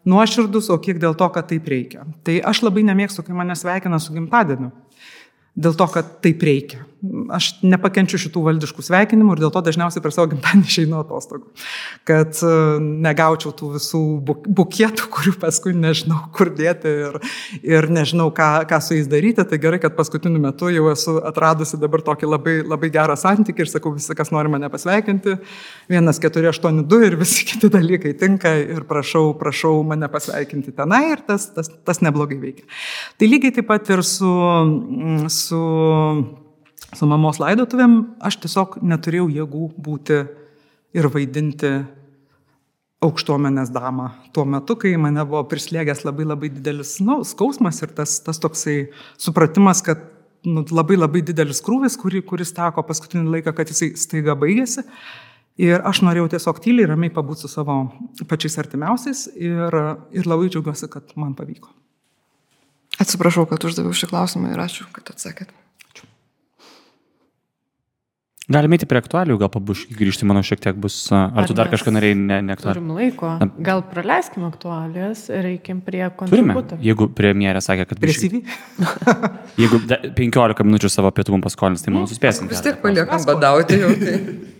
[0.09, 2.07] nuoširdus, o kiek dėl to, kad taip reikia.
[2.25, 4.71] Tai aš labai nemėgstu, kai mane sveikina su gimtadieniu
[5.53, 6.83] dėl to, kad taip reikia.
[7.35, 11.49] Aš nepakenčiu šitų valdiškų sveikinimų ir dėl to dažniausiai per savo gimtadienį išeinu atostogų.
[12.07, 12.51] Kad e,
[13.03, 17.17] negaučiau tų visų bukietų, kurių paskui nežinau, kur dėti ir,
[17.59, 19.43] ir nežinau, ką, ką su jais daryti.
[19.49, 23.71] Tai gerai, kad paskutiniu metu jau esu atradusi dabar tokį labai, labai gerą santykį ir
[23.73, 25.35] sakau, visi, kas nori mane pasveikinti,
[25.91, 31.67] 1482 ir visi kiti dalykai tinka ir prašau, prašau mane pasveikinti tenai ir tas, tas,
[31.83, 32.63] tas neblogai veikia.
[33.19, 34.31] Tai lygiai taip pat ir su,
[35.27, 35.61] su
[36.97, 40.23] su, mamos laidotuvėm aš tiesiog neturėjau jėgų būti
[40.93, 41.73] ir vaidinti
[43.03, 44.09] aukštuomenės damą.
[44.35, 48.77] Tuo metu, kai mane buvo prislėgęs labai labai didelis nu, skausmas ir tas, tas toksai
[49.19, 50.01] supratimas, kad
[50.47, 54.85] nu, labai labai didelis krūvis, kuri, kuris teko paskutinį laiką, kad jisai staiga baigėsi.
[55.61, 57.75] Ir aš norėjau tiesiog tyliai, ramiai pabūti su savo
[58.29, 59.77] pačiais artimiausiais ir,
[60.15, 61.69] ir labai džiaugiuosi, kad man pavyko.
[63.03, 65.53] Atsiprašau, kad uždaviau šį klausimą ir ačiū, kad atsakėt.
[68.51, 70.97] Galime eiti prie aktualių, gal pabuškai grįžti, manau, šiek tiek bus.
[71.15, 72.73] Ar, ar tu dar kažką norėjai ne, neaktualių?
[72.75, 73.29] Turim laiko.
[73.63, 76.73] Gal praleiskim aktualijas ir reikim prie kontributų.
[76.73, 76.83] Turime.
[76.83, 78.01] Jeigu premjerė sakė, kad...
[78.03, 78.41] Prie CV?
[79.63, 82.51] Jeigu 15 minučių savo pietų mums paskolins, tai manau, suspėsim.
[82.51, 83.93] Vis tiek paliekam badauti jau.
[84.03, 84.17] Tai.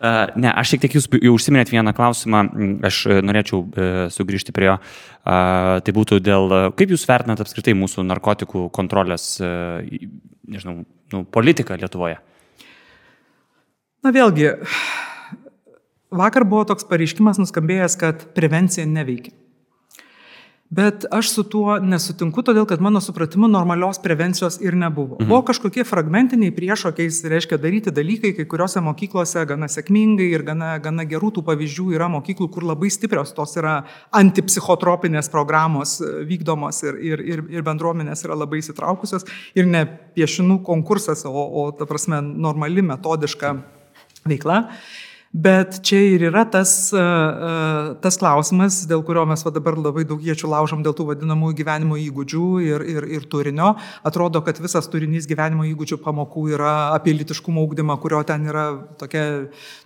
[0.00, 2.38] Uh, ne, aš šiek tiek jūs jau užsiminėt vieną klausimą,
[2.88, 4.78] aš e, norėčiau uh, sugrįžti prie jo.
[4.80, 9.84] Uh, tai būtų dėl, kaip jūs vertinat apskritai mūsų narkotikų kontrolės, uh,
[10.48, 10.78] nežinau,
[11.12, 12.16] nu, politiką Lietuvoje?
[14.00, 14.54] Na vėlgi,
[16.10, 19.36] vakar buvo toks pareiškimas nuskambėjęs, kad prevencija neveikia.
[20.70, 25.16] Bet aš su tuo nesutinku, todėl kad mano supratimu normalios prevencijos ir nebuvo.
[25.18, 25.26] Mhm.
[25.26, 31.04] Buvo kažkokie fragmentiniai priešokiais, reiškia daryti dalykai, kai kuriuose mokyklose gana sėkmingai ir gana, gana
[31.10, 33.80] gerų tų pavyzdžių yra mokyklų, kur labai stiprios tos yra
[34.14, 39.26] antipsichotropinės programos e, vykdomos ir, ir, ir, ir bendruomenės yra labai įsitraukusios
[39.58, 39.82] ir ne
[40.14, 43.56] piešinų konkursas, o, o ta prasme normali metodiška
[44.28, 44.70] veikla.
[45.30, 46.90] Bet čia ir yra tas,
[48.02, 51.94] tas klausimas, dėl kurio mes va dabar labai daug iečių laužom dėl tų vadinamų gyvenimo
[52.02, 53.76] įgūdžių ir, ir, ir turinio.
[54.02, 58.64] Atrodo, kad visas turinys gyvenimo įgūdžių pamokų yra apie litiškumo ūkdymą, kurio ten yra
[58.98, 59.22] tokia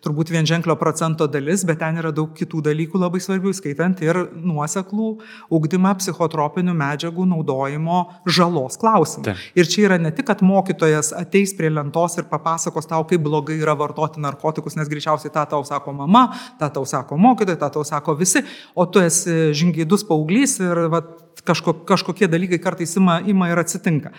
[0.07, 5.11] turbūt vienženklio procento dalis, bet ten yra daug kitų dalykų labai svarbių, skaitant ir nuoseklų
[5.53, 9.29] ūkdymą psichotropinių medžiagų naudojimo žalos klausimą.
[9.29, 9.45] Taip.
[9.61, 13.61] Ir čia yra ne tik, kad mokytojas ateis prie lentos ir papasakos tau, kaip blogai
[13.61, 16.29] yra vartoti narkotikus, nes greičiausiai tą tau sako mama,
[16.61, 18.45] tą tau sako mokytojai, tą tau sako visi,
[18.75, 21.03] o tu esi žingeidus paauglys ir va,
[21.45, 24.15] kažko, kažkokie dalykai kartais ima, ima ir atsitinka.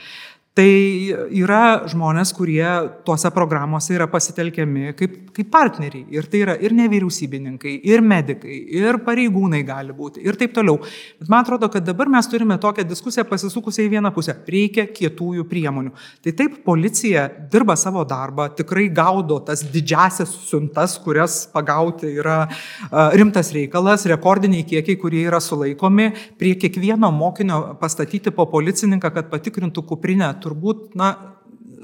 [0.55, 0.71] Tai
[1.35, 2.63] yra žmonės, kurie
[3.03, 6.05] tuose programuose yra pasitelkiami kaip, kaip partneriai.
[6.15, 10.77] Ir tai yra ir nevyriausybininkai, ir medikai, ir pareigūnai gali būti, ir taip toliau.
[11.19, 14.37] Bet man atrodo, kad dabar mes turime tokią diskusiją pasisukusią į vieną pusę.
[14.47, 15.91] Reikia kietųjų priemonių.
[16.23, 22.45] Tai taip, policija dirba savo darbą, tikrai gaudo tas didžiasias siuntas, kurias pagauti yra
[23.19, 26.07] rimtas reikalas, rekordiniai kiekiai, kurie yra sulaikomi,
[26.39, 31.13] prie kiekvieno mokinio pastatyti po policininką, kad patikrintų kuprinę turbūt, na,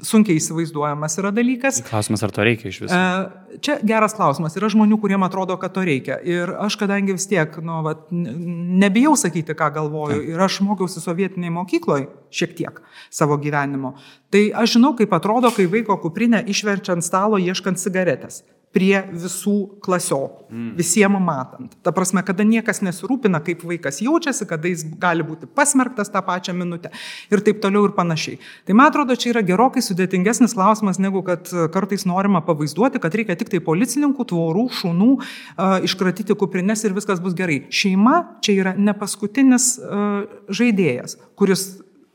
[0.06, 1.80] sunkiai įsivaizduojamas yra dalykas.
[1.86, 2.96] Klausimas, ar to reikia iš viso?
[2.96, 4.56] E, čia geras klausimas.
[4.58, 6.18] Yra žmonių, kuriems atrodo, kad to reikia.
[6.26, 11.54] Ir aš, kadangi vis tiek, nu, vat, nebijau sakyti, ką galvoju, ir aš mokiausi sovietiniai
[11.54, 12.80] mokykloje šiek tiek
[13.12, 13.94] savo gyvenimo,
[14.32, 19.54] tai aš žinau, kaip atrodo, kai vaiko kuprinę išverčia ant stalo ieškant cigaretės prie visų
[19.84, 20.68] klasiokų, mm.
[20.78, 21.74] visiems matant.
[21.84, 26.54] Ta prasme, kada niekas nesirūpina, kaip vaikas jaučiasi, kada jis gali būti pasmerktas tą pačią
[26.56, 26.92] minutę
[27.32, 28.38] ir taip toliau ir panašiai.
[28.68, 33.36] Tai man atrodo, čia yra gerokai sudėtingesnis klausimas, negu kad kartais norima pavaizduoti, kad reikia
[33.38, 37.66] tik tai policininkų, tvorų, šunų, uh, iškratyti kuprinės ir viskas bus gerai.
[37.72, 41.68] Šeima čia yra ne paskutinis uh, žaidėjas, kuris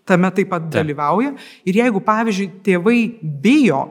[0.09, 1.35] tame taip pat dalyvauja.
[1.67, 2.99] Ir jeigu, pavyzdžiui, tėvai
[3.43, 3.83] bijo,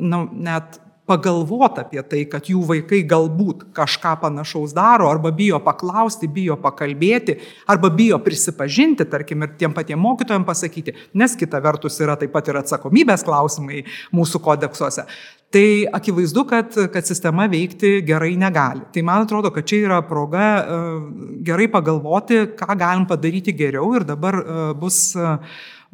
[0.00, 0.80] na, net
[1.10, 7.40] pagalvoti apie tai, kad jų vaikai galbūt kažką panašaus daro, arba bijo paklausti, bijo pakalbėti,
[7.70, 12.48] arba bijo prisipažinti, tarkim, ir tiem patiem mokytojams pasakyti, nes kita vertus yra taip pat
[12.48, 13.84] ir atsakomybės klausimai
[14.14, 15.06] mūsų kodeksuose.
[15.50, 15.66] Tai
[15.98, 18.84] akivaizdu, kad, kad sistema veikti gerai negali.
[18.94, 21.00] Tai man atrodo, kad čia yra proga uh,
[21.42, 25.42] gerai pagalvoti, ką galim padaryti geriau ir dabar uh, bus uh,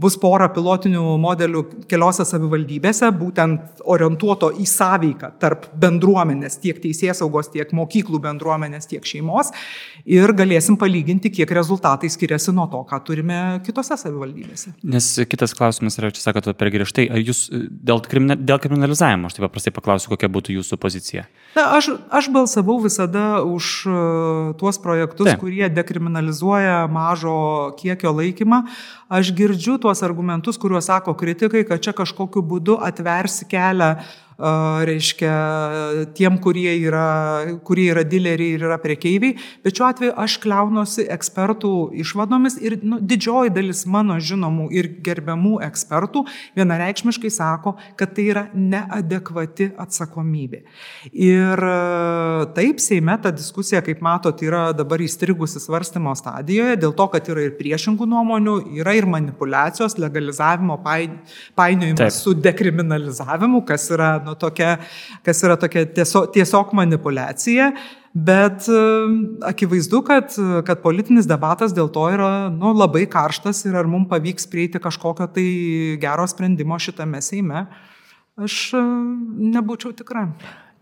[0.01, 7.49] bus pora pilotinių modelių keliose savivaldybėse, būtent orientuoto į sąveiką tarp bendruomenės, tiek teisės saugos,
[7.53, 9.55] tiek mokyklų bendruomenės, tiek šeimos.
[10.05, 14.75] Ir galėsim palyginti, kiek rezultatai skiriasi nuo to, ką turime kitose savivaldybėse.
[14.85, 19.39] Nes kitas klausimas yra, čia sakote, per griežtai, ar jūs dėl, krimina, dėl kriminalizavimo, aš
[19.39, 21.25] taip paprastai paklausiu, kokia būtų jūsų pozicija?
[21.57, 25.41] Na, aš, aš balsavau visada už uh, tuos projektus, taip.
[25.41, 27.39] kurie dekriminalizuoja mažo
[27.81, 28.63] kiekio laikymą.
[29.07, 33.93] Aš girdžiu tuos argumentus, kuriuos sako kritikai, kad čia kažkokiu būdu atversi kelią
[34.37, 35.35] reiškia,
[36.17, 41.73] tiem, kurie yra, kurie yra dileriai ir yra priekeiviai, bet šiuo atveju aš kliaunuosi ekspertų
[42.03, 46.27] išvadomis ir nu, didžioji dalis mano žinomų ir gerbiamų ekspertų
[46.59, 50.63] vienareikšmiškai sako, kad tai yra neadekvati atsakomybė.
[51.13, 51.65] Ir
[52.57, 57.47] taip, Seime ta diskusija, kaip matot, yra dabar įstrigusi svarstymo stadijoje, dėl to, kad yra
[57.49, 64.77] ir priešingų nuomonių, yra ir manipulacijos, legalizavimo painiojimas su dekriminalizavimu, kas yra nu, tokia,
[65.27, 67.71] kas yra tokia tiesiog, tiesiog manipulacija.
[68.17, 68.83] Bet e,
[69.45, 70.37] akivaizdu, kad,
[70.67, 75.29] kad politinis debatas dėl to yra nu, labai karštas ir ar mums pavyks prieiti kažkokio
[75.35, 75.49] tai
[76.01, 77.67] gero sprendimo šitame Seime,
[78.41, 78.85] aš e,
[79.57, 80.31] nebūčiau tikra.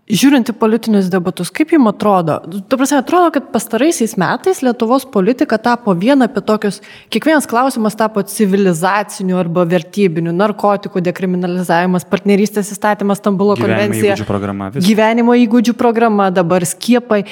[0.05, 2.35] Žiūrint į politinius debatus, kaip jums atrodo?
[2.69, 6.83] Tu prasme, atrodo, kad pastaraisiais metais Lietuvos politika tapo viena apie tokius,
[7.15, 14.13] kiekvienas klausimas tapo civilizaciniu arba vertybiniu, narkotikų dekriminalizavimas, partnerystės įstatymas, Stambulo konvencija.
[14.13, 14.71] Gyvenimo įgūdžių programa.
[14.77, 14.85] Vis.
[14.85, 17.25] Gyvenimo įgūdžių programa, dabar skiepai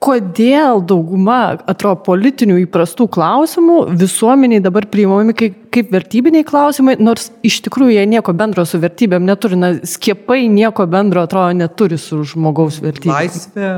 [0.00, 7.60] kodėl dauguma, atrodo, politinių įprastų klausimų visuomeniai dabar priimami kaip, kaip vertybiniai klausimai, nors iš
[7.66, 12.80] tikrųjų jie nieko bendro su vertybėm neturi, na, skiepai nieko bendro, atrodo, neturi su žmogaus
[12.82, 13.14] vertybėm.
[13.14, 13.70] Laisvė,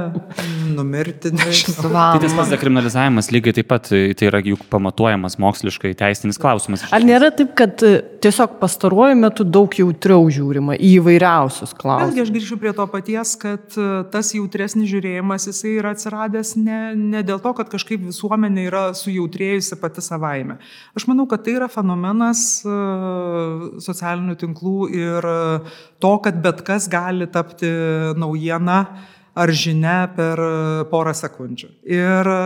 [0.73, 1.91] numirti, nežinau.
[1.93, 6.85] Tai tas pats dekriminalizavimas lygiai taip pat, tai yra juk pamatuojamas moksliškai teisinis klausimas.
[6.95, 12.13] Ar nėra taip, kad e, tiesiog pastaruoju metu daug jautriau žiūrima į įvairiausius klausimus?
[12.13, 16.81] Vėlgi aš grįšiu prie to paties, kad e, tas jautresnis žiūrėjimas, jisai yra atsiradęs ne,
[16.97, 20.59] ne dėl to, kad kažkaip visuomenė yra sujautrėjusi pati savaime.
[20.97, 22.75] Aš manau, kad tai yra fenomenas e,
[23.85, 25.31] socialinių tinklų ir
[26.03, 27.71] to, kad bet kas gali tapti
[28.17, 28.85] naujiena
[29.33, 30.41] ar žinia per
[30.91, 31.73] porą sekundžių.
[31.89, 32.45] Ir e,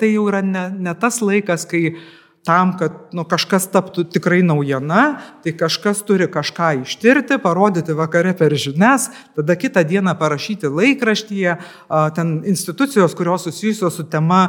[0.00, 1.98] tai jau yra ne, ne tas laikas, kai
[2.48, 5.02] tam, kad nu, kažkas taptų tikrai naujiena,
[5.44, 11.58] tai kažkas turi kažką ištirti, parodyti vakare per žinias, tada kitą dieną parašyti laikraštyje,
[12.16, 14.46] ten institucijos, kurios susijusios su tema,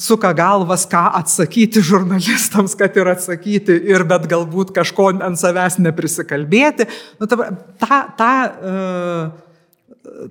[0.00, 6.88] suka galvas, ką atsakyti žurnalistams, kad ir atsakyti, ir bet galbūt kažko ant savęs neprisikalbėti.
[7.20, 7.50] Nu, ta,
[7.80, 8.30] ta, ta,
[8.60, 9.44] uh,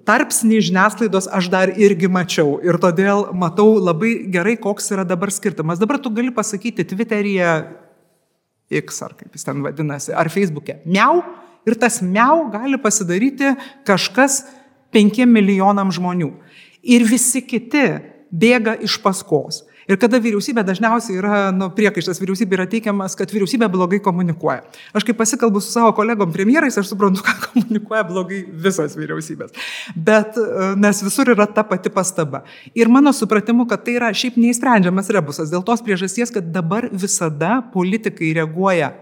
[0.07, 5.81] tarpsnį žiniasklaidos aš dar irgi mačiau ir todėl matau labai gerai, koks yra dabar skirtumas.
[5.81, 7.53] Dabar tu gali pasakyti Twitteryje
[8.73, 11.21] X ar kaip jis ten vadinasi, ar Facebook'e miau
[11.67, 13.53] ir tas miau gali pasidaryti
[13.87, 14.43] kažkas
[14.93, 16.31] penkiem milijonam žmonių.
[16.83, 17.85] Ir visi kiti
[18.33, 19.63] bėga iš paskos.
[19.83, 24.61] Ir kada vyriausybė dažniausiai yra, nu, priekaištas vyriausybė yra teikiamas, kad vyriausybė blogai komunikuoja.
[24.95, 29.51] Aš kai pasikalbu su savo kolegom premjerais, aš suprantu, ką komunikuoja blogai visos vyriausybės.
[29.95, 32.45] Bet, e, nes visur yra ta pati pastaba.
[32.79, 37.59] Ir mano supratimu, kad tai yra šiaip neįsprendžiamas rebusas dėl tos priežasties, kad dabar visada
[37.75, 38.93] politikai reaguoja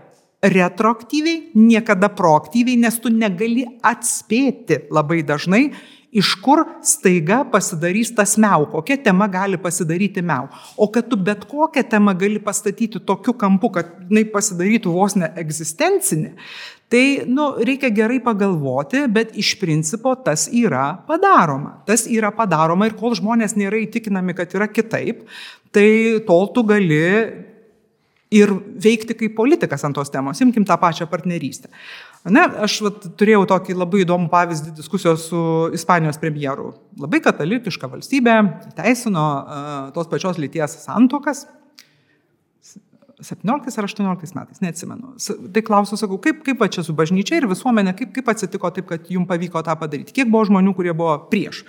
[0.41, 5.67] retroaktyviai, niekada proaktyviai, nes tu negali atspėti labai dažnai
[6.11, 10.49] iš kur staiga pasidarys tas miau, kokia tema gali pasidaryti miau.
[10.75, 15.31] O kad tu bet kokią temą gali pastatyti tokiu kampu, kad jinai pasidarytų vos ne
[15.39, 16.33] egzistencinė,
[16.91, 21.77] tai nu, reikia gerai pagalvoti, bet iš principo tas yra padaroma.
[21.88, 25.23] Tas yra padaroma ir kol žmonės nėra įtikinami, kad yra kitaip,
[25.71, 25.88] tai
[26.27, 26.99] tol tu gali
[28.31, 28.51] ir
[28.83, 30.39] veikti kaip politikas ant tos temos.
[30.43, 31.71] Imkim tą pačią partnerystę.
[32.30, 35.39] Ne, aš vat, turėjau tokį labai įdomų pavyzdį diskusijos su
[35.73, 36.68] Ispanijos premjeru.
[37.02, 38.35] Labai katalikiška valstybė
[38.77, 41.48] teisino uh, tos pačios lyties santokas.
[43.22, 45.15] 17 ar 18 metais, neatsimenu.
[45.53, 49.10] Tai klausiu, sakau, kaip, kaip čia su bažnyčia ir visuomenė, kaip, kaip atsitiko taip, kad
[49.14, 50.14] jums pavyko tą padaryti?
[50.15, 51.61] Kiek buvo žmonių, kurie buvo prieš?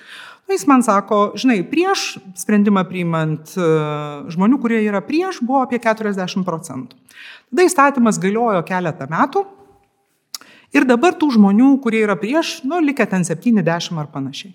[0.48, 3.52] Na, jis man sako, žinai, prieš sprendimą priimant
[4.32, 6.96] žmonių, kurie yra prieš, buvo apie 40 procentų.
[7.52, 9.44] Tada įstatymas galiojo keletą metų,
[10.72, 14.54] Ir dabar tų žmonių, kurie yra prieš, nu, likę ten 70 ar panašiai.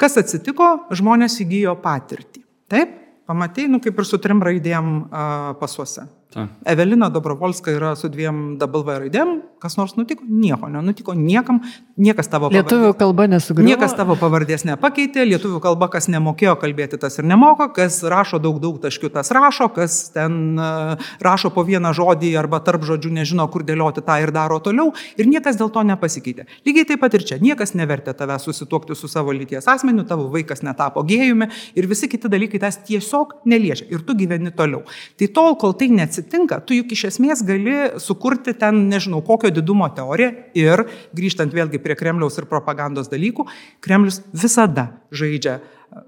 [0.00, 0.70] Kas atsitiko?
[0.96, 2.40] Žmonės įgyjo patirtį.
[2.72, 2.94] Taip,
[3.28, 6.06] pamatėjai, nu, kaip ir su trim raidėm uh, pasuose.
[6.30, 6.46] Ta.
[6.70, 11.58] Evelina Dobrovolska yra su dviem W raidėm, kas nors nutiko, nieko nenutiko, niekam,
[12.00, 12.64] niekas tavo pavardės.
[12.64, 13.68] Lietuvių kalba nesugriuvo.
[13.68, 18.60] Niekas tavo pavardės nepakeitė, lietuvių kalba, kas nemokėjo kalbėti, tas ir nemoko, kas rašo daug,
[18.62, 23.46] daug taškių, tas rašo, kas ten uh, rašo po vieną žodį arba tarp žodžių nežino,
[23.52, 26.48] kur dėlioti tą ir daro toliau ir niekas dėl to nepasikeitė.
[26.66, 30.64] Lygiai taip pat ir čia, niekas nevertė tave susituokti su savo lyties asmeniu, tavo vaikas
[30.66, 34.82] netapo gėjumi ir visi kiti dalykai tas tiesiog neliečia ir tu gyveni toliau.
[35.20, 39.50] Tai tol, kol tai neatsitinka, atsitinka, tu juk iš esmės gali sukurti ten, nežinau, kokio
[39.50, 40.84] didumo teoriją ir,
[41.16, 43.46] grįžtant vėlgi prie Kremliaus ir propagandos dalykų,
[43.84, 46.02] Kremlius visada žaidžia e,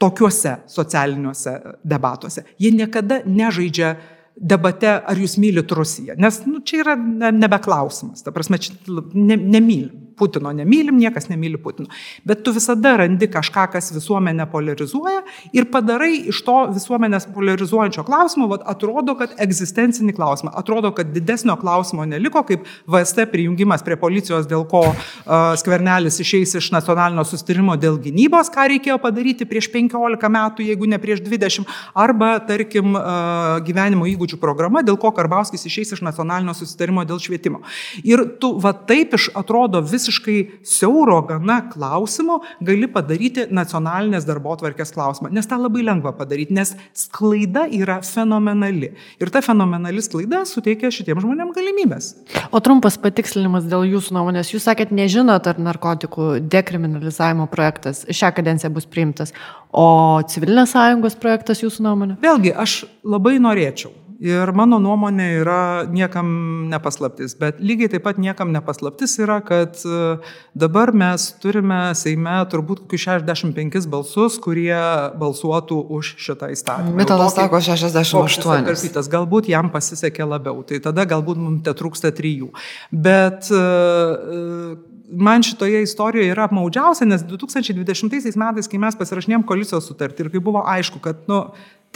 [0.00, 1.54] tokiuose socialiniuose
[1.84, 2.46] debatuose.
[2.58, 3.96] Jie niekada nežaidžia
[4.38, 6.16] debate, ar jūs mylit Rusiją.
[6.18, 6.98] Nes nu, čia yra
[7.34, 8.22] nebeklausimas.
[8.22, 8.76] Ta prasme, čia
[9.14, 10.07] ne, nemylim.
[10.18, 11.88] Putino nemylim, niekas nemyli Putino.
[12.28, 15.22] Bet tu visada randi kažką, kas visuomenę polarizuoja
[15.56, 20.52] ir padarai iš to visuomenės polarizuojančio klausimo, vat, atrodo, kad egzistencinį klausimą.
[20.58, 26.56] Atrodo, kad didesnio klausimo neliko, kaip VST prijungimas prie policijos, dėl ko uh, skvernelis išeis
[26.58, 31.68] iš nacionalinio sustarimo dėl gynybos, ką reikėjo padaryti prieš 15 metų, jeigu ne prieš 20,
[31.98, 37.62] arba, tarkim, uh, gyvenimo įgūdžių programa, dėl ko Karbauskis išeis iš nacionalinio susitarimo dėl švietimo.
[38.06, 44.92] Ir tu va taip iš atrodo visiškai siauro gana klausimo gali padaryti nacionalinės darbo tvarkės
[44.94, 45.30] klausimą.
[45.34, 48.92] Nes tą labai lengva padaryti, nes sklaida yra fenomenali.
[49.20, 52.10] Ir ta fenomenali sklaida suteikia šitiems žmonėms galimybės.
[52.52, 54.52] O trumpas patikslinimas dėl jūsų nuomonės.
[54.54, 59.34] Jūs sakėt, nežinot, ar narkotikų dekriminalizavimo projektas šią kadenciją bus priimtas,
[59.72, 62.20] o civilinės sąjungos projektas jūsų nuomonė?
[62.24, 65.62] Vėlgi, aš labai norėčiau, Ir mano nuomonė yra
[65.94, 66.26] niekam
[66.72, 70.16] nepaslaptis, bet lygiai taip pat niekam nepaslaptis yra, kad e,
[70.58, 74.74] dabar mes turime Seime turbūt kokius 65 balsus, kurie
[75.22, 76.96] balsuotų už šitą įstatymą.
[76.98, 79.06] Mitalas sako 68.
[79.14, 82.50] Galbūt jam pasisekė labiau, tai tada galbūt mums te trūksta trijų.
[82.90, 84.74] Bet uh,
[85.10, 90.42] man šitoje istorijoje yra apmaudžiausia, nes 2020 metais, kai mes pasirašinėjom koalicijos sutartį ir kai
[90.44, 91.44] buvo aišku, kad nu,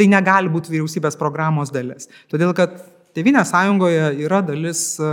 [0.03, 2.11] tai negali būti vyriausybės programos dalis.
[2.33, 5.09] Todėl, kad Tevinė sąjungoje yra dalis e,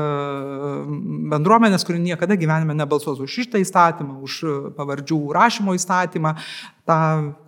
[1.34, 4.38] bendruomenės, kuri niekada gyvenime nebalsuos už šitą įstatymą, už
[4.78, 6.32] pavardžių rašymo įstatymą,
[6.88, 6.99] tą,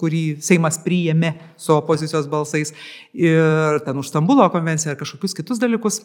[0.01, 2.75] kurį Seimas priėmė su opozicijos balsais,
[3.15, 6.01] ir ten už Stambulo konvenciją ir kažkokius kitus dalykus.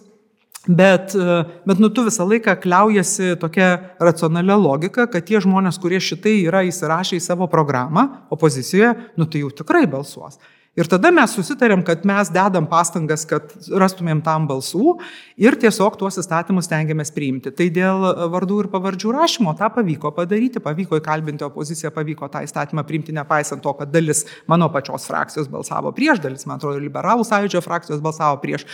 [0.66, 5.98] Bet, e, bet nu, tu visą laiką kliaujasi tokia racionalia logika, kad tie žmonės, kurie
[5.98, 10.38] šitai yra įsirašę į savo programą opozicijoje, nu tai jau tikrai balsuos.
[10.76, 14.98] Ir tada mes susitarėm, kad mes dedam pastangas, kad rastumėm tam balsų
[15.40, 17.48] ir tiesiog tuos įstatymus tengiamės priimti.
[17.56, 18.04] Tai dėl
[18.34, 23.64] vardų ir pavardžių rašymo tą pavyko padaryti, pavyko įkalbinti opoziciją, pavyko tą įstatymą priimti, nepaisant
[23.64, 28.36] to, kad dalis mano pačios frakcijos balsavo prieš, dalis, man atrodo, liberalų sąjūdžio frakcijos balsavo
[28.44, 28.66] prieš.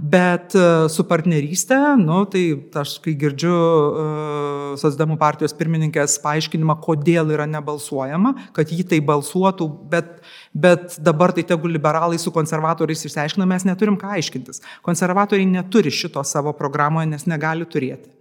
[0.00, 2.46] Bet e, su partnerystė, nu, tai
[2.80, 9.68] aš kai girdžiu uh, Sosdemų partijos pirmininkės paaiškinimą, kodėl yra nebalsuojama, kad jį tai balsuotų,
[9.92, 10.22] bet
[10.52, 14.62] bet dabar tai tegu liberalai su konservatoriais išsiaiškina, mes neturim ką aiškintis.
[14.84, 18.12] Konservatoriai neturi šito savo programoje, nes negali turėti.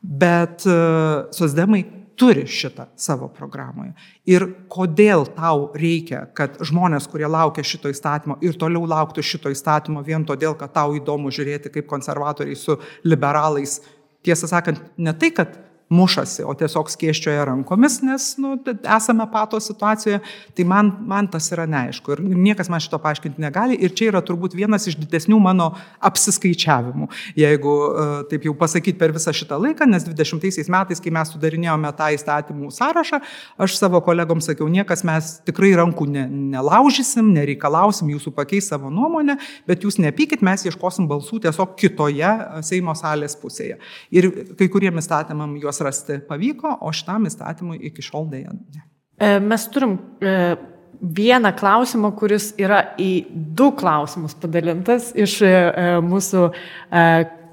[0.00, 1.84] Bet uh, sosdemai
[2.16, 3.92] turi šitą savo programoje.
[4.28, 10.00] Ir kodėl tau reikia, kad žmonės, kurie laukia šito įstatymo ir toliau lauktų šito įstatymo
[10.06, 13.82] vien todėl, kad tau įdomu žiūrėti, kaip konservatoriai su liberalais,
[14.24, 15.58] tiesą sakant, ne tai, kad
[15.92, 18.56] mušasi, o tiesiog skėščioja rankomis, nes nu,
[18.96, 20.18] esame pato situacijoje,
[20.58, 22.16] tai man, man tas yra neaišku.
[22.16, 23.78] Ir niekas man šito paaiškinti negali.
[23.78, 25.68] Ir čia yra turbūt vienas iš didesnių mano
[26.04, 27.06] apsiskaičiavimų,
[27.38, 31.92] jeigu e, taip jau pasakyti per visą šitą laiką, nes 20 metais, kai mes sudarinėjome
[31.98, 33.22] tą įstatymų sąrašą,
[33.62, 36.26] aš savo kolegoms sakiau, niekas mes tikrai rankų ne,
[36.56, 39.38] nelaužysim, nereikalausim jūsų pakeisti savo nuomonę,
[39.70, 42.34] bet jūs nepykit, mes ieškosim balsų tiesiog kitoje
[42.66, 43.78] Seimo salės pusėje.
[44.10, 48.84] Ir kai kuriem įstatymam juos juos rasti pavyko, o šitam įstatymui iki šiol dėja ne.
[49.18, 50.56] E, mes turim e,
[51.00, 55.56] vieną klausimą, kuris yra į du klausimus padalintas iš e,
[56.04, 56.50] mūsų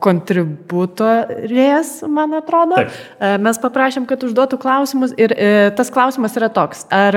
[0.04, 2.76] kontributorės, man atrodo.
[2.76, 2.98] Taip.
[3.40, 5.32] Mes paprašėm, kad užduotų klausimus ir
[5.78, 6.84] tas klausimas yra toks.
[6.92, 7.16] Ar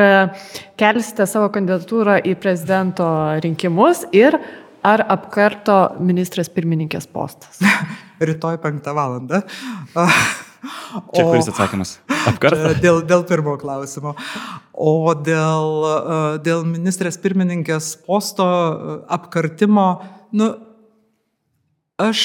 [0.78, 3.08] kelsite savo kandidatūrą į prezidento
[3.42, 4.38] rinkimus ir
[4.86, 7.58] ar apkarto ministras pirmininkės postas?
[8.30, 9.42] Rytoj penktą valandą.
[11.14, 11.96] Čia o, kuris atsakymas?
[12.30, 12.74] Apkarta?
[12.82, 14.14] Dėl, dėl pirmo klausimo.
[14.72, 19.88] O dėl, e, dėl ministrės pirmininkės posto e, apkartimo,
[20.36, 20.52] nu,
[22.02, 22.22] aš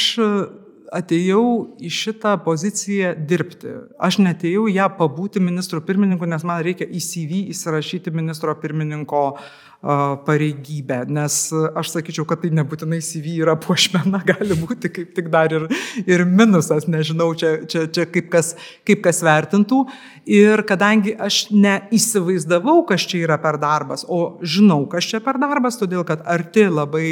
[0.91, 1.43] atėjau
[1.79, 3.77] į šitą poziciją dirbti.
[3.95, 9.45] Aš netėjau ją pabūti ministro pirmininku, nes man reikia į CV įsirašyti ministro pirmininko uh,
[9.81, 11.35] pareigybę, nes
[11.75, 15.65] aš sakyčiau, kad tai nebūtinai CV yra puošmena, gali būti kaip tik dar ir,
[16.05, 18.53] ir minusas, nežinau, čia, čia, čia kaip, kas,
[18.85, 19.81] kaip kas vertintų.
[20.29, 25.79] Ir kadangi aš neįsivaizdavau, kas čia yra per darbas, o žinau, kas čia per darbas,
[25.81, 27.07] todėl kad arti labai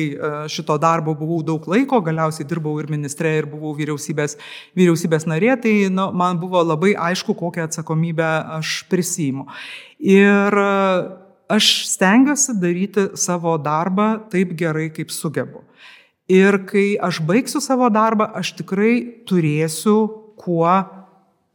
[0.54, 4.38] šito darbo buvau daug laiko, galiausiai dirbau ir ministrė, ir buvau vyriausybės,
[4.78, 8.30] vyriausybės narė, tai nu, man buvo labai aišku, kokią atsakomybę
[8.60, 9.50] aš prisijimu.
[10.06, 10.62] Ir
[11.50, 15.64] aš stengiuosi daryti savo darbą taip gerai, kaip sugebu.
[16.30, 19.96] Ir kai aš baigsiu savo darbą, aš tikrai turėsiu
[20.38, 20.70] kuo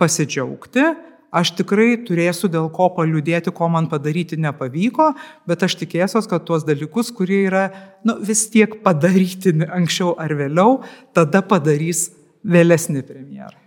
[0.02, 0.88] pasidžiaugti,
[1.34, 5.12] aš tikrai turėsiu dėl ko paliūdėti, ko man padaryti nepavyko,
[5.46, 7.68] bet aš tikėsiuos, kad tuos dalykus, kurie yra
[8.06, 10.80] nu, vis tiek padaryti anksčiau ar vėliau,
[11.14, 12.08] tada padarys
[12.42, 13.63] vėlesni premjerai.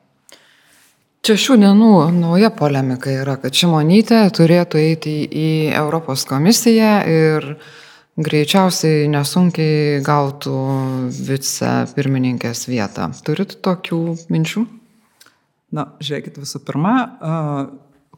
[1.27, 7.47] Čia šių dienų nauja polemika yra, kad Šimonytė turėtų eiti į Europos komisiją ir
[8.15, 10.53] greičiausiai nesunkiai gautų
[11.27, 13.09] vicepirmininkės vietą.
[13.27, 13.99] Turit tokių
[14.31, 14.63] minčių?
[15.75, 16.95] Na, žiūrėkit, visų pirma,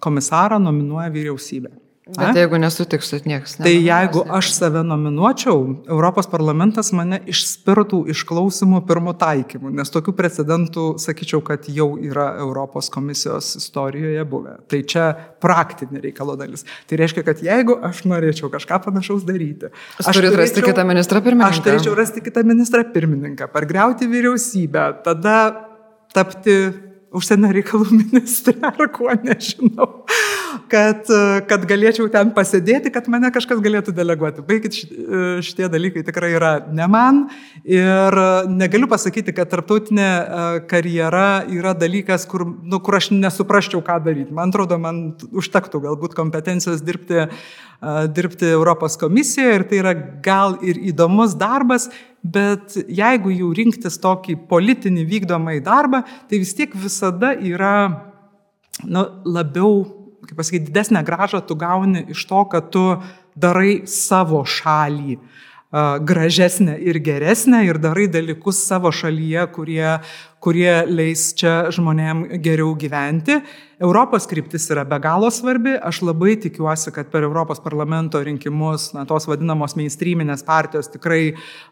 [0.06, 1.78] komisarą nominuoja vyriausybė.
[2.18, 3.65] Bet jeigu nesutiksit, niekas ne.
[3.68, 5.60] Tai jeigu aš save nominuočiau,
[5.91, 12.31] Europos parlamentas mane išspirtų iš klausimų pirmų taikymų, nes tokių precedentų, sakyčiau, kad jau yra
[12.41, 14.57] Europos komisijos istorijoje buvę.
[14.72, 15.06] Tai čia
[15.44, 16.65] praktinė reikalo dalis.
[16.90, 19.69] Tai reiškia, kad jeigu aš norėčiau kažką panašaus daryti,
[20.02, 21.53] aš turėčiau rasti kitą ministrą pirmininką.
[21.53, 25.40] Aš turėčiau rasti kitą ministrą pirmininką, pargriauti vyriausybę, tada
[26.15, 26.61] tapti
[27.15, 29.90] užsienio reikalų ministrė ar kuo nežinau
[30.71, 31.09] kad,
[31.49, 34.45] kad galėčiau ten pasėdėti, kad mane kažkas galėtų deleguoti.
[34.45, 34.77] Baigit
[35.45, 37.23] šitie dalykai tikrai yra ne man
[37.67, 38.17] ir
[38.49, 44.35] negaliu pasakyti, kad tarptautinė e, karjera yra dalykas, kur, nu, kur aš nesuprasčiau, ką daryti.
[44.35, 49.95] Man atrodo, man užtektų galbūt kompetencijos dirbti, e, dirbti Europos komisijoje ir tai yra
[50.26, 51.89] gal ir įdomus darbas,
[52.23, 57.76] bet jeigu jau rinktis tokį politinį vykdomąjį darbą, tai vis tiek visada yra
[58.84, 62.85] nu, labiau kaip pasakyti, didesnę gražą tu gauni iš to, kad tu
[63.39, 65.19] darai savo šalį
[66.01, 69.99] gražesnę ir geresnę ir darai dalykus savo šalyje, kurie,
[70.44, 73.41] kurie leis čia žmonėm geriau gyventi.
[73.80, 75.72] Europos kryptis yra be galo svarbi.
[75.72, 81.22] Aš labai tikiuosi, kad per Europos parlamento rinkimus na, tos vadinamos mainstreaminės partijos tikrai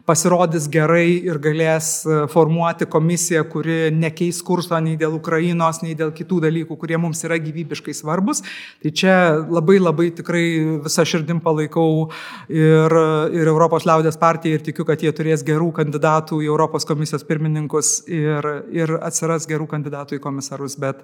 [0.07, 6.14] pasirodys gerai ir galės e, formuoti komisiją, kuri nekeis kurso nei dėl Ukrainos, nei dėl
[6.15, 8.39] kitų dalykų, kurie mums yra gyvybiškai svarbus.
[8.84, 10.45] Tai čia labai labai tikrai
[10.88, 12.07] visą širdim palaikau
[12.48, 12.98] ir,
[13.35, 17.98] ir Europos liaudės partiją ir tikiu, kad jie turės gerų kandidatų į Europos komisijos pirmininkus
[18.07, 20.77] ir, ir atsiras gerų kandidatų į komisarus.
[20.81, 21.03] Bet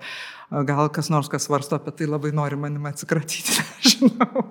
[0.50, 4.48] gal kas nors, kas svarsto apie tai, labai nori manim atsikratyti, nežinau.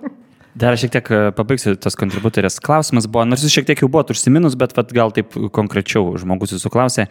[0.53, 1.07] Dar šiek tiek
[1.37, 5.15] pabaigsiu tos kontributorės klausimas buvo, nors jūs šiek tiek jau buvote užsiminus, bet vat, gal
[5.17, 7.07] taip konkrečiau žmogus jūsų klausė,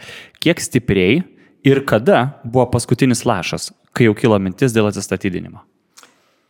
[0.45, 1.23] kiek stipriai
[1.65, 5.63] ir kada buvo paskutinis lašas, kai jau kilo mintis dėl atsistatydinimo?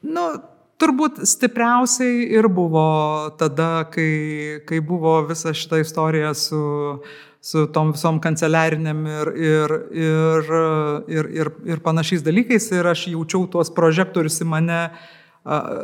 [0.04, 0.26] Nu,
[0.82, 2.86] turbūt stipriausiai ir buvo
[3.40, 6.62] tada, kai, kai buvo visa šita istorija su
[7.42, 10.52] su tom visom kanceliarinėm ir, ir, ir,
[11.10, 14.82] ir, ir, ir panašiais dalykais ir aš jaučiau tuos prožektorius į mane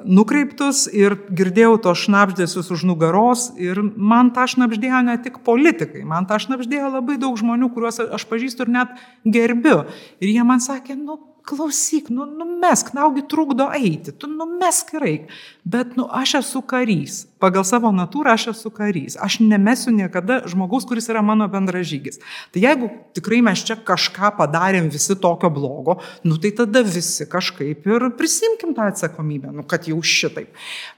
[0.05, 6.29] nukreiptus ir girdėjau to šnapždėsius už nugaros ir man tą šnapždėjo ne tik politikai, man
[6.29, 8.93] tą šnapždėjo labai daug žmonių, kuriuos aš pažįstu ir net
[9.25, 9.87] gerbiu.
[10.21, 11.17] Ir jie man sakė, nu
[11.47, 15.35] klausyk, nu, numesk, naugi trukdo eiti, tu numesk ir eik.
[15.67, 17.25] Bet, nu, aš esu karys.
[17.41, 19.17] Pagal savo natūrą aš esu karys.
[19.19, 22.21] Aš nemesiu niekada žmogaus, kuris yra mano bendražygis.
[22.53, 22.87] Tai jeigu
[23.17, 28.71] tikrai mes čia kažką padarėm visi tokio blogo, nu, tai tada visi kažkaip ir prisimkim
[28.77, 30.53] tą atsakomybę, nu, kad jau šitaip.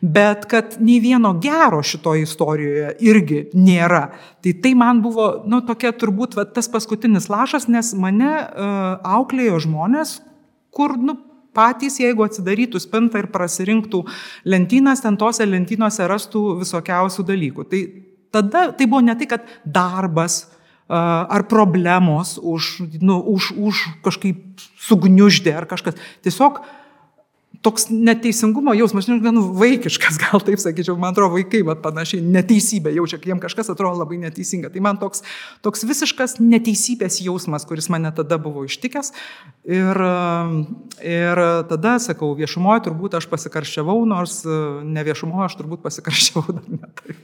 [0.05, 4.03] Bet kad nei vieno gero šitoje istorijoje irgi nėra.
[4.45, 9.63] Tai tai man buvo, nu, tokia turbūt va, tas paskutinis lašas, nes mane uh, auklėjo
[9.65, 10.19] žmonės,
[10.75, 11.17] kur, nu,
[11.59, 14.05] patys, jeigu atsidarytų spintą ir prasirinktų
[14.47, 17.67] lentynas, ten tose lentynose rastų visokiausių dalykų.
[17.67, 17.81] Tai
[18.31, 20.45] tada tai buvo ne tai, kad darbas
[20.89, 23.75] ar problemos už, nu, už, už
[24.05, 24.41] kažkaip
[24.81, 25.99] sugniuždė ar kažkas.
[26.25, 26.63] Tiesiog
[27.61, 32.93] toks neteisingumo jausmas, žinai, gan vaikiškas, gal taip sakyčiau, man atrodo, vaikai, bet panašiai, neteisybė
[32.95, 34.71] jaučia, kai jiems kažkas atrodo labai neteisinga.
[34.71, 35.25] Tai man toks,
[35.65, 39.11] toks visiškas neteisybės jausmas, kuris mane tada buvo ištikęs.
[39.67, 40.01] Ir,
[41.03, 46.93] ir tada, sakau, viešumoje turbūt aš pasikarščiavau, nors ne viešumoje aš turbūt pasikarščiavau dar ne
[47.03, 47.19] taip.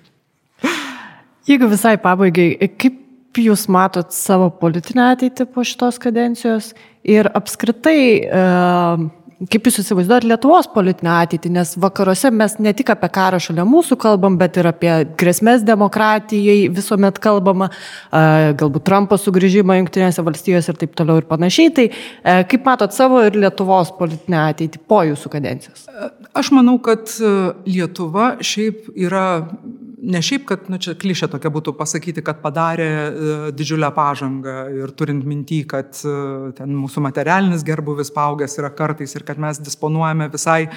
[1.45, 2.49] Jeigu visai pabaigai,
[2.81, 6.71] kaip jūs matot savo politinę ateitį po šitos kadencijos
[7.05, 9.05] ir apskritai, uh,
[9.51, 13.97] kaip jūs įsivaizduojat Lietuvos politinę ateitį, nes vakaruose mes ne tik apie karą šalia mūsų
[14.01, 17.69] kalbam, bet ir apie grėsmės demokratijai visuomet kalbama,
[18.11, 21.73] galbūt Trumpo sugrįžimą Junktinėse valstijose ir taip toliau ir panašiai.
[21.75, 25.87] Tai e, kaip matot savo ir Lietuvos politinę ateitį po jūsų kadencijos?
[26.35, 27.35] Aš manau, kad e,
[27.67, 29.27] Lietuva šiaip yra
[30.05, 34.93] ne šiaip, kad, nu, čia klišė tokia būtų pasakyti, kad padarė e, didžiulę pažangą ir
[34.97, 36.15] turint mintį, kad e,
[36.57, 40.67] ten mūsų materialinis gerbuvis paugęs yra kartais ir kad mes disponuojame visai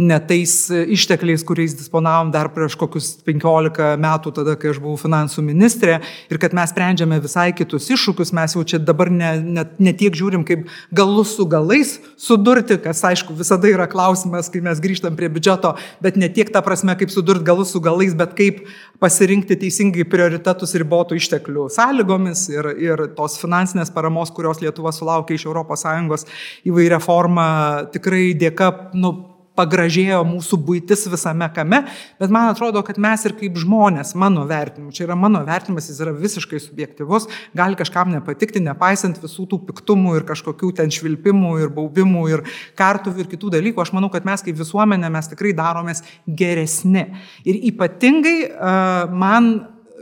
[0.00, 5.44] ne tais ištekliais, kuriais disponavom dar prieš kokius 15 metų, tada, kai aš buvau finansų
[5.44, 5.98] ministrė,
[6.32, 10.16] ir kad mes sprendžiame visai kitus iššūkius, mes jau čia dabar ne, ne, ne tiek
[10.16, 10.66] žiūrim, kaip
[10.96, 16.16] galus su galais sudurti, kas aišku visada yra klausimas, kai mes grįžtam prie biudžeto, bet
[16.20, 18.64] ne tiek ta prasme, kaip sudurti galus su galais, bet kaip
[19.00, 25.48] pasirinkti teisingai prioritetus ribotų išteklių sąlygomis ir, ir tos finansinės paramos, kurios Lietuva sulaukia iš
[25.50, 26.26] ES
[26.68, 27.46] įvairia forma,
[27.92, 29.29] tikrai dėka, nu,
[29.60, 31.82] pagražėjo mūsų būtis visame kame,
[32.20, 36.00] bet man atrodo, kad mes ir kaip žmonės, mano vertinimu, čia yra mano vertinimas, jis
[36.04, 41.74] yra visiškai subjektivus, gali kažkam nepatikti, nepaisant visų tų piktumų ir kažkokių ten švilpimų ir
[41.76, 42.44] baubimų ir
[42.78, 47.10] kartuvių ir kitų dalykų, aš manau, kad mes kaip visuomenė mes tikrai daromės geresni.
[47.44, 49.52] Ir ypatingai uh, man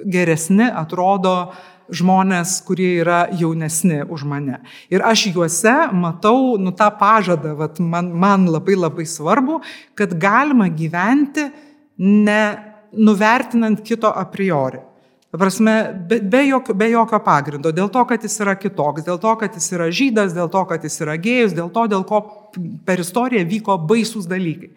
[0.06, 4.60] geresni atrodo uh, žmonės, kurie yra jaunesni už mane.
[4.93, 9.60] Ir aš juose matau, nu, tą pažadą, vat, man, man labai labai svarbu,
[9.98, 11.48] kad galima gyventi
[11.98, 12.43] ne
[12.93, 14.85] nuvertinant kito a priori.
[15.28, 15.74] Prasme,
[16.09, 17.69] be, be, jokio, be jokio pagrindo.
[17.77, 20.86] Dėl to, kad jis yra kitoks, dėl to, kad jis yra žydas, dėl to, kad
[20.86, 22.23] jis yra gėjus, dėl to, dėl ko
[22.89, 24.73] per istoriją vyko baisus dalykai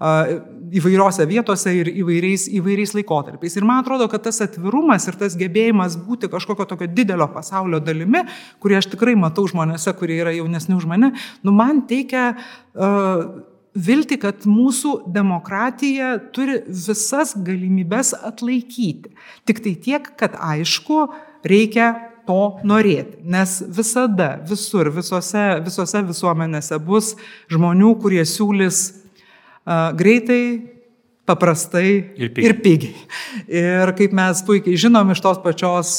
[0.00, 3.56] įvairiose vietose ir įvairiais, įvairiais laikotarpiais.
[3.58, 8.24] Ir man atrodo, kad tas atvirumas ir tas gebėjimas būti kažkokio tokio didelio pasaulio dalimi,
[8.62, 11.12] kurį aš tikrai matau žmonėse, kurie yra jaunesni už mane,
[11.44, 13.26] nu man teikia uh,
[13.74, 19.12] vilti, kad mūsų demokratija turi visas galimybės atlaikyti.
[19.48, 21.06] Tik tai tiek, kad aišku,
[21.48, 21.92] reikia
[22.28, 23.18] to norėti.
[23.26, 27.14] Nes visada, visur, visose, visose visuomenėse bus
[27.50, 29.01] žmonių, kurie siūlys
[29.98, 30.44] greitai,
[31.22, 32.48] paprastai Ir pigiai.
[32.48, 32.94] ir pigiai.
[33.46, 35.92] Ir kaip mes puikiai žinom iš, tos pačios,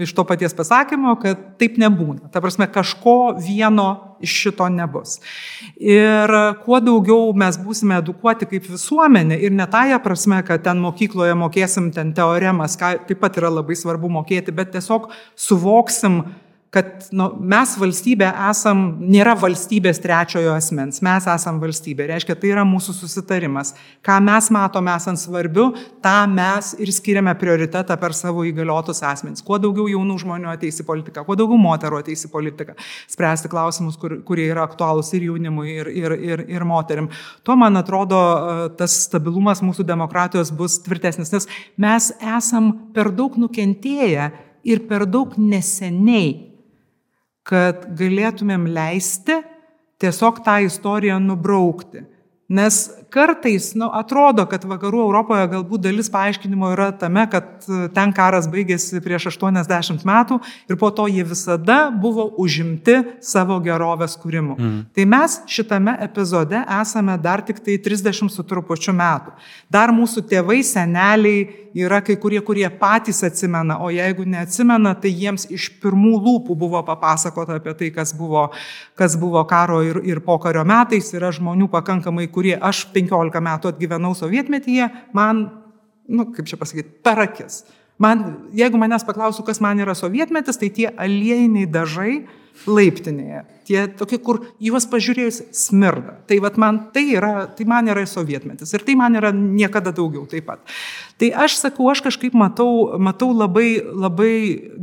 [0.00, 2.30] iš to paties pasakymo, kad taip nebūna.
[2.32, 5.18] Ta prasme, kažko vieno iš šito nebus.
[5.76, 6.32] Ir
[6.64, 11.92] kuo daugiau mes būsime edukuoti kaip visuomenė ir ne tąją prasme, kad ten mokykloje mokėsim
[11.92, 16.22] ten teoremas, ką taip pat yra labai svarbu mokėti, bet tiesiog suvoksim,
[16.76, 22.04] kad nu, mes valstybė esam, nėra valstybės trečiojo asmens, mes esam valstybė.
[22.10, 23.72] Reiškia, tai yra mūsų susitarimas.
[24.04, 25.70] Ką mes matome esant svarbiu,
[26.04, 29.44] tą mes ir skiriame prioritetą per savo įgaliotus asmenys.
[29.46, 32.76] Kuo daugiau jaunų žmonių ateis į politiką, kuo daugiau moterų ateis į politiką,
[33.12, 37.08] spręsti klausimus, kur, kurie yra aktualūs ir jaunimui, ir, ir, ir, ir moterim.
[37.46, 38.18] Tuo, man atrodo,
[38.76, 41.48] tas stabilumas mūsų demokratijos bus tvirtesnis, nes
[41.80, 44.28] mes esam per daug nukentėję
[44.66, 46.55] ir per daug neseniai
[47.46, 49.38] kad galėtumėm leisti
[50.02, 52.02] tiesiog tą istoriją nubraukti.
[52.52, 57.66] Nes kartais nu, atrodo, kad vakarų Europoje galbūt dalis paaiškinimo yra tame, kad
[57.96, 64.16] ten karas baigėsi prieš 80 metų ir po to jie visada buvo užimti savo gerovės
[64.20, 64.56] kūrimu.
[64.56, 64.80] Mm.
[64.96, 69.36] Tai mes šitame epizode esame dar tik tai 30 su trupučiu metų.
[69.72, 75.46] Dar mūsų tėvai, seneliai yra kai kurie, kurie patys atsimena, o jeigu neatsimena, tai jiems
[75.52, 78.48] iš pirmų lūpų buvo papasakota apie tai, kas buvo,
[78.96, 81.12] kas buvo karo ir, ir pokario metais.
[81.16, 85.46] Yra žmonių pakankamai, kurie aš 15 metų atgyvenau sovietmetyje, man,
[86.08, 87.64] nu, kaip čia pasakyti, per akis.
[88.02, 88.24] Man,
[88.56, 92.16] jeigu manęs paklausų, kas man yra sovietmetis, tai tie aliejiniai dažai
[92.66, 96.16] laiptinėje tie tokie, kur juos pažiūrėjus smirda.
[96.28, 100.46] Tai, man, tai, yra, tai man yra sovietmetis ir tai man yra niekada daugiau taip
[100.46, 100.62] pat.
[101.16, 104.34] Tai aš sakau, aš kažkaip matau, matau labai, labai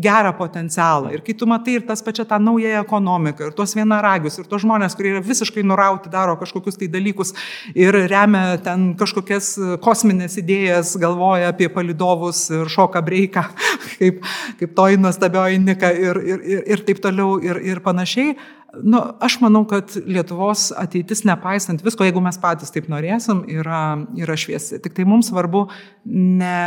[0.01, 1.11] gerą potencialą.
[1.13, 4.63] Ir kai tu matai ir tas pačią tą naują ekonomiką, ir tuos vienaragius, ir tos
[4.65, 7.35] žmonės, kurie yra visiškai nurauti, daro kažkokius tai dalykus
[7.77, 13.45] ir remia ten kažkokias kosminės idėjas, galvoja apie palidovus ir šoka breiką,
[14.01, 14.25] kaip,
[14.59, 18.35] kaip toji nuostabioji nika ir, ir, ir, ir taip toliau ir, ir panašiai
[18.81, 23.83] Nu, aš manau, kad Lietuvos ateitis, nepaisant visko, jeigu mes patys taip norėsim, yra,
[24.17, 24.79] yra šviesi.
[24.81, 25.67] Tik tai mums svarbu
[26.09, 26.57] ne,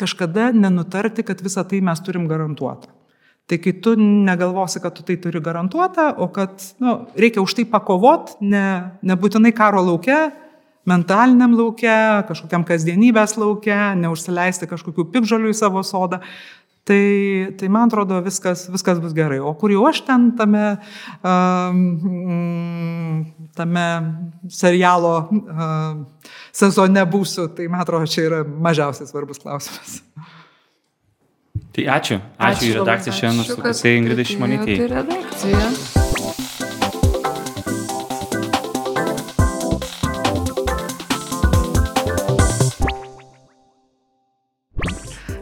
[0.00, 2.94] kažkada nenutarti, kad visą tai mes turim garantuotą.
[3.46, 7.66] Tai kai tu negalvosi, kad tu tai turi garantuotą, o kad nu, reikia už tai
[7.68, 8.64] pakovot, ne,
[9.06, 10.30] nebūtinai karo laukia,
[10.88, 16.24] mentaliniam laukia, kažkokiam kasdienybės laukia, neužsileisti kažkokių pikžolių į savo sodą,
[16.86, 19.40] Tai, tai man atrodo, viskas, viskas bus gerai.
[19.42, 20.76] O kur jau aš ten tame,
[21.26, 21.80] um,
[23.58, 23.86] tame
[24.54, 26.06] serialo um,
[26.54, 29.98] sezone būsiu, tai man atrodo, čia yra mažiausiai svarbus klausimas.
[31.74, 32.22] Tai ačiū.
[32.22, 34.82] Ačiū, ačiū į redakciją šiandien, su kusai Ingridai Šimonytė.
[34.94, 36.05] Redakcija.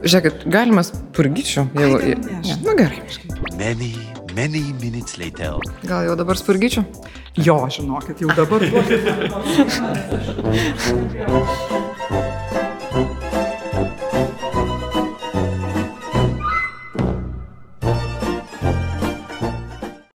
[0.05, 1.99] Žiūrėkit, galima spurgyčių, jeigu...
[2.05, 2.15] Ne,
[2.45, 3.01] ne, nu gerai.
[3.57, 3.91] Many,
[4.37, 5.57] many minutes later.
[5.89, 6.85] Gal jau dabar spurgyčių?
[7.41, 8.61] Jo, žinokit, jau dabar.